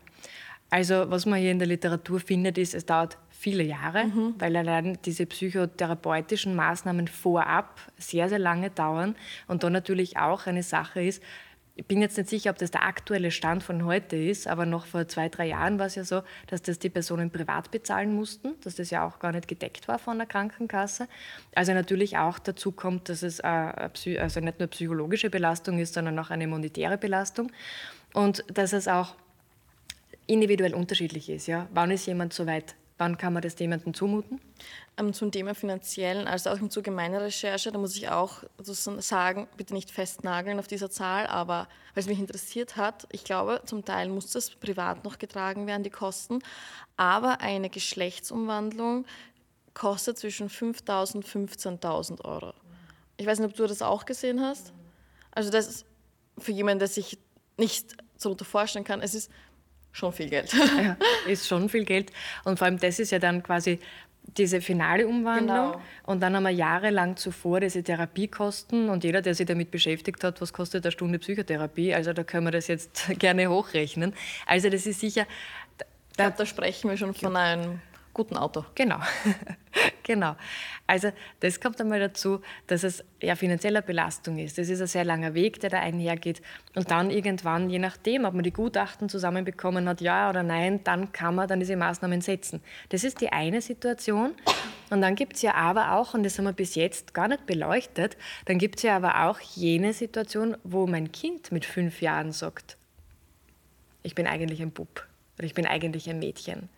also 0.70 1.08
was 1.08 1.26
man 1.26 1.38
hier 1.40 1.50
in 1.50 1.58
der 1.58 1.68
Literatur 1.68 2.20
findet, 2.20 2.58
ist, 2.58 2.74
es 2.74 2.86
dauert 2.86 3.18
viele 3.30 3.62
Jahre, 3.62 4.06
mhm. 4.06 4.34
weil 4.38 4.56
allein 4.56 4.98
diese 5.04 5.26
psychotherapeutischen 5.26 6.54
Maßnahmen 6.54 7.08
vorab 7.08 7.78
sehr, 7.98 8.28
sehr 8.28 8.38
lange 8.38 8.70
dauern 8.70 9.14
und 9.46 9.62
dann 9.62 9.72
natürlich 9.72 10.16
auch 10.16 10.46
eine 10.46 10.62
Sache 10.62 11.02
ist, 11.02 11.22
ich 11.76 11.86
bin 11.86 12.00
jetzt 12.00 12.16
nicht 12.16 12.30
sicher, 12.30 12.50
ob 12.50 12.58
das 12.58 12.70
der 12.70 12.84
aktuelle 12.84 13.32
Stand 13.32 13.62
von 13.64 13.84
heute 13.84 14.16
ist, 14.16 14.46
aber 14.46 14.64
noch 14.64 14.86
vor 14.86 15.08
zwei, 15.08 15.28
drei 15.28 15.48
Jahren 15.48 15.78
war 15.80 15.86
es 15.86 15.96
ja 15.96 16.04
so, 16.04 16.22
dass 16.46 16.62
das 16.62 16.78
die 16.78 16.88
Personen 16.88 17.30
privat 17.30 17.72
bezahlen 17.72 18.14
mussten, 18.14 18.54
dass 18.62 18.76
das 18.76 18.90
ja 18.90 19.04
auch 19.04 19.18
gar 19.18 19.32
nicht 19.32 19.48
gedeckt 19.48 19.88
war 19.88 19.98
von 19.98 20.18
der 20.18 20.26
Krankenkasse. 20.28 21.08
Also 21.54 21.74
natürlich 21.74 22.16
auch 22.16 22.38
dazu 22.38 22.70
kommt, 22.70 23.08
dass 23.08 23.22
es 23.22 23.40
äh, 23.40 23.46
also 24.18 24.40
nicht 24.40 24.60
nur 24.60 24.68
psychologische 24.68 25.30
Belastung 25.30 25.80
ist, 25.80 25.94
sondern 25.94 26.16
auch 26.20 26.30
eine 26.30 26.46
monetäre 26.46 26.96
Belastung 26.96 27.50
und 28.12 28.44
dass 28.52 28.72
es 28.72 28.86
auch 28.86 29.16
individuell 30.28 30.74
unterschiedlich 30.74 31.28
ist. 31.28 31.48
Ja? 31.48 31.68
Wann 31.74 31.90
ist 31.90 32.06
jemand 32.06 32.32
so 32.32 32.46
weit 32.46 32.76
Wann 32.96 33.18
kann 33.18 33.32
man 33.32 33.42
das 33.42 33.58
jemandem 33.58 33.92
zumuten? 33.92 34.40
Ähm, 34.96 35.12
zum 35.12 35.32
Thema 35.32 35.56
finanziellen, 35.56 36.28
also 36.28 36.50
auch 36.50 36.58
im 36.58 36.70
Zuge 36.70 36.92
meiner 36.92 37.20
Recherche, 37.20 37.72
da 37.72 37.78
muss 37.78 37.96
ich 37.96 38.08
auch 38.08 38.44
sagen, 38.58 39.48
bitte 39.56 39.74
nicht 39.74 39.90
festnageln 39.90 40.60
auf 40.60 40.68
dieser 40.68 40.90
Zahl, 40.90 41.26
aber 41.26 41.66
weil 41.94 42.02
es 42.02 42.06
mich 42.06 42.20
interessiert 42.20 42.76
hat, 42.76 43.08
ich 43.10 43.24
glaube, 43.24 43.62
zum 43.66 43.84
Teil 43.84 44.08
muss 44.08 44.30
das 44.30 44.50
privat 44.50 45.04
noch 45.04 45.18
getragen 45.18 45.66
werden, 45.66 45.82
die 45.82 45.90
Kosten, 45.90 46.38
aber 46.96 47.40
eine 47.40 47.68
Geschlechtsumwandlung 47.68 49.06
kostet 49.74 50.16
zwischen 50.16 50.48
5.000 50.48 51.16
und 51.16 51.26
15.000 51.26 52.24
Euro. 52.24 52.54
Ich 53.16 53.26
weiß 53.26 53.40
nicht, 53.40 53.50
ob 53.50 53.56
du 53.56 53.66
das 53.66 53.82
auch 53.82 54.04
gesehen 54.04 54.40
hast. 54.40 54.72
Also 55.32 55.50
das 55.50 55.66
ist 55.66 55.86
für 56.38 56.52
jemanden, 56.52 56.78
der 56.78 56.88
sich 56.88 57.18
nicht 57.56 57.96
so 58.16 58.36
vorstellen 58.36 58.84
kann, 58.84 59.02
es 59.02 59.14
ist 59.14 59.30
schon 59.94 60.12
viel 60.12 60.28
Geld. 60.28 60.52
ja, 60.76 60.96
ist 61.26 61.46
schon 61.46 61.68
viel 61.68 61.84
Geld. 61.84 62.12
Und 62.44 62.58
vor 62.58 62.66
allem 62.66 62.78
das 62.78 62.98
ist 62.98 63.12
ja 63.12 63.18
dann 63.18 63.42
quasi 63.42 63.78
diese 64.36 64.60
finale 64.60 65.06
Umwandlung. 65.06 65.72
Genau. 65.72 65.82
Und 66.04 66.20
dann 66.20 66.34
haben 66.34 66.42
wir 66.42 66.50
jahrelang 66.50 67.16
zuvor 67.16 67.60
diese 67.60 67.82
Therapiekosten. 67.82 68.88
Und 68.88 69.04
jeder, 69.04 69.22
der 69.22 69.34
sich 69.34 69.46
damit 69.46 69.70
beschäftigt 69.70 70.24
hat, 70.24 70.40
was 70.40 70.52
kostet 70.52 70.84
eine 70.84 70.92
Stunde 70.92 71.18
Psychotherapie, 71.18 71.94
also 71.94 72.12
da 72.12 72.24
können 72.24 72.46
wir 72.46 72.50
das 72.50 72.66
jetzt 72.66 73.08
gerne 73.18 73.48
hochrechnen. 73.48 74.14
Also 74.46 74.68
das 74.68 74.86
ist 74.86 75.00
sicher... 75.00 75.26
Da, 75.78 75.86
ich 76.10 76.16
glaube, 76.16 76.34
da 76.38 76.46
sprechen 76.46 76.90
wir 76.90 76.96
schon 76.96 77.14
von 77.14 77.36
einem 77.36 77.80
guten 78.14 78.36
Auto. 78.36 78.64
Genau. 78.74 78.98
genau. 80.02 80.36
Also 80.86 81.12
das 81.40 81.60
kommt 81.60 81.80
einmal 81.80 82.00
dazu, 82.00 82.40
dass 82.66 82.84
es 82.84 83.04
ja 83.20 83.36
finanzieller 83.36 83.82
Belastung 83.82 84.38
ist. 84.38 84.56
Das 84.58 84.68
ist 84.68 84.80
ein 84.80 84.86
sehr 84.86 85.04
langer 85.04 85.34
Weg, 85.34 85.60
der 85.60 85.70
da 85.70 85.80
einhergeht. 85.80 86.40
Und 86.74 86.90
dann 86.90 87.10
irgendwann, 87.10 87.70
je 87.70 87.78
nachdem, 87.78 88.24
ob 88.24 88.34
man 88.34 88.44
die 88.44 88.52
Gutachten 88.52 89.08
zusammenbekommen 89.08 89.88
hat, 89.88 90.00
ja 90.00 90.30
oder 90.30 90.42
nein, 90.42 90.82
dann 90.84 91.12
kann 91.12 91.34
man 91.34 91.48
dann 91.48 91.60
diese 91.60 91.76
Maßnahmen 91.76 92.20
setzen. 92.20 92.62
Das 92.90 93.04
ist 93.04 93.20
die 93.20 93.32
eine 93.32 93.60
Situation. 93.60 94.34
Und 94.90 95.00
dann 95.00 95.14
gibt 95.14 95.36
es 95.36 95.42
ja 95.42 95.54
aber 95.54 95.92
auch, 95.92 96.14
und 96.14 96.22
das 96.22 96.38
haben 96.38 96.44
wir 96.44 96.52
bis 96.52 96.74
jetzt 96.74 97.14
gar 97.14 97.28
nicht 97.28 97.46
beleuchtet, 97.46 98.16
dann 98.44 98.58
gibt 98.58 98.76
es 98.76 98.82
ja 98.82 98.96
aber 98.96 99.24
auch 99.24 99.40
jene 99.40 99.92
Situation, 99.92 100.56
wo 100.62 100.86
mein 100.86 101.10
Kind 101.10 101.50
mit 101.50 101.64
fünf 101.64 102.00
Jahren 102.00 102.32
sagt, 102.32 102.76
ich 104.02 104.14
bin 104.14 104.26
eigentlich 104.26 104.60
ein 104.60 104.70
Bub 104.70 105.06
oder 105.38 105.46
ich 105.46 105.54
bin 105.54 105.66
eigentlich 105.66 106.08
ein 106.08 106.18
Mädchen. 106.18 106.68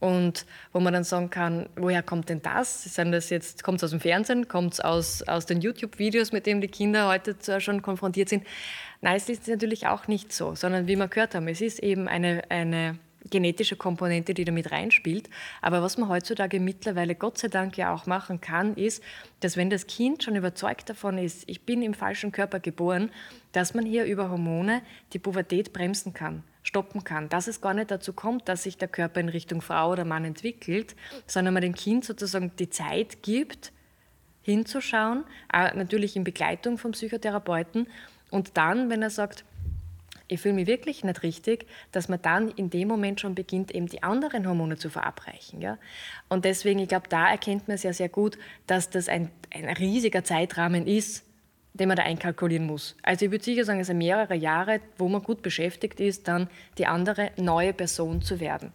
Und 0.00 0.44
wo 0.72 0.80
man 0.80 0.92
dann 0.92 1.04
sagen 1.04 1.30
kann, 1.30 1.68
woher 1.76 2.02
kommt 2.02 2.28
denn 2.28 2.42
das? 2.42 2.84
Das 2.94 3.62
kommt 3.62 3.78
es 3.78 3.84
aus 3.84 3.90
dem 3.90 4.00
Fernsehen, 4.00 4.48
kommt 4.48 4.74
es 4.74 4.80
aus, 4.80 5.22
aus 5.22 5.46
den 5.46 5.60
YouTube-Videos, 5.60 6.32
mit 6.32 6.46
denen 6.46 6.60
die 6.60 6.68
Kinder 6.68 7.08
heute 7.08 7.36
schon 7.60 7.80
konfrontiert 7.80 8.28
sind? 8.28 8.44
Nein, 9.00 9.16
es 9.16 9.28
ist 9.28 9.48
natürlich 9.48 9.86
auch 9.86 10.08
nicht 10.08 10.32
so, 10.32 10.54
sondern 10.54 10.86
wie 10.86 10.96
wir 10.96 11.08
gehört 11.08 11.34
haben, 11.34 11.48
es 11.48 11.60
ist 11.60 11.78
eben 11.78 12.08
eine, 12.08 12.42
eine 12.50 12.98
genetische 13.30 13.76
Komponente, 13.76 14.34
die 14.34 14.44
da 14.44 14.52
mit 14.52 14.70
reinspielt. 14.70 15.30
Aber 15.62 15.82
was 15.82 15.96
man 15.96 16.08
heutzutage 16.08 16.60
mittlerweile 16.60 17.14
Gott 17.14 17.38
sei 17.38 17.48
Dank 17.48 17.76
ja 17.76 17.94
auch 17.94 18.06
machen 18.06 18.40
kann, 18.40 18.74
ist, 18.74 19.02
dass 19.40 19.56
wenn 19.56 19.70
das 19.70 19.86
Kind 19.86 20.22
schon 20.22 20.36
überzeugt 20.36 20.90
davon 20.90 21.18
ist, 21.18 21.44
ich 21.46 21.62
bin 21.62 21.82
im 21.82 21.94
falschen 21.94 22.32
Körper 22.32 22.60
geboren, 22.60 23.10
dass 23.52 23.74
man 23.74 23.86
hier 23.86 24.04
über 24.04 24.30
Hormone 24.30 24.82
die 25.12 25.18
Pubertät 25.18 25.72
bremsen 25.72 26.12
kann 26.12 26.44
stoppen 26.74 27.04
kann. 27.04 27.28
Dass 27.28 27.46
es 27.46 27.60
gar 27.60 27.72
nicht 27.72 27.92
dazu 27.92 28.12
kommt, 28.12 28.48
dass 28.48 28.64
sich 28.64 28.76
der 28.76 28.88
Körper 28.88 29.20
in 29.20 29.28
Richtung 29.28 29.60
Frau 29.60 29.92
oder 29.92 30.04
Mann 30.04 30.24
entwickelt, 30.24 30.96
sondern 31.24 31.54
man 31.54 31.62
dem 31.62 31.74
Kind 31.74 32.04
sozusagen 32.04 32.50
die 32.58 32.68
Zeit 32.68 33.22
gibt, 33.22 33.72
hinzuschauen, 34.42 35.24
natürlich 35.52 36.16
in 36.16 36.24
Begleitung 36.24 36.76
vom 36.76 36.90
Psychotherapeuten. 36.90 37.86
Und 38.30 38.56
dann, 38.56 38.90
wenn 38.90 39.02
er 39.02 39.10
sagt, 39.10 39.44
ich 40.26 40.40
fühle 40.40 40.54
mich 40.54 40.66
wirklich 40.66 41.04
nicht 41.04 41.22
richtig, 41.22 41.66
dass 41.92 42.08
man 42.08 42.20
dann 42.20 42.48
in 42.48 42.70
dem 42.70 42.88
Moment 42.88 43.20
schon 43.20 43.36
beginnt, 43.36 43.72
eben 43.72 43.86
die 43.86 44.02
anderen 44.02 44.48
Hormone 44.48 44.76
zu 44.76 44.90
verabreichen. 44.90 45.60
Ja? 45.60 45.78
Und 46.28 46.44
deswegen, 46.44 46.80
ich 46.80 46.88
glaube, 46.88 47.08
da 47.08 47.30
erkennt 47.30 47.68
man 47.68 47.76
sehr, 47.76 47.94
sehr 47.94 48.08
gut, 48.08 48.36
dass 48.66 48.90
das 48.90 49.08
ein, 49.08 49.30
ein 49.52 49.68
riesiger 49.68 50.24
Zeitrahmen 50.24 50.88
ist, 50.88 51.24
den 51.74 51.88
man 51.88 51.96
da 51.96 52.04
einkalkulieren 52.04 52.66
muss. 52.66 52.96
Also 53.02 53.26
ich 53.26 53.30
würde 53.32 53.44
sicher 53.44 53.64
sagen, 53.64 53.80
es 53.80 53.88
sind 53.88 53.98
mehrere 53.98 54.34
Jahre, 54.34 54.80
wo 54.96 55.08
man 55.08 55.22
gut 55.22 55.42
beschäftigt 55.42 56.00
ist, 56.00 56.28
dann 56.28 56.48
die 56.78 56.86
andere 56.86 57.32
neue 57.36 57.72
Person 57.72 58.22
zu 58.22 58.40
werden. 58.40 58.72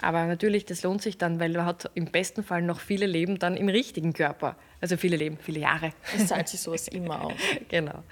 Aber 0.00 0.26
natürlich, 0.26 0.64
das 0.64 0.82
lohnt 0.82 1.00
sich 1.00 1.16
dann, 1.16 1.38
weil 1.38 1.52
man 1.52 1.64
hat 1.64 1.88
im 1.94 2.06
besten 2.06 2.42
Fall 2.42 2.60
noch 2.60 2.80
viele 2.80 3.06
Leben 3.06 3.38
dann 3.38 3.56
im 3.56 3.68
richtigen 3.68 4.12
Körper. 4.12 4.56
Also 4.80 4.96
viele 4.96 5.16
Leben, 5.16 5.38
viele 5.40 5.60
Jahre. 5.60 5.92
Es 6.16 6.26
zahlt 6.26 6.48
sich 6.48 6.60
sowas 6.60 6.88
immer 6.88 7.24
aus. 7.24 7.34
genau. 7.68 8.02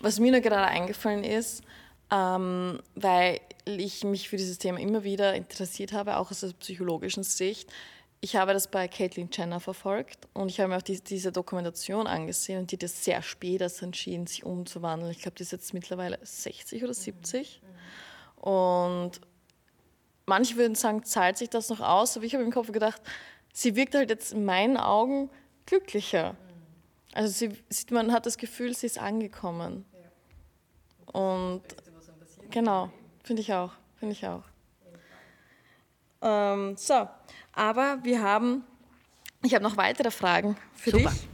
Was 0.00 0.18
mir 0.18 0.32
nur 0.32 0.40
gerade 0.40 0.68
eingefallen 0.68 1.24
ist, 1.24 1.62
ähm, 2.10 2.80
weil 2.94 3.40
ich 3.66 4.02
mich 4.02 4.30
für 4.30 4.38
dieses 4.38 4.56
Thema 4.56 4.80
immer 4.80 5.04
wieder 5.04 5.34
interessiert 5.34 5.92
habe, 5.92 6.16
auch 6.16 6.30
aus 6.30 6.40
der 6.40 6.52
psychologischen 6.58 7.22
Sicht, 7.22 7.70
ich 8.26 8.34
habe 8.34 8.52
das 8.52 8.66
bei 8.66 8.88
Caitlyn 8.88 9.28
Jenner 9.30 9.60
verfolgt 9.60 10.26
und 10.34 10.48
ich 10.48 10.58
habe 10.58 10.70
mir 10.70 10.78
auch 10.78 10.82
die, 10.82 11.00
diese 11.00 11.30
Dokumentation 11.30 12.08
angesehen 12.08 12.58
und 12.58 12.72
die 12.72 12.74
hat 12.74 12.82
das 12.82 13.04
sehr 13.04 13.22
spät 13.22 13.60
erst 13.60 13.82
entschieden, 13.82 14.26
sich 14.26 14.42
umzuwandeln. 14.42 15.12
Ich 15.12 15.20
glaube, 15.20 15.36
die 15.36 15.44
ist 15.44 15.52
jetzt 15.52 15.72
mittlerweile 15.72 16.18
60 16.20 16.82
oder 16.82 16.92
70. 16.92 17.62
Mhm. 17.62 18.42
Und 18.42 19.20
manche 20.26 20.56
würden 20.56 20.74
sagen, 20.74 21.04
zahlt 21.04 21.38
sich 21.38 21.50
das 21.50 21.68
noch 21.68 21.78
aus, 21.78 22.16
aber 22.16 22.26
ich 22.26 22.34
habe 22.34 22.42
im 22.42 22.50
Kopf 22.50 22.72
gedacht, 22.72 23.00
sie 23.52 23.76
wirkt 23.76 23.94
halt 23.94 24.10
jetzt 24.10 24.32
in 24.32 24.44
meinen 24.44 24.76
Augen 24.76 25.30
glücklicher. 25.64 26.32
Mhm. 26.32 26.36
Also 27.14 27.28
sie, 27.28 27.94
man 27.94 28.10
hat 28.10 28.26
das 28.26 28.38
Gefühl, 28.38 28.74
sie 28.74 28.86
ist 28.86 28.98
angekommen. 28.98 29.84
Ja. 31.14 31.20
Und 31.20 31.62
genau, 32.50 32.90
finde 33.22 33.42
ich 33.42 33.52
auch, 33.52 33.70
finde 34.00 34.14
ich 34.14 34.26
auch. 34.26 34.42
Ähm, 36.22 36.76
so, 36.76 37.06
aber 37.56 37.98
wir 38.04 38.22
haben, 38.22 38.62
ich 39.42 39.54
habe 39.54 39.64
noch 39.64 39.76
weitere 39.76 40.12
Fragen 40.12 40.56
für 40.74 40.90
Super. 40.90 41.10
dich. 41.10 41.28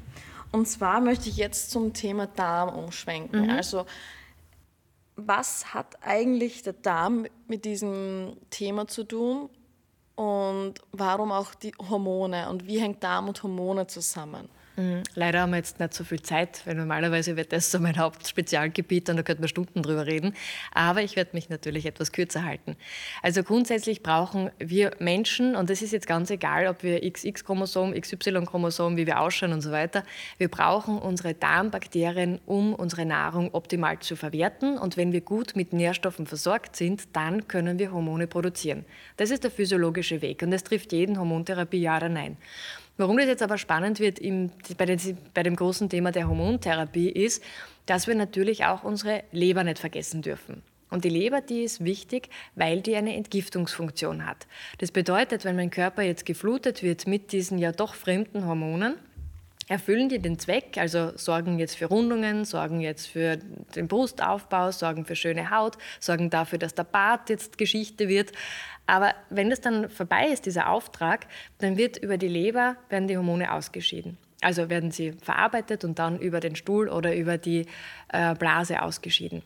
Und 0.53 0.67
zwar 0.69 1.01
möchte 1.01 1.29
ich 1.29 1.37
jetzt 1.37 1.71
zum 1.71 1.93
Thema 1.93 2.27
Darm 2.27 2.69
umschwenken. 2.71 3.45
Mhm. 3.45 3.51
Also, 3.51 3.85
was 5.17 5.75
hat 5.75 6.03
eigentlich 6.03 6.63
der 6.63 6.75
Darm 6.75 7.27
mit 7.49 7.65
diesem 7.65 8.37
Thema 8.51 8.87
zu 8.87 9.05
tun 9.05 9.51
und 10.15 10.75
warum 10.93 11.33
auch 11.33 11.55
die 11.55 11.73
Hormone 11.91 12.49
und 12.49 12.67
wie 12.67 12.79
hängt 12.79 13.03
Darm 13.03 13.29
und 13.29 13.43
Hormone 13.43 13.87
zusammen? 13.87 14.49
Mhm. 14.77 15.03
Leider 15.15 15.41
haben 15.41 15.51
wir 15.51 15.59
jetzt 15.59 15.81
nicht 15.81 15.93
so 15.93 16.05
viel 16.05 16.23
Zeit, 16.23 16.63
weil 16.65 16.75
normalerweise 16.75 17.37
wird 17.37 17.53
das 17.53 17.71
so 17.71 17.79
mein 17.79 17.99
Hauptspezialgebiet 17.99 19.11
und 19.11 19.17
da 19.17 19.23
könnten 19.23 19.43
wir 19.43 19.49
Stunden 19.49 19.83
drüber 19.83 20.07
reden. 20.07 20.35
Aber 20.73 21.03
ich 21.03 21.17
werde 21.17 21.31
mich 21.35 21.51
natürlich 21.51 21.85
etwas 21.85 22.13
kürzer 22.13 22.45
halten. 22.45 22.77
Also 23.23 23.43
grundsätzlich 23.43 24.03
brauchen 24.03 24.51
wir 24.59 24.93
Menschen, 24.99 25.57
und 25.57 25.69
das 25.69 25.83
ist 25.83 25.93
jetzt 25.93 26.07
ganz 26.07 26.31
egal, 26.31 26.69
ob 26.69 26.83
wir 26.83 27.01
XX-Chromosom, 27.01 27.93
XY-Chromosom, 27.93 28.97
wie 28.97 29.07
wir 29.07 29.21
ausschauen 29.21 29.53
und 29.53 29.61
so 29.61 29.71
weiter, 29.71 30.05
wir 30.39 30.49
brauchen 30.49 30.99
unsere 30.99 31.35
Darmbakterien, 31.35 32.41
um 32.47 32.75
unsere 32.75 33.05
Nahrung 33.05 33.51
optimal 33.53 33.99
zu 33.99 34.17
verwerten. 34.17 34.79
Und 34.79 34.97
wenn 34.97 35.13
wir 35.13 35.21
gut 35.21 35.55
mit 35.55 35.73
Nährstoffen 35.73 36.27
versorgt 36.27 36.77
sind, 36.77 37.15
dann 37.15 37.47
können 37.47 37.79
wir 37.79 37.93
Hormone 37.93 38.27
produzieren. 38.27 38.85
Das 39.17 39.31
ist 39.31 39.45
der 39.45 39.51
physiologische 39.51 40.23
Weg 40.23 40.43
und 40.43 40.51
das 40.51 40.65
trifft 40.65 40.93
jeden 40.93 41.19
Hormontherapie 41.19 41.81
ja 41.81 41.97
oder 41.99 42.09
nein. 42.09 42.37
Warum 43.03 43.17
das 43.17 43.27
jetzt 43.27 43.43
aber 43.43 43.59
spannend 43.59 43.99
wird 43.99 44.21
im, 44.21 44.53
bei, 44.79 44.87
den, 44.87 45.19
bei 45.35 45.43
dem 45.43 45.57
großen 45.57 45.88
Thema 45.88 46.12
der 46.12 46.29
Hormontherapie 46.29 47.09
ist, 47.09 47.43
dass 47.87 48.07
wir 48.07 48.15
natürlich 48.15 48.65
auch 48.65 48.85
unsere 48.85 49.25
Leber 49.33 49.65
nicht 49.65 49.81
vergessen 49.81 50.23
dürfen. 50.23 50.62
Und 50.88 51.03
die 51.05 51.09
Leber, 51.09 51.41
die 51.41 51.65
ist 51.65 51.85
wichtig, 51.85 52.29
weil 52.55 52.81
die 52.81 52.95
eine 52.95 53.17
Entgiftungsfunktion 53.17 54.25
hat. 54.25 54.47
Das 54.79 54.93
bedeutet, 54.93 55.45
wenn 55.45 55.57
mein 55.57 55.71
Körper 55.71 56.03
jetzt 56.03 56.25
geflutet 56.27 56.85
wird 56.85 57.09
mit 57.09 57.33
diesen 57.33 57.59
ja 57.59 57.73
doch 57.73 57.95
fremden 57.95 58.47
Hormonen, 58.47 58.95
erfüllen 59.67 60.09
die 60.09 60.21
den 60.21 60.38
Zweck, 60.38 60.77
also 60.77 61.11
sorgen 61.17 61.59
jetzt 61.59 61.77
für 61.77 61.87
Rundungen, 61.87 62.45
sorgen 62.45 62.81
jetzt 62.81 63.07
für 63.09 63.38
den 63.75 63.88
Brustaufbau, 63.88 64.71
sorgen 64.71 65.05
für 65.05 65.17
schöne 65.17 65.51
Haut, 65.51 65.77
sorgen 65.99 66.31
dafür, 66.31 66.59
dass 66.59 66.75
der 66.75 66.85
Bart 66.85 67.31
jetzt 67.31 67.59
Geschichte 67.59 68.09
wird. 68.09 68.33
Aber 68.87 69.14
wenn 69.31 69.51
das 69.51 69.61
dann 69.61 69.88
vorbei 69.88 70.27
ist, 70.29 70.47
dieser 70.47 70.68
Auftrag, 70.68 71.27
dann 71.59 71.77
wird 71.77 71.97
über 71.97 72.18
die 72.18 72.29
Leber, 72.29 72.77
werden 72.88 73.09
die 73.09 73.16
Hormone 73.16 73.53
ausgeschieden. 73.53 74.18
Also 74.40 74.68
werden 74.68 74.90
sie 74.90 75.12
verarbeitet 75.12 75.85
und 75.85 75.99
dann 75.99 76.18
über 76.18 76.40
den 76.40 76.57
Stuhl 76.57 76.88
oder 76.88 77.14
über 77.14 77.38
die 77.38 77.66
äh, 78.09 78.35
Blase 78.35 78.83
ausgeschieden. 78.83 79.42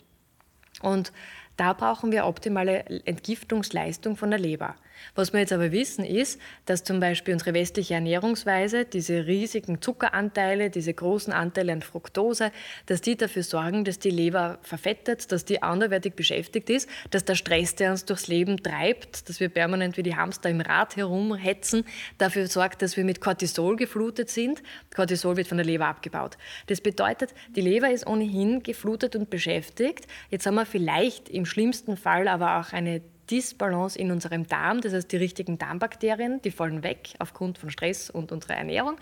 Und 0.81 1.13
da 1.57 1.73
brauchen 1.73 2.13
wir 2.13 2.27
optimale 2.27 2.85
Entgiftungsleistung 3.05 4.17
von 4.17 4.31
der 4.31 4.39
Leber. 4.39 4.75
Was 5.15 5.33
wir 5.33 5.41
jetzt 5.41 5.53
aber 5.53 5.73
wissen 5.73 6.05
ist, 6.05 6.41
dass 6.65 6.85
zum 6.85 7.01
Beispiel 7.01 7.35
unsere 7.35 7.55
westliche 7.55 7.95
Ernährungsweise, 7.95 8.85
diese 8.85 9.27
riesigen 9.27 9.81
Zuckeranteile, 9.81 10.71
diese 10.71 10.93
großen 10.93 11.33
Anteile 11.33 11.73
an 11.73 11.83
Fructose, 11.83 12.53
dass 12.87 13.01
die 13.01 13.17
dafür 13.17 13.43
sorgen, 13.43 13.85
dass 13.85 13.99
die 13.99 14.11
Leber 14.11 14.59
verfettet, 14.63 15.31
dass 15.33 15.45
die 15.45 15.63
anderweitig 15.63 16.15
beschäftigt 16.15 16.71
ist, 16.71 16.89
dass 17.11 17.25
der 17.25 17.35
Stress, 17.35 17.75
der 17.75 17.93
uns 17.93 18.05
durchs 18.05 18.29
Leben 18.29 18.63
treibt, 18.63 19.29
dass 19.29 19.41
wir 19.41 19.49
permanent 19.49 19.97
wie 19.97 20.03
die 20.03 20.17
Hamster 20.17 20.51
im 20.51 20.61
Rad 20.61 20.97
herumhetzen, 20.97 21.85
dafür 22.19 22.47
sorgt, 22.47 22.83
dass 22.83 22.97
wir 22.97 23.05
mit 23.05 23.21
Cortisol 23.21 23.77
geflutet 23.77 24.31
sind. 24.31 24.63
Cortisol 24.95 25.37
wird 25.37 25.49
von 25.49 25.59
der 25.59 25.67
Leber 25.67 25.87
abgebaut. 25.87 26.37
Das 26.67 26.81
bedeutet, 26.81 27.35
die 27.55 27.61
Leber 27.61 27.91
ist 27.91 28.07
ohnehin 28.07 28.63
geflutet 28.63 29.17
und 29.17 29.31
beschäftigt. 29.31 30.07
Jetzt 30.31 30.47
haben 30.47 30.55
wir 30.55 30.67
vielleicht 30.67 31.29
im 31.29 31.47
schlimmsten 31.47 31.97
Fall 31.97 32.29
aber 32.29 32.61
auch 32.61 32.73
eine 32.73 33.03
Disbalance 33.31 33.99
in 33.99 34.11
unserem 34.11 34.47
Darm, 34.47 34.81
das 34.81 34.93
heißt 34.93 35.11
die 35.11 35.17
richtigen 35.17 35.59
Darmbakterien, 35.59 36.41
die 36.43 36.51
fallen 36.51 36.83
weg 36.83 37.11
aufgrund 37.19 37.59
von 37.59 37.71
Stress 37.71 38.11
und 38.11 38.33
unserer 38.33 38.55
Ernährung. 38.55 38.97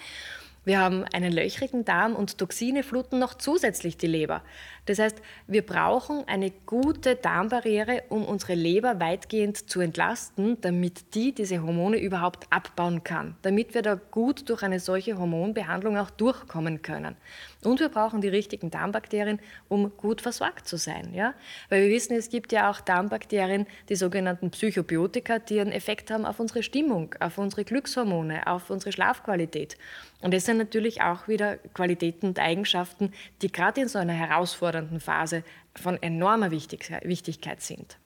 Wir 0.65 0.79
haben 0.79 1.05
einen 1.13 1.33
löchrigen 1.33 1.85
Darm 1.85 2.17
und 2.17 2.39
Toxine 2.39 2.83
fluten 2.83 3.19
noch 3.19 3.35
zusätzlich 3.35 3.99
die 3.99 4.07
Leber. 4.07 4.43
Das 4.87 4.99
heißt, 4.99 5.20
wir 5.47 5.62
brauchen 5.62 6.25
eine 6.27 6.51
gute 6.66 7.16
Darmbarriere, 7.16 8.03
um 8.09 8.25
unsere 8.25 8.55
Leber 8.55 9.01
weitgehend 9.01 9.70
zu 9.70 9.81
entlasten, 9.81 10.61
damit 10.61 11.14
die 11.14 11.33
diese 11.33 11.62
Hormone 11.62 11.99
überhaupt 11.99 12.47
abbauen 12.51 13.03
kann, 13.03 13.37
damit 13.42 13.75
wir 13.75 13.83
da 13.83 13.94
gut 13.94 14.49
durch 14.49 14.62
eine 14.62 14.81
solche 14.81 15.18
Hormonbehandlung 15.18 15.97
auch 15.97 16.11
durchkommen 16.11 16.83
können. 16.83 17.16
Und 17.62 17.81
wir 17.81 17.88
brauchen 17.88 18.20
die 18.20 18.29
richtigen 18.29 18.70
Darmbakterien, 18.70 19.40
um 19.68 19.97
gut 19.97 20.20
versorgt 20.20 20.68
zu 20.68 20.77
sein. 20.77 21.14
Ja? 21.14 21.35
Weil 21.70 21.85
wir 21.85 21.90
wissen, 21.90 22.14
es 22.14 22.29
gibt 22.29 22.53
ja 22.53 22.70
auch 22.70 22.81
Darmbakterien, 22.81 23.66
die 23.88 23.97
sogenannten 23.97 24.51
Psychobiotika, 24.51 25.38
die 25.38 25.61
einen 25.61 25.73
Effekt 25.73 26.11
haben 26.11 26.27
auf 26.27 26.40
unsere 26.40 26.62
Stimmung, 26.62 27.14
auf 27.20 27.38
unsere 27.38 27.64
Glückshormone, 27.64 28.47
auf 28.47 28.68
unsere 28.68 28.92
Schlafqualität. 28.92 29.79
Und 30.20 30.35
das 30.35 30.44
sind 30.44 30.59
natürlich 30.59 31.03
auch 31.03 31.29
wieder 31.29 31.57
Qualitäten 31.75 32.29
und 32.29 32.38
Eigenschaften, 32.38 33.12
die 33.42 33.53
gerade 33.53 33.83
in 33.83 33.88
so 33.88 33.99
einer 33.99 34.12
herausfordernden 34.14 34.74
herausfordernden 34.75 35.01
Phase 35.01 35.45
von 35.75 36.03
enormer 36.03 36.51
Wichtigkeit 36.51 37.63
sind. 37.63 37.99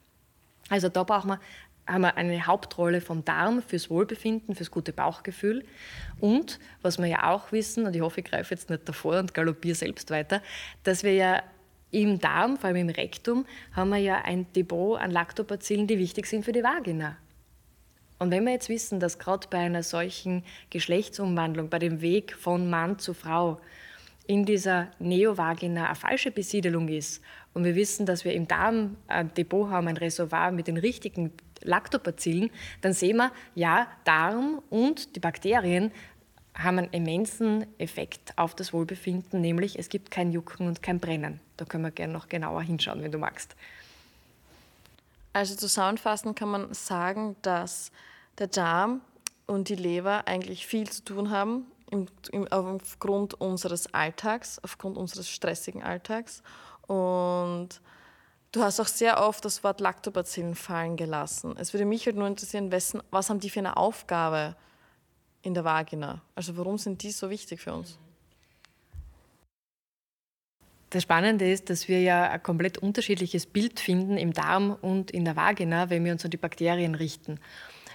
Also 0.69 0.89
da 0.89 1.03
brauchen 1.03 1.31
wir, 1.31 1.41
haben 1.87 2.03
wir 2.03 2.17
eine 2.17 2.47
Hauptrolle 2.47 3.01
vom 3.01 3.25
Darm 3.25 3.63
fürs 3.63 3.89
Wohlbefinden, 3.89 4.55
fürs 4.55 4.71
gute 4.71 4.93
Bauchgefühl. 4.93 5.65
Und 6.21 6.59
was 6.83 6.99
wir 6.99 7.07
ja 7.07 7.31
auch 7.31 7.51
wissen, 7.53 7.87
und 7.87 7.97
ich 7.97 8.03
hoffe, 8.03 8.21
ich 8.21 8.27
greife 8.27 8.55
jetzt 8.55 8.69
nicht 8.69 8.87
davor 8.89 9.19
und 9.19 9.33
galoppiere 9.33 9.75
selbst 9.75 10.11
weiter, 10.11 10.43
dass 10.85 11.03
wir 11.03 11.15
ja 11.15 11.43
im 11.91 12.19
Darm, 12.19 12.59
vor 12.59 12.67
allem 12.69 12.77
im 12.77 12.89
Rektum, 12.91 13.47
haben 13.73 13.89
wir 13.91 13.99
ja 13.99 14.23
ein 14.23 14.47
Depot 14.53 15.01
an 15.01 15.11
Lactobacillen, 15.11 15.87
die 15.87 15.99
wichtig 15.99 16.27
sind 16.27 16.45
für 16.45 16.53
die 16.53 16.63
Vagina. 16.63 17.17
Und 18.19 18.31
wenn 18.31 18.45
wir 18.45 18.53
jetzt 18.53 18.69
wissen, 18.69 19.01
dass 19.01 19.19
gerade 19.19 19.47
bei 19.49 19.59
einer 19.59 19.83
solchen 19.83 20.45
Geschlechtsumwandlung, 20.69 21.71
bei 21.71 21.79
dem 21.79 22.03
Weg 22.03 22.35
von 22.35 22.69
Mann 22.69 22.99
zu 22.99 23.15
Frau, 23.15 23.59
in 24.29 24.45
dieser 24.45 24.89
Neovagina 24.99 25.87
eine 25.87 25.95
falsche 25.95 26.31
Besiedelung 26.31 26.89
ist 26.89 27.23
und 27.55 27.65
wir 27.65 27.75
wissen, 27.75 28.05
dass 28.05 28.27
wir 28.27 28.35
im 28.35 28.47
Darm 28.47 28.97
ein 29.09 29.33
Depot 29.35 29.71
haben, 29.71 29.89
ein 29.89 29.97
Reservoir 29.97 30.53
mit 30.53 30.69
den 30.69 30.77
richtigen 30.77 31.33
Lactobacillen, 31.63 32.51
dann 32.83 32.93
sehen 32.93 33.17
wir, 33.17 33.33
ja, 33.55 33.89
Darm 34.05 34.63
und 34.69 35.17
die 35.17 35.21
Bakterien 35.21 35.91
haben 36.55 36.79
einen 36.79 36.91
immensen 36.91 37.67
Effekt 37.79 38.37
auf 38.37 38.55
das 38.55 38.75
Wohlbefinden, 38.75 39.41
nämlich 39.41 39.79
es 39.79 39.89
gibt 39.89 40.11
kein 40.11 40.31
Jucken 40.31 40.69
und 40.69 40.83
kein 40.83 41.01
Brennen. 41.01 41.41
Da 41.57 41.65
können 41.65 41.85
wir 41.85 41.91
gerne 41.91 42.13
noch 42.13 42.29
genauer 42.29 42.63
hinschauen, 42.63 43.03
wenn 43.03 43.13
du 43.13 43.19
magst. 43.19 43.57
Also 45.33 45.55
zusammenfassend 45.55 46.37
kann 46.37 46.51
man 46.51 46.75
sagen, 46.75 47.35
dass 47.41 47.93
der 48.39 48.49
Darm 48.49 49.01
und 49.47 49.71
die 49.71 49.77
Leber 49.77 50.29
eigentlich 50.29 50.67
viel 50.67 50.91
zu 50.91 51.03
tun 51.03 51.31
haben 51.31 51.65
im, 51.91 52.07
im, 52.33 52.47
aufgrund 52.49 53.35
unseres 53.35 53.93
Alltags, 53.93 54.59
aufgrund 54.63 54.97
unseres 54.97 55.29
stressigen 55.29 55.83
Alltags. 55.83 56.43
Und 56.87 57.81
du 58.53 58.63
hast 58.63 58.81
auch 58.81 58.87
sehr 58.87 59.21
oft 59.23 59.45
das 59.45 59.63
Wort 59.65 59.81
Lactobacillen 59.81 60.55
fallen 60.55 60.97
gelassen. 60.97 61.55
Es 61.59 61.73
würde 61.73 61.85
mich 61.85 62.07
halt 62.07 62.17
nur 62.17 62.27
interessieren, 62.27 62.71
wessen, 62.71 63.03
was 63.11 63.31
haben 63.31 63.41
die 63.41 63.51
für 63.51 63.61
eine 63.61 63.77
Aufgabe 63.77 64.57
in 65.43 65.55
der 65.55 65.65
Vagina? 65.65 66.23
Also 66.35 66.57
warum 66.57 66.79
sind 66.79 67.03
die 67.03 67.11
so 67.11 67.31
wichtig 67.31 67.61
für 67.61 67.75
uns? 67.75 67.99
Das 70.91 71.03
Spannende 71.03 71.51
ist, 71.51 71.69
dass 71.69 71.87
wir 71.87 72.01
ja 72.01 72.31
ein 72.31 72.43
komplett 72.43 72.79
unterschiedliches 72.79 73.45
Bild 73.45 73.79
finden 73.79 74.17
im 74.17 74.33
Darm 74.33 74.77
und 74.81 75.11
in 75.11 75.27
der 75.27 75.37
Vagina, 75.37 75.91
wenn 75.91 76.03
wir 76.05 76.13
uns 76.13 76.25
an 76.25 76.31
die 76.31 76.39
Bakterien 76.39 76.95
richten. 76.95 77.39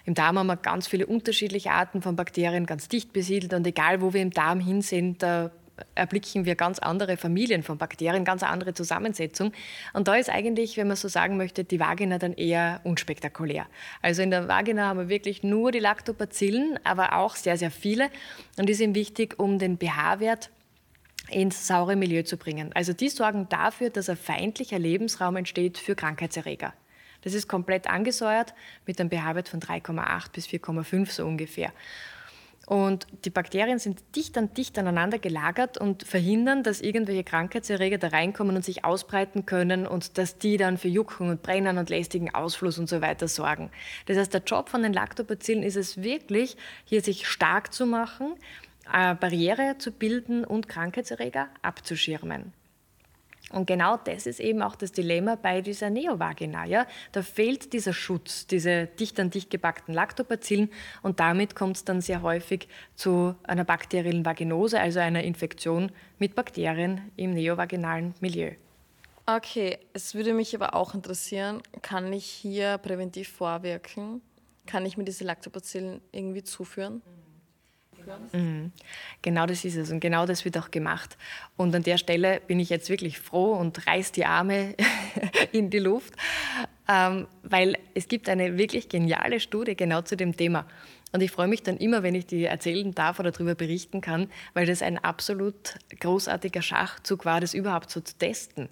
Im 0.06 0.16
Darm 0.16 0.38
haben 0.38 0.48
wir 0.48 0.58
ganz 0.58 0.88
viele 0.88 1.06
unterschiedliche 1.06 1.72
Arten 1.72 2.02
von 2.02 2.16
Bakterien, 2.16 2.66
ganz 2.66 2.90
dicht 2.90 3.14
besiedelt 3.14 3.54
und 3.54 3.66
egal 3.66 4.02
wo 4.02 4.14
wir 4.14 4.22
im 4.22 4.32
Darm 4.32 4.60
hinsehen, 4.60 5.18
da 5.18 5.52
erblicken 5.96 6.46
wir 6.46 6.56
ganz 6.56 6.80
andere 6.80 7.18
Familien 7.18 7.64
von 7.64 7.78
Bakterien, 7.78 8.26
ganz 8.26 8.44
andere 8.44 8.74
Zusammensetzung. 8.74 9.54
Und 9.94 10.08
da 10.08 10.16
ist 10.16 10.30
eigentlich, 10.30 10.78
wenn 10.78 10.88
man 10.88 10.98
so 10.98 11.08
sagen 11.08 11.38
möchte, 11.38 11.64
die 11.64 11.80
Vagina 11.80 12.20
dann 12.20 12.34
eher 12.34 12.82
unspektakulär. 12.84 13.66
Also 14.02 14.22
in 14.22 14.30
der 14.30 14.48
Vagina 14.48 14.88
haben 14.88 15.00
wir 15.00 15.10
wirklich 15.10 15.44
nur 15.44 15.72
die 15.72 15.80
Lactobacillen, 15.80 16.80
aber 16.84 17.18
auch 17.18 17.36
sehr, 17.36 17.58
sehr 17.58 17.72
viele. 17.72 18.10
Und 18.58 18.70
die 18.70 18.74
sind 18.74 18.96
wichtig, 18.96 19.40
um 19.40 19.58
den 19.60 19.78
pH-Wert 19.78 20.52
ins 21.30 21.68
saure 21.68 21.96
Milieu 21.96 22.24
zu 22.24 22.38
bringen. 22.38 22.72
Also 22.74 22.94
die 22.94 23.10
sorgen 23.10 23.48
dafür, 23.50 23.90
dass 23.90 24.10
ein 24.10 24.18
feindlicher 24.18 24.78
Lebensraum 24.78 25.38
entsteht 25.38 25.78
für 25.78 25.96
Krankheitserreger. 25.96 26.74
Das 27.24 27.34
ist 27.34 27.48
komplett 27.48 27.90
angesäuert 27.90 28.54
mit 28.86 29.00
einem 29.00 29.10
pH-Wert 29.10 29.50
von 29.50 29.60
3,8 29.60 30.32
bis 30.32 30.48
4,5 30.48 31.12
so 31.12 31.26
ungefähr. 31.26 31.72
Und 32.66 33.08
die 33.26 33.30
Bakterien 33.30 33.78
sind 33.78 34.02
dicht 34.16 34.38
an 34.38 34.54
dicht 34.54 34.80
aneinander 34.80 35.20
gelagert 35.20 35.78
und 35.78 36.04
verhindern, 36.04 36.64
dass 36.64 36.80
irgendwelche 36.80 37.26
Krankheitserreger 37.26 37.98
da 37.98 38.08
reinkommen 38.08 38.56
und 38.56 38.64
sich 38.64 38.86
ausbreiten 38.86 39.46
können 39.46 39.86
und 39.86 40.18
dass 40.18 40.38
die 40.38 40.56
dann 40.56 40.78
für 40.78 40.88
Jucken 40.88 41.30
und 41.30 41.44
Brennen 41.44 41.78
und 41.78 41.90
lästigen 41.90 42.34
Ausfluss 42.34 42.80
und 42.80 42.88
so 42.88 43.02
weiter 43.02 43.28
sorgen. 43.28 43.70
Das 44.06 44.18
heißt, 44.18 44.34
der 44.34 44.44
Job 44.44 44.70
von 44.70 44.82
den 44.82 44.94
Lactobacillen 44.94 45.62
ist 45.62 45.76
es 45.76 46.02
wirklich, 46.02 46.56
hier 46.86 47.02
sich 47.02 47.28
stark 47.28 47.74
zu 47.74 47.86
machen, 47.86 48.36
eine 48.86 49.16
Barriere 49.16 49.78
zu 49.78 49.92
bilden 49.92 50.46
und 50.46 50.70
Krankheitserreger 50.70 51.50
abzuschirmen. 51.62 52.54
Und 53.54 53.68
genau 53.68 53.98
das 53.98 54.26
ist 54.26 54.40
eben 54.40 54.62
auch 54.62 54.76
das 54.76 54.92
Dilemma 54.92 55.36
bei 55.36 55.62
dieser 55.62 55.90
Neovagina. 55.90 56.66
Ja? 56.66 56.88
Da 57.12 57.22
fehlt 57.22 57.72
dieser 57.72 57.94
Schutz, 57.94 58.48
diese 58.48 58.88
dicht 58.88 59.20
an 59.20 59.30
dicht 59.30 59.50
gepackten 59.50 59.94
Lactobacillen 59.94 60.70
und 61.04 61.20
damit 61.20 61.56
kommt 61.56 61.78
es 61.78 61.86
dann 61.86 62.02
sehr 62.02 62.24
häufig 62.24 62.68
zu 62.96 63.36
einer 63.44 63.64
bakteriellen 63.64 64.26
Vaginose, 64.26 64.80
also 64.80 65.00
einer 65.00 65.24
Infektion 65.24 65.92
mit 66.18 66.36
Bakterien 66.36 67.12
im 67.16 67.34
neovaginalen 67.34 68.16
Milieu. 68.20 68.52
Okay, 69.26 69.78
es 69.94 70.16
würde 70.16 70.34
mich 70.34 70.54
aber 70.56 70.76
auch 70.76 70.94
interessieren, 70.94 71.62
kann 71.82 72.12
ich 72.12 72.26
hier 72.26 72.78
präventiv 72.80 73.30
vorwirken? 73.30 74.22
Kann 74.66 74.86
ich 74.86 74.98
mir 74.98 75.06
diese 75.06 75.24
Lactobacillen 75.24 76.02
irgendwie 76.12 76.44
zuführen? 76.44 77.02
Mhm. 78.32 78.72
Genau 79.22 79.46
das 79.46 79.66
ist 79.66 79.76
es 79.76 79.92
und 79.92 80.00
genau 80.00 80.26
das 80.26 80.46
wird 80.46 80.58
auch 80.58 80.72
gemacht. 80.72 81.18
Und 81.58 81.76
an 81.76 81.84
der 81.84 81.98
Stelle 81.98 82.42
bin 82.46 82.60
ich 82.60 82.70
jetzt 82.70 82.90
wirklich 82.90 83.20
froh 83.20 83.54
und 83.54 83.88
reiß 83.88 84.12
die 84.12 84.26
Arme 84.26 84.76
in 85.52 85.70
die 85.70 85.80
Luft, 85.80 86.14
ähm, 86.88 87.28
weil 87.44 87.78
es 87.94 88.08
gibt 88.08 88.30
eine 88.30 88.58
wirklich 88.58 88.90
geniale 88.90 89.40
Studie 89.40 89.76
genau 89.76 90.02
zu 90.02 90.18
dem 90.18 90.36
Thema. 90.36 90.66
Und 91.14 91.22
ich 91.22 91.32
freue 91.32 91.48
mich 91.48 91.62
dann 91.62 91.78
immer, 91.78 92.02
wenn 92.02 92.16
ich 92.16 92.26
die 92.26 92.44
erzählen 92.46 92.94
darf 92.94 93.20
oder 93.20 93.32
darüber 93.32 93.54
berichten 93.54 94.02
kann, 94.02 94.30
weil 94.56 94.66
das 94.66 94.82
ein 94.82 94.98
absolut 94.98 95.76
großartiger 96.00 96.64
Schachzug 96.64 97.24
war, 97.26 97.40
das 97.40 97.54
überhaupt 97.54 97.92
so 97.92 98.02
zu 98.02 98.18
testen. 98.18 98.68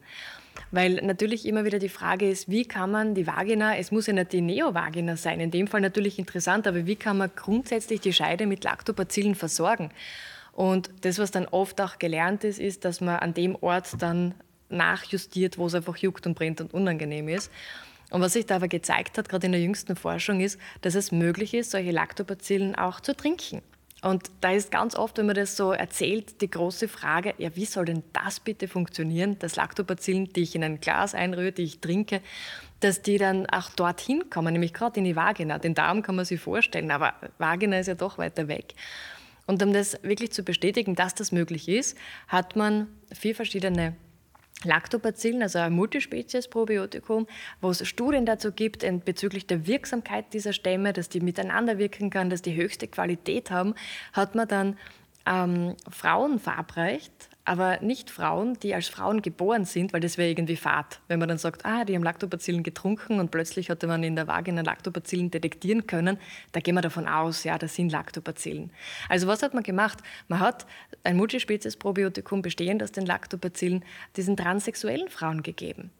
Weil 0.71 0.95
natürlich 1.03 1.45
immer 1.45 1.65
wieder 1.65 1.79
die 1.79 1.89
Frage 1.89 2.29
ist, 2.29 2.49
wie 2.49 2.65
kann 2.65 2.91
man 2.91 3.13
die 3.13 3.27
Vagina, 3.27 3.75
es 3.77 3.91
muss 3.91 4.07
ja 4.07 4.13
nicht 4.13 4.31
die 4.31 4.41
Neovagina 4.41 5.17
sein, 5.17 5.39
in 5.39 5.51
dem 5.51 5.67
Fall 5.67 5.81
natürlich 5.81 6.17
interessant, 6.17 6.65
aber 6.65 6.85
wie 6.85 6.95
kann 6.95 7.17
man 7.17 7.31
grundsätzlich 7.35 8.01
die 8.01 8.13
Scheide 8.13 8.47
mit 8.47 8.63
Lactobacillen 8.63 9.35
versorgen? 9.35 9.91
Und 10.53 10.89
das, 11.01 11.19
was 11.19 11.31
dann 11.31 11.47
oft 11.47 11.79
auch 11.81 11.99
gelernt 11.99 12.43
ist, 12.43 12.59
ist, 12.59 12.85
dass 12.85 13.01
man 13.01 13.17
an 13.17 13.33
dem 13.33 13.55
Ort 13.61 14.01
dann 14.01 14.33
nachjustiert, 14.69 15.57
wo 15.57 15.67
es 15.67 15.75
einfach 15.75 15.97
juckt 15.97 16.25
und 16.25 16.35
brennt 16.35 16.61
und 16.61 16.73
unangenehm 16.73 17.27
ist. 17.27 17.51
Und 18.09 18.21
was 18.21 18.33
sich 18.33 18.45
da 18.45 18.57
aber 18.57 18.67
gezeigt 18.67 19.17
hat, 19.17 19.29
gerade 19.29 19.45
in 19.45 19.53
der 19.53 19.61
jüngsten 19.61 19.95
Forschung, 19.95 20.41
ist, 20.41 20.59
dass 20.81 20.95
es 20.95 21.11
möglich 21.11 21.53
ist, 21.53 21.71
solche 21.71 21.91
Lactobacillen 21.91 22.75
auch 22.75 22.99
zu 22.99 23.15
trinken. 23.15 23.61
Und 24.01 24.31
da 24.41 24.51
ist 24.51 24.71
ganz 24.71 24.95
oft, 24.95 25.19
wenn 25.19 25.27
man 25.27 25.35
das 25.35 25.55
so 25.55 25.73
erzählt, 25.73 26.41
die 26.41 26.49
große 26.49 26.87
Frage, 26.87 27.35
ja, 27.37 27.55
wie 27.55 27.65
soll 27.65 27.85
denn 27.85 28.01
das 28.13 28.39
bitte 28.39 28.67
funktionieren, 28.67 29.37
dass 29.37 29.55
Lactobacillen, 29.55 30.33
die 30.33 30.41
ich 30.41 30.55
in 30.55 30.63
ein 30.63 30.81
Glas 30.81 31.13
einrühre, 31.13 31.51
die 31.51 31.63
ich 31.63 31.81
trinke, 31.81 32.21
dass 32.79 33.03
die 33.03 33.19
dann 33.19 33.45
auch 33.45 33.69
dorthin 33.69 34.29
kommen, 34.31 34.53
nämlich 34.53 34.73
gerade 34.73 34.99
in 34.99 35.05
die 35.05 35.15
Vagina. 35.15 35.59
Den 35.59 35.75
Darm 35.75 36.01
kann 36.01 36.15
man 36.15 36.25
sich 36.25 36.41
vorstellen, 36.41 36.89
aber 36.89 37.13
Vagina 37.37 37.77
ist 37.77 37.87
ja 37.87 37.93
doch 37.93 38.17
weiter 38.17 38.47
weg. 38.47 38.73
Und 39.45 39.61
um 39.61 39.71
das 39.71 40.01
wirklich 40.03 40.31
zu 40.31 40.41
bestätigen, 40.41 40.95
dass 40.95 41.13
das 41.13 41.31
möglich 41.31 41.69
ist, 41.69 41.95
hat 42.27 42.55
man 42.55 42.87
vier 43.13 43.35
verschiedene 43.35 43.95
Lactobacillen, 44.63 45.41
also 45.41 45.59
ein 45.59 45.73
Multispezies-Probiotikum, 45.73 47.27
wo 47.61 47.69
es 47.69 47.87
Studien 47.87 48.25
dazu 48.25 48.51
gibt 48.51 48.85
bezüglich 49.05 49.47
der 49.47 49.67
Wirksamkeit 49.67 50.33
dieser 50.33 50.53
Stämme, 50.53 50.93
dass 50.93 51.09
die 51.09 51.19
miteinander 51.19 51.77
wirken 51.77 52.09
kann, 52.09 52.29
dass 52.29 52.41
die 52.41 52.55
höchste 52.55 52.87
Qualität 52.87 53.51
haben, 53.51 53.75
hat 54.13 54.35
man 54.35 54.47
dann 54.47 54.77
ähm, 55.25 55.75
Frauen 55.89 56.39
verabreicht, 56.39 57.30
aber 57.43 57.79
nicht 57.81 58.09
Frauen, 58.09 58.57
die 58.61 58.75
als 58.75 58.87
Frauen 58.87 59.21
geboren 59.21 59.65
sind, 59.65 59.93
weil 59.93 59.99
das 59.99 60.17
wäre 60.17 60.29
irgendwie 60.29 60.55
fad. 60.55 60.99
Wenn 61.07 61.19
man 61.19 61.27
dann 61.27 61.37
sagt, 61.37 61.65
ah, 61.65 61.85
die 61.85 61.95
haben 61.95 62.03
Lactobacillen 62.03 62.63
getrunken 62.63 63.19
und 63.19 63.31
plötzlich 63.31 63.69
hatte 63.69 63.87
man 63.87 64.03
in 64.03 64.15
der 64.15 64.27
Vagina 64.27 64.61
Lactobacillen 64.61 65.31
detektieren 65.31 65.87
können, 65.87 66.17
da 66.51 66.59
gehen 66.59 66.75
wir 66.75 66.81
davon 66.81 67.07
aus, 67.07 67.43
ja, 67.43 67.57
das 67.57 67.75
sind 67.75 67.91
Lactobacillen. 67.91 68.71
Also 69.09 69.27
was 69.27 69.41
hat 69.41 69.53
man 69.53 69.63
gemacht? 69.63 69.99
Man 70.27 70.39
hat 70.39 70.65
ein 71.03 71.17
Multispezies-Probiotikum 71.17 72.41
bestehend 72.41 72.83
aus 72.83 72.91
den 72.91 73.05
Lactobacillen 73.05 73.83
diesen 74.15 74.37
transsexuellen 74.37 75.09
Frauen 75.09 75.41
gegeben, 75.41 75.91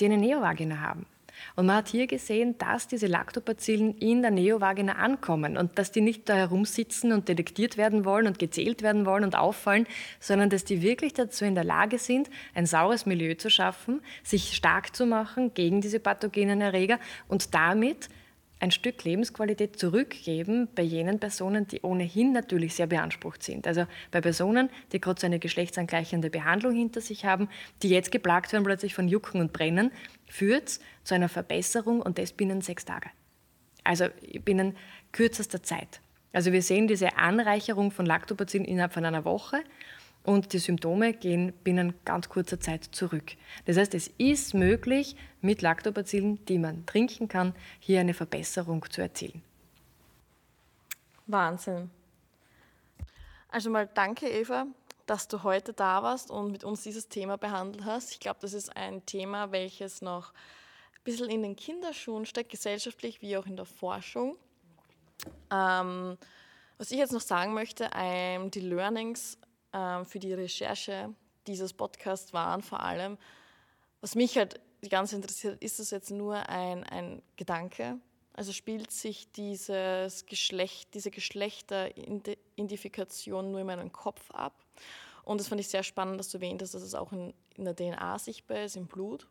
die 0.00 0.06
eine 0.06 0.18
Neovagina 0.18 0.80
haben. 0.80 1.06
Und 1.56 1.66
man 1.66 1.76
hat 1.76 1.88
hier 1.88 2.06
gesehen, 2.06 2.56
dass 2.58 2.88
diese 2.88 3.06
Lactobacillen 3.06 3.96
in 3.98 4.22
der 4.22 4.30
Neovagina 4.30 4.94
ankommen 4.94 5.56
und 5.56 5.78
dass 5.78 5.92
die 5.92 6.00
nicht 6.00 6.28
da 6.28 6.34
herumsitzen 6.34 7.12
und 7.12 7.28
detektiert 7.28 7.76
werden 7.76 8.04
wollen 8.04 8.26
und 8.26 8.38
gezählt 8.38 8.82
werden 8.82 9.06
wollen 9.06 9.24
und 9.24 9.36
auffallen, 9.36 9.86
sondern 10.18 10.50
dass 10.50 10.64
die 10.64 10.82
wirklich 10.82 11.14
dazu 11.14 11.44
in 11.44 11.54
der 11.54 11.64
Lage 11.64 11.98
sind, 11.98 12.30
ein 12.54 12.66
saures 12.66 13.06
Milieu 13.06 13.34
zu 13.34 13.50
schaffen, 13.50 14.00
sich 14.22 14.54
stark 14.54 14.94
zu 14.94 15.06
machen 15.06 15.54
gegen 15.54 15.80
diese 15.80 16.00
pathogenen 16.00 16.60
Erreger 16.60 16.98
und 17.28 17.54
damit 17.54 18.08
ein 18.60 18.70
Stück 18.70 19.02
Lebensqualität 19.04 19.78
zurückgeben 19.78 20.68
bei 20.74 20.82
jenen 20.82 21.18
Personen, 21.18 21.66
die 21.66 21.80
ohnehin 21.80 22.32
natürlich 22.32 22.74
sehr 22.74 22.86
beansprucht 22.86 23.42
sind. 23.42 23.66
Also 23.66 23.86
bei 24.10 24.20
Personen, 24.20 24.68
die 24.92 25.00
gerade 25.00 25.20
so 25.20 25.26
eine 25.26 25.38
geschlechtsangleichende 25.38 26.30
Behandlung 26.30 26.74
hinter 26.74 27.00
sich 27.00 27.24
haben, 27.24 27.48
die 27.82 27.88
jetzt 27.88 28.12
geplagt 28.12 28.52
werden 28.52 28.64
plötzlich 28.64 28.94
von 28.94 29.08
Jucken 29.08 29.40
und 29.40 29.52
Brennen, 29.52 29.90
führt 30.28 30.78
zu 31.02 31.14
einer 31.14 31.30
Verbesserung 31.30 32.02
und 32.02 32.18
das 32.18 32.32
binnen 32.32 32.60
sechs 32.60 32.84
Tage. 32.84 33.08
Also 33.82 34.06
binnen 34.44 34.76
kürzester 35.12 35.62
Zeit. 35.62 36.00
Also 36.32 36.52
wir 36.52 36.62
sehen 36.62 36.86
diese 36.86 37.16
Anreicherung 37.16 37.90
von 37.90 38.06
Lactobacillen 38.06 38.66
innerhalb 38.66 38.92
von 38.92 39.04
einer 39.04 39.24
Woche 39.24 39.62
und 40.22 40.52
die 40.52 40.58
Symptome 40.58 41.14
gehen 41.14 41.52
binnen 41.64 41.94
ganz 42.04 42.28
kurzer 42.28 42.60
Zeit 42.60 42.84
zurück. 42.84 43.32
Das 43.64 43.76
heißt, 43.76 43.94
es 43.94 44.08
ist 44.18 44.54
möglich, 44.54 45.16
mit 45.40 45.62
Lactobacillen, 45.62 46.44
die 46.46 46.58
man 46.58 46.84
trinken 46.86 47.28
kann, 47.28 47.54
hier 47.78 48.00
eine 48.00 48.14
Verbesserung 48.14 48.84
zu 48.90 49.00
erzielen. 49.00 49.42
Wahnsinn. 51.26 51.90
Also 53.48 53.70
mal 53.70 53.88
danke, 53.92 54.28
Eva, 54.28 54.66
dass 55.06 55.26
du 55.26 55.42
heute 55.42 55.72
da 55.72 56.02
warst 56.02 56.30
und 56.30 56.52
mit 56.52 56.64
uns 56.64 56.82
dieses 56.82 57.08
Thema 57.08 57.36
behandelt 57.36 57.84
hast. 57.84 58.12
Ich 58.12 58.20
glaube, 58.20 58.38
das 58.42 58.52
ist 58.52 58.76
ein 58.76 59.04
Thema, 59.06 59.50
welches 59.50 60.02
noch 60.02 60.32
ein 60.32 61.04
bisschen 61.04 61.30
in 61.30 61.42
den 61.42 61.56
Kinderschuhen 61.56 62.26
steckt, 62.26 62.50
gesellschaftlich 62.50 63.22
wie 63.22 63.36
auch 63.36 63.46
in 63.46 63.56
der 63.56 63.64
Forschung. 63.64 64.36
Ähm, 65.50 66.16
was 66.78 66.90
ich 66.90 66.98
jetzt 66.98 67.12
noch 67.12 67.20
sagen 67.20 67.54
möchte, 67.54 67.90
die 67.92 68.60
Learnings 68.60 69.36
ähm, 69.72 70.04
für 70.04 70.18
die 70.18 70.32
Recherche 70.32 71.14
dieses 71.46 71.72
Podcasts 71.72 72.32
waren 72.32 72.62
vor 72.62 72.80
allem, 72.80 73.18
was 74.00 74.14
mich 74.14 74.36
halt 74.36 74.60
die 74.82 74.88
ganze 74.88 75.16
interessiert, 75.16 75.62
ist 75.62 75.78
das 75.78 75.90
jetzt 75.90 76.10
nur 76.10 76.48
ein, 76.48 76.84
ein 76.84 77.20
Gedanke? 77.36 77.98
Also 78.32 78.52
spielt 78.52 78.90
sich 78.90 79.30
dieses 79.32 80.24
Geschlecht, 80.26 80.94
diese 80.94 81.10
Geschlechteridentifikation 81.10 83.50
nur 83.50 83.60
in 83.60 83.66
meinem 83.66 83.92
Kopf 83.92 84.30
ab? 84.30 84.54
Und 85.24 85.38
das 85.38 85.48
fand 85.48 85.60
ich 85.60 85.68
sehr 85.68 85.82
spannend, 85.82 86.18
dass 86.18 86.30
du 86.30 86.38
erwähnt 86.38 86.62
hast, 86.62 86.74
dass 86.74 86.82
es 86.82 86.94
auch 86.94 87.12
in, 87.12 87.34
in 87.56 87.64
der 87.64 87.76
DNA 87.76 88.18
sichtbar 88.18 88.64
ist, 88.64 88.76
im 88.76 88.86
Blut. 88.86 89.26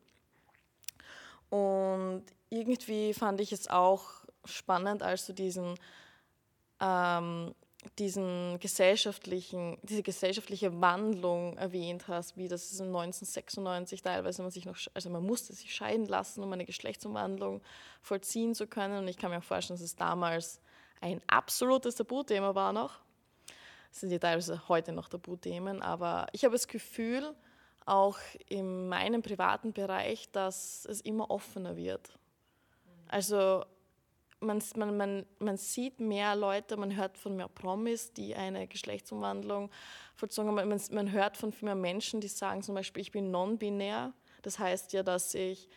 Und 1.50 2.24
irgendwie 2.50 3.14
fand 3.14 3.42
ich 3.42 3.52
es 3.52 3.68
auch 3.68 4.06
spannend, 4.46 5.02
als 5.02 5.26
du 5.26 5.34
diesen 5.34 5.76
ähm, 6.80 7.56
diesen 7.98 8.60
gesellschaftlichen, 8.60 9.78
diese 9.84 10.04
gesellschaftliche 10.04 10.82
Wandlung 10.82 11.58
erwähnt 11.58 12.08
hast, 12.08 12.36
wie 12.36 12.48
das 12.48 12.72
ist 12.72 12.82
1996 12.82 14.02
teilweise 14.02 14.42
man 14.42 14.52
sich 14.52 14.66
noch, 14.66 14.78
also 14.94 15.10
man 15.10 15.26
musste 15.26 15.54
sich 15.54 15.74
scheiden 15.74 16.06
lassen, 16.06 16.44
um 16.44 16.52
eine 16.52 16.66
Geschlechtsumwandlung 16.66 17.62
vollziehen 18.02 18.54
zu 18.54 18.68
können. 18.68 19.00
Und 19.00 19.08
ich 19.08 19.18
kann 19.18 19.32
mir 19.32 19.38
auch 19.38 19.44
vorstellen, 19.44 19.78
dass 19.78 19.86
es 19.86 19.96
damals 19.96 20.60
ein 21.00 21.22
absolutes 21.28 21.96
Tabuthema 21.96 22.54
war 22.54 22.74
noch. 22.74 23.00
Das 23.92 24.02
sind 24.02 24.12
ja 24.12 24.20
teilweise 24.20 24.68
heute 24.68 24.92
noch 24.92 25.08
Tabuthemen, 25.08 25.82
aber 25.82 26.28
ich 26.34 26.44
habe 26.44 26.54
das 26.54 26.68
Gefühl, 26.68 27.34
auch 27.86 28.20
in 28.48 28.88
meinem 28.88 29.22
privaten 29.22 29.74
Bereich, 29.74 30.30
dass 30.32 30.86
es 30.86 31.02
immer 31.02 31.32
offener 31.32 31.76
wird. 31.76 32.20
Also 33.08 33.66
man, 34.42 34.62
man, 34.76 34.98
man, 34.98 35.26
man 35.40 35.58
sieht 35.58 36.00
mehr 36.00 36.36
Leute, 36.36 36.78
man 36.78 36.96
hört 36.96 37.18
von 37.18 37.36
mehr 37.36 37.48
Promis, 37.48 38.14
die 38.14 38.36
eine 38.36 38.68
Geschlechtsumwandlung 38.68 39.70
vollzogen 40.16 40.50
haben. 40.50 40.70
Man, 40.70 40.82
man 40.92 41.12
hört 41.12 41.38
von 41.38 41.52
viel 41.52 41.66
mehr 41.66 41.76
Menschen, 41.76 42.22
die 42.22 42.28
sagen 42.28 42.62
zum 42.62 42.76
Beispiel, 42.76 43.02
ich 43.02 43.12
bin 43.12 43.32
non-binär. 43.32 44.14
Das 44.42 44.60
heißt 44.60 44.94
ja, 44.94 45.04
dass 45.04 45.34
ich 45.34 45.70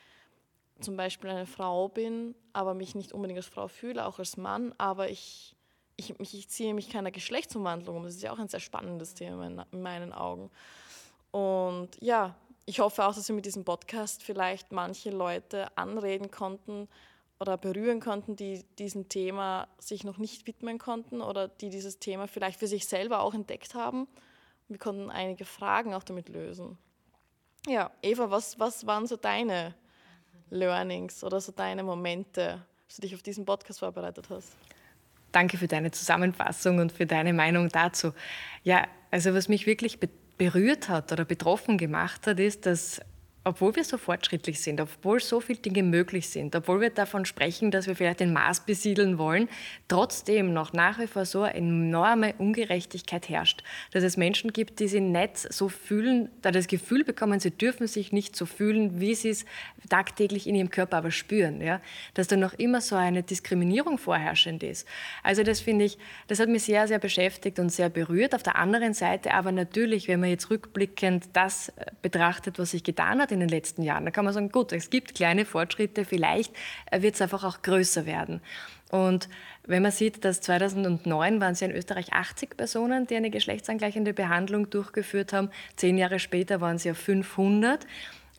zum 0.80 0.96
Beispiel 0.96 1.30
eine 1.30 1.46
Frau 1.46 1.88
bin, 1.88 2.34
aber 2.52 2.74
mich 2.74 2.94
nicht 2.94 3.12
unbedingt 3.12 3.38
als 3.38 3.46
Frau 3.46 3.68
fühle, 3.68 4.06
auch 4.06 4.18
als 4.18 4.36
Mann, 4.36 4.74
aber 4.78 5.10
ich, 5.10 5.54
ich, 5.96 6.18
ich, 6.18 6.48
ziehe 6.48 6.74
mich 6.74 6.88
keiner 6.88 7.10
Geschlechtsumwandlung 7.10 7.96
um. 7.96 8.04
Das 8.04 8.14
ist 8.14 8.22
ja 8.22 8.32
auch 8.32 8.38
ein 8.38 8.48
sehr 8.48 8.60
spannendes 8.60 9.14
Thema 9.14 9.46
in, 9.46 9.62
in 9.70 9.82
meinen 9.82 10.12
Augen. 10.12 10.50
Und 11.30 11.90
ja, 12.00 12.34
ich 12.64 12.80
hoffe 12.80 13.04
auch, 13.04 13.14
dass 13.14 13.28
wir 13.28 13.34
mit 13.34 13.46
diesem 13.46 13.64
Podcast 13.64 14.22
vielleicht 14.22 14.72
manche 14.72 15.10
Leute 15.10 15.76
anreden 15.76 16.30
konnten, 16.30 16.88
oder 17.38 17.56
berühren 17.56 18.00
konnten, 18.00 18.36
die 18.36 18.64
diesem 18.78 19.08
Thema 19.08 19.68
sich 19.78 20.04
noch 20.04 20.18
nicht 20.18 20.46
widmen 20.46 20.78
konnten 20.78 21.20
oder 21.20 21.48
die 21.48 21.70
dieses 21.70 21.98
Thema 21.98 22.28
vielleicht 22.28 22.58
für 22.58 22.66
sich 22.66 22.86
selber 22.86 23.20
auch 23.20 23.34
entdeckt 23.34 23.74
haben. 23.74 24.06
Wir 24.68 24.78
konnten 24.78 25.10
einige 25.10 25.44
Fragen 25.44 25.92
auch 25.94 26.04
damit 26.04 26.28
lösen. 26.28 26.78
Ja, 27.66 27.90
Eva, 28.02 28.30
was, 28.30 28.58
was 28.58 28.86
waren 28.86 29.06
so 29.06 29.16
deine 29.16 29.74
Learnings 30.50 31.24
oder 31.24 31.40
so 31.40 31.52
deine 31.52 31.82
Momente, 31.82 32.64
als 32.86 32.96
du 32.96 33.02
dich 33.02 33.14
auf 33.14 33.22
diesen 33.22 33.44
Podcast 33.44 33.80
vorbereitet 33.80 34.28
hast? 34.30 34.52
Danke 35.32 35.56
für 35.56 35.68
deine 35.68 35.90
Zusammenfassung 35.90 36.78
und 36.78 36.92
für 36.92 37.06
deine 37.06 37.32
Meinung 37.32 37.68
dazu. 37.68 38.12
Ja, 38.62 38.86
also 39.10 39.34
was 39.34 39.48
mich 39.48 39.66
wirklich 39.66 39.98
berührt 40.36 40.88
hat 40.88 41.10
oder 41.12 41.24
betroffen 41.24 41.78
gemacht 41.78 42.26
hat, 42.26 42.38
ist, 42.38 42.66
dass 42.66 43.00
obwohl 43.44 43.74
wir 43.74 43.84
so 43.84 43.98
fortschrittlich 43.98 44.60
sind, 44.60 44.80
obwohl 44.80 45.20
so 45.20 45.40
viele 45.40 45.58
Dinge 45.58 45.82
möglich 45.82 46.28
sind, 46.28 46.54
obwohl 46.54 46.80
wir 46.80 46.90
davon 46.90 47.24
sprechen, 47.24 47.70
dass 47.70 47.86
wir 47.86 47.96
vielleicht 47.96 48.20
den 48.20 48.32
Mars 48.32 48.60
besiedeln 48.60 49.18
wollen, 49.18 49.48
trotzdem 49.88 50.52
noch 50.52 50.72
nach 50.72 51.00
wie 51.00 51.06
vor 51.08 51.24
so 51.24 51.42
eine 51.42 51.54
enorme 51.54 52.34
Ungerechtigkeit 52.38 53.28
herrscht, 53.28 53.64
dass 53.92 54.04
es 54.04 54.16
Menschen 54.16 54.52
gibt, 54.52 54.78
die 54.78 54.88
sich 54.88 55.00
nicht 55.00 55.38
so 55.38 55.68
fühlen, 55.68 56.30
da 56.40 56.52
das 56.52 56.68
Gefühl 56.68 57.04
bekommen, 57.04 57.40
sie 57.40 57.50
dürfen 57.50 57.86
sich 57.86 58.12
nicht 58.12 58.36
so 58.36 58.46
fühlen, 58.46 59.00
wie 59.00 59.14
sie 59.14 59.30
es 59.30 59.44
tagtäglich 59.88 60.46
in 60.46 60.54
ihrem 60.54 60.70
Körper 60.70 60.98
aber 60.98 61.10
spüren, 61.10 61.60
ja? 61.60 61.80
dass 62.14 62.28
da 62.28 62.36
noch 62.36 62.52
immer 62.54 62.80
so 62.80 62.94
eine 62.94 63.22
Diskriminierung 63.24 63.98
vorherrschend 63.98 64.62
ist. 64.62 64.86
Also 65.22 65.42
das 65.42 65.60
finde 65.60 65.86
ich, 65.86 65.98
das 66.28 66.38
hat 66.38 66.48
mich 66.48 66.62
sehr, 66.62 66.86
sehr 66.86 67.00
beschäftigt 67.00 67.58
und 67.58 67.70
sehr 67.70 67.88
berührt. 67.88 68.34
Auf 68.34 68.42
der 68.42 68.56
anderen 68.56 68.94
Seite 68.94 69.34
aber 69.34 69.50
natürlich, 69.50 70.06
wenn 70.06 70.20
man 70.20 70.30
jetzt 70.30 70.50
rückblickend 70.50 71.24
das 71.32 71.72
betrachtet, 72.02 72.58
was 72.58 72.70
sich 72.70 72.84
getan 72.84 73.20
hat 73.20 73.31
in 73.32 73.40
den 73.40 73.48
letzten 73.48 73.82
Jahren. 73.82 74.04
Da 74.04 74.10
kann 74.10 74.24
man 74.24 74.34
sagen, 74.34 74.50
gut, 74.50 74.72
es 74.72 74.90
gibt 74.90 75.14
kleine 75.14 75.44
Fortschritte, 75.44 76.04
vielleicht 76.04 76.54
äh, 76.90 77.02
wird 77.02 77.14
es 77.14 77.22
einfach 77.22 77.44
auch 77.44 77.62
größer 77.62 78.06
werden. 78.06 78.40
Und 78.90 79.28
wenn 79.64 79.82
man 79.82 79.90
sieht, 79.90 80.24
dass 80.24 80.40
2009 80.42 81.40
waren 81.40 81.52
es 81.52 81.60
ja 81.60 81.68
in 81.68 81.74
Österreich 81.74 82.12
80 82.12 82.56
Personen, 82.56 83.06
die 83.06 83.16
eine 83.16 83.30
geschlechtsangleichende 83.30 84.12
Behandlung 84.12 84.68
durchgeführt 84.68 85.32
haben. 85.32 85.50
Zehn 85.76 85.96
Jahre 85.96 86.18
später 86.18 86.60
waren 86.60 86.76
es 86.76 86.84
ja 86.84 86.92
500. 86.92 87.86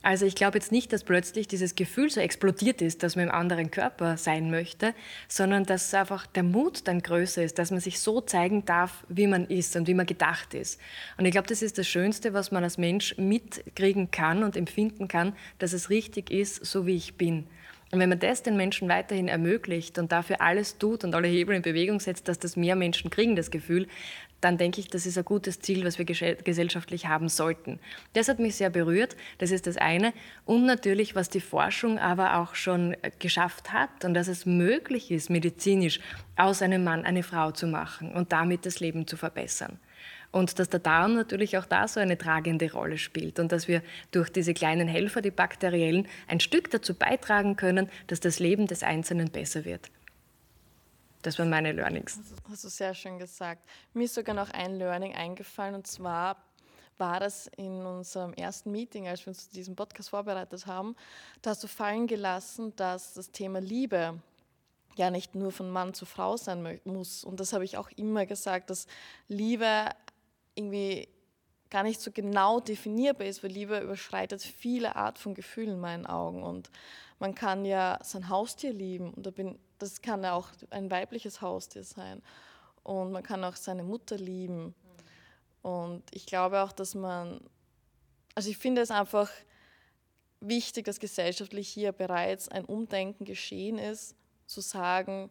Also 0.04 0.26
ich 0.26 0.36
glaube 0.36 0.58
jetzt 0.58 0.74
nicht, 0.74 0.92
dass 0.92 1.06
plötzlich 1.06 1.48
dieses 1.48 1.76
Gefühl 1.76 2.10
so 2.10 2.20
explodiert 2.20 2.82
ist, 2.82 3.04
dass 3.04 3.16
man 3.16 3.30
im 3.30 3.32
anderen 3.32 3.72
Körper 3.72 4.18
sein 4.18 4.52
möchte, 4.52 4.94
sondern 5.30 5.64
dass 5.64 5.94
einfach 5.94 6.28
der 6.28 6.44
Mut 6.44 6.90
dann 6.90 7.02
größer 7.02 7.42
ist, 7.42 7.58
dass 7.58 7.72
man 7.72 7.80
sich 7.80 8.02
so 8.02 8.20
zeigen 8.20 8.66
darf, 8.66 9.06
wie 9.08 9.28
man 9.28 9.46
ist 9.46 9.78
und 9.78 9.88
wie 9.88 9.94
man 9.94 10.06
gedacht 10.06 10.54
ist. 10.56 10.80
Und 11.18 11.24
ich 11.24 11.32
glaube, 11.32 11.48
das 11.48 11.62
ist 11.62 11.78
das 11.78 11.88
Schönste, 11.88 12.34
was 12.34 12.52
man 12.52 12.66
als 12.66 12.78
Mensch 12.78 13.18
mitkriegen 13.18 14.12
kann 14.12 14.44
und 14.44 14.58
empfinden 14.58 15.08
kann, 15.08 15.38
dass 15.60 15.72
es 15.72 15.90
richtig 15.90 16.30
ist, 16.30 16.66
so 16.66 16.86
wie 16.86 16.98
ich 16.98 17.16
bin. 17.16 17.48
Und 17.94 18.00
wenn 18.00 18.10
man 18.10 18.20
das 18.20 18.44
den 18.44 18.58
Menschen 18.58 18.90
weiterhin 18.90 19.30
ermöglicht 19.30 20.00
und 20.00 20.12
dafür 20.12 20.42
alles 20.42 20.80
tut 20.80 21.06
und 21.06 21.16
alle 21.16 21.28
Hebel 21.28 21.56
in 21.56 21.62
Bewegung 21.62 22.02
setzt, 22.02 22.28
dass 22.28 22.40
das 22.40 22.58
mehr 22.58 22.76
Menschen 22.76 23.10
kriegen, 23.10 23.36
das 23.36 23.52
Gefühl, 23.52 23.88
dann 24.44 24.58
denke 24.58 24.80
ich, 24.80 24.88
das 24.88 25.06
ist 25.06 25.18
ein 25.18 25.26
gutes 25.26 25.60
Ziel, 25.60 25.86
was 25.86 25.98
wir 25.98 26.06
gesellschaftlich 26.06 27.08
haben 27.08 27.30
sollten. 27.30 27.80
Das 28.14 28.28
hat 28.28 28.40
mich 28.40 28.56
sehr 28.56 28.70
berührt, 28.70 29.16
das 29.38 29.52
ist 29.52 29.68
das 29.68 29.78
eine. 29.78 30.14
Und 30.46 30.66
natürlich, 30.66 31.16
was 31.16 31.30
die 31.30 31.42
Forschung 31.42 31.98
aber 31.98 32.38
auch 32.38 32.56
schon 32.56 32.96
geschafft 33.20 33.72
hat 33.72 34.04
und 34.04 34.14
dass 34.14 34.28
es 34.28 34.46
möglich 34.46 35.12
ist, 35.12 35.30
medizinisch 35.30 36.00
aus 36.36 36.62
einem 36.62 36.84
Mann 36.84 37.06
eine 37.06 37.24
Frau 37.24 37.52
zu 37.52 37.68
machen 37.68 38.12
und 38.12 38.32
damit 38.32 38.66
das 38.66 38.80
Leben 38.80 39.08
zu 39.08 39.18
verbessern. 39.18 39.80
Und 40.32 40.58
dass 40.58 40.68
der 40.68 40.80
Darm 40.80 41.14
natürlich 41.14 41.58
auch 41.60 41.66
da 41.66 41.88
so 41.88 42.00
eine 42.00 42.18
tragende 42.18 42.72
Rolle 42.72 42.98
spielt 42.98 43.40
und 43.40 43.52
dass 43.52 43.68
wir 43.68 43.84
durch 44.12 44.30
diese 44.30 44.56
kleinen 44.56 44.88
Helfer, 44.88 45.22
die 45.22 45.30
bakteriellen, 45.30 46.08
ein 46.28 46.40
Stück 46.40 46.72
dazu 46.72 46.96
beitragen 46.96 47.56
können, 47.56 47.88
dass 48.08 48.20
das 48.20 48.40
Leben 48.40 48.66
des 48.66 48.82
Einzelnen 48.82 49.30
besser 49.30 49.64
wird. 49.64 49.92
Das 51.24 51.40
waren 51.40 51.50
meine 51.50 51.72
Learnings. 51.72 52.20
Hast 52.50 52.66
du 52.66 52.70
sehr 52.70 52.94
schön 52.94 53.18
gesagt. 53.18 53.68
Mir 53.94 54.04
ist 54.04 54.14
sogar 54.14 54.36
noch 54.36 54.52
ein 54.52 54.76
Learning 54.76 55.16
eingefallen 55.16 55.74
und 55.74 55.88
zwar 55.88 56.38
war 56.98 57.20
das 57.20 57.48
in 57.58 57.86
unserem 57.86 58.34
ersten 58.34 58.72
Meeting, 58.72 59.08
als 59.08 59.22
wir 59.22 59.30
uns 59.30 59.50
zu 59.50 59.56
diesem 59.56 59.76
Podcast 59.76 60.10
vorbereitet 60.10 60.68
haben. 60.68 60.96
Da 61.42 61.52
hast 61.52 61.64
du 61.64 61.68
fallen 61.68 62.08
gelassen, 62.08 62.76
dass 62.76 63.14
das 63.14 63.32
Thema 63.32 63.60
Liebe 63.60 64.20
ja 64.96 65.10
nicht 65.10 65.34
nur 65.34 65.52
von 65.52 65.72
Mann 65.72 65.94
zu 65.94 66.06
Frau 66.06 66.36
sein 66.38 66.80
muss. 66.84 67.24
Und 67.24 67.40
das 67.40 67.54
habe 67.54 67.64
ich 67.64 67.78
auch 67.78 67.90
immer 67.96 68.26
gesagt, 68.26 68.70
dass 68.70 68.86
Liebe 69.28 69.90
irgendwie 70.56 71.08
gar 71.70 71.84
nicht 71.84 72.02
so 72.02 72.12
genau 72.12 72.60
definierbar 72.60 73.26
ist, 73.26 73.44
weil 73.44 73.52
Liebe 73.52 73.80
überschreitet 73.80 74.44
viele 74.44 74.96
Art 74.98 75.18
von 75.18 75.34
Gefühlen 75.34 75.72
in 75.72 75.80
meinen 75.80 76.06
Augen. 76.06 76.44
Und 76.44 76.70
man 77.18 77.34
kann 77.34 77.66
ja 77.66 77.98
sein 78.04 78.30
Haustier 78.30 78.74
lieben 78.74 79.14
und 79.14 79.26
da 79.26 79.32
bin, 79.32 79.58
das 79.84 80.02
kann 80.02 80.24
ja 80.24 80.34
auch 80.34 80.50
ein 80.70 80.90
weibliches 80.92 81.42
Haustier 81.42 81.84
sein. 81.84 82.22
Und 82.84 83.12
man 83.12 83.24
kann 83.24 83.44
auch 83.44 83.56
seine 83.56 83.84
Mutter 83.84 84.18
lieben. 84.18 84.76
Und 85.62 86.04
ich 86.12 86.26
glaube 86.26 86.62
auch, 86.62 86.72
dass 86.72 86.96
man, 86.96 87.40
also 88.36 88.50
ich 88.50 88.58
finde 88.58 88.82
es 88.82 88.92
einfach 88.92 89.30
wichtig, 90.42 90.86
dass 90.86 91.00
gesellschaftlich 91.00 91.70
hier 91.70 91.92
bereits 91.92 92.50
ein 92.50 92.66
Umdenken 92.66 93.24
geschehen 93.26 93.78
ist, 93.78 94.16
zu 94.46 94.62
sagen, 94.62 95.30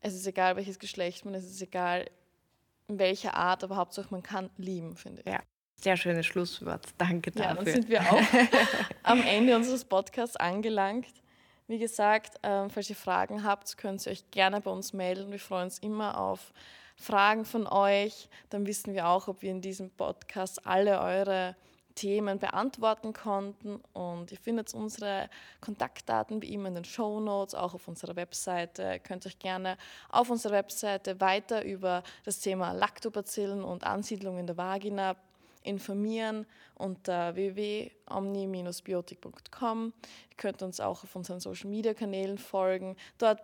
es 0.00 0.14
ist 0.14 0.26
egal, 0.26 0.56
welches 0.56 0.78
Geschlecht 0.78 1.24
man 1.24 1.34
ist, 1.34 1.44
es 1.44 1.52
ist 1.52 1.62
egal, 1.62 2.08
in 2.86 2.98
welcher 3.00 3.34
Art, 3.34 3.64
aber 3.64 3.76
Hauptsache 3.76 4.08
man 4.10 4.22
kann 4.22 4.50
lieben, 4.56 4.96
finde 4.96 5.22
ich. 5.22 5.32
Ja. 5.32 5.40
Sehr 5.78 5.96
schönes 5.96 6.24
Schlusswort. 6.24 6.86
Danke 6.96 7.30
dafür. 7.30 7.48
Ja, 7.48 7.54
dann 7.54 7.66
sind 7.66 7.88
wir 7.88 8.00
auch 8.00 8.22
am 9.02 9.20
Ende 9.20 9.56
unseres 9.56 9.84
Podcasts 9.84 10.36
angelangt. 10.36 11.12
Wie 11.68 11.78
gesagt, 11.78 12.38
ähm, 12.44 12.70
falls 12.70 12.88
ihr 12.90 12.96
Fragen 12.96 13.42
habt, 13.42 13.76
könnt 13.76 14.06
ihr 14.06 14.12
euch 14.12 14.30
gerne 14.30 14.60
bei 14.60 14.70
uns 14.70 14.92
melden. 14.92 15.32
Wir 15.32 15.40
freuen 15.40 15.64
uns 15.64 15.80
immer 15.80 16.18
auf 16.18 16.52
Fragen 16.96 17.44
von 17.44 17.66
euch. 17.66 18.28
Dann 18.50 18.66
wissen 18.66 18.94
wir 18.94 19.08
auch, 19.08 19.26
ob 19.26 19.42
wir 19.42 19.50
in 19.50 19.60
diesem 19.60 19.90
Podcast 19.90 20.64
alle 20.64 21.00
eure 21.00 21.56
Themen 21.96 22.38
beantworten 22.38 23.12
konnten. 23.12 23.80
Und 23.92 24.30
ihr 24.30 24.38
findet 24.38 24.72
unsere 24.74 25.28
Kontaktdaten 25.60 26.40
wie 26.40 26.52
immer 26.52 26.68
in 26.68 26.76
den 26.76 26.84
Show 26.84 27.18
Notes, 27.18 27.56
auch 27.56 27.74
auf 27.74 27.88
unserer 27.88 28.14
Webseite. 28.14 28.82
Ihr 28.82 28.98
könnt 29.00 29.26
euch 29.26 29.40
gerne 29.40 29.76
auf 30.08 30.30
unserer 30.30 30.52
Webseite 30.52 31.20
weiter 31.20 31.64
über 31.64 32.04
das 32.24 32.38
Thema 32.38 32.70
Lactobacillen 32.72 33.64
und 33.64 33.82
Ansiedlung 33.82 34.38
in 34.38 34.46
der 34.46 34.56
Vagina 34.56 35.16
informieren 35.66 36.46
unter 36.74 37.34
www.omni-biotik.com. 37.34 39.92
Ihr 40.30 40.36
könnt 40.36 40.62
uns 40.62 40.80
auch 40.80 41.04
auf 41.04 41.16
unseren 41.16 41.40
Social 41.40 41.70
Media 41.70 41.94
Kanälen 41.94 42.36
folgen. 42.38 42.96
Dort 43.18 43.40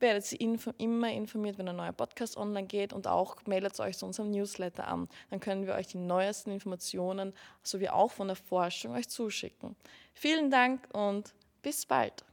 werdet 0.00 0.32
ihr 0.32 0.40
info 0.40 0.72
immer 0.78 1.10
informiert, 1.10 1.58
wenn 1.58 1.68
ein 1.68 1.76
neuer 1.76 1.92
Podcast 1.92 2.36
online 2.36 2.66
geht 2.66 2.92
und 2.92 3.06
auch 3.06 3.36
meldet 3.46 3.78
euch 3.80 3.98
zu 3.98 4.06
unserem 4.06 4.30
Newsletter 4.30 4.86
an. 4.86 5.08
Dann 5.30 5.40
können 5.40 5.66
wir 5.66 5.74
euch 5.74 5.88
die 5.88 5.98
neuesten 5.98 6.52
Informationen 6.52 7.34
sowie 7.62 7.88
auch 7.88 8.12
von 8.12 8.28
der 8.28 8.36
Forschung 8.36 8.94
euch 8.94 9.08
zuschicken. 9.08 9.76
Vielen 10.14 10.50
Dank 10.50 10.88
und 10.92 11.34
bis 11.62 11.86
bald. 11.86 12.27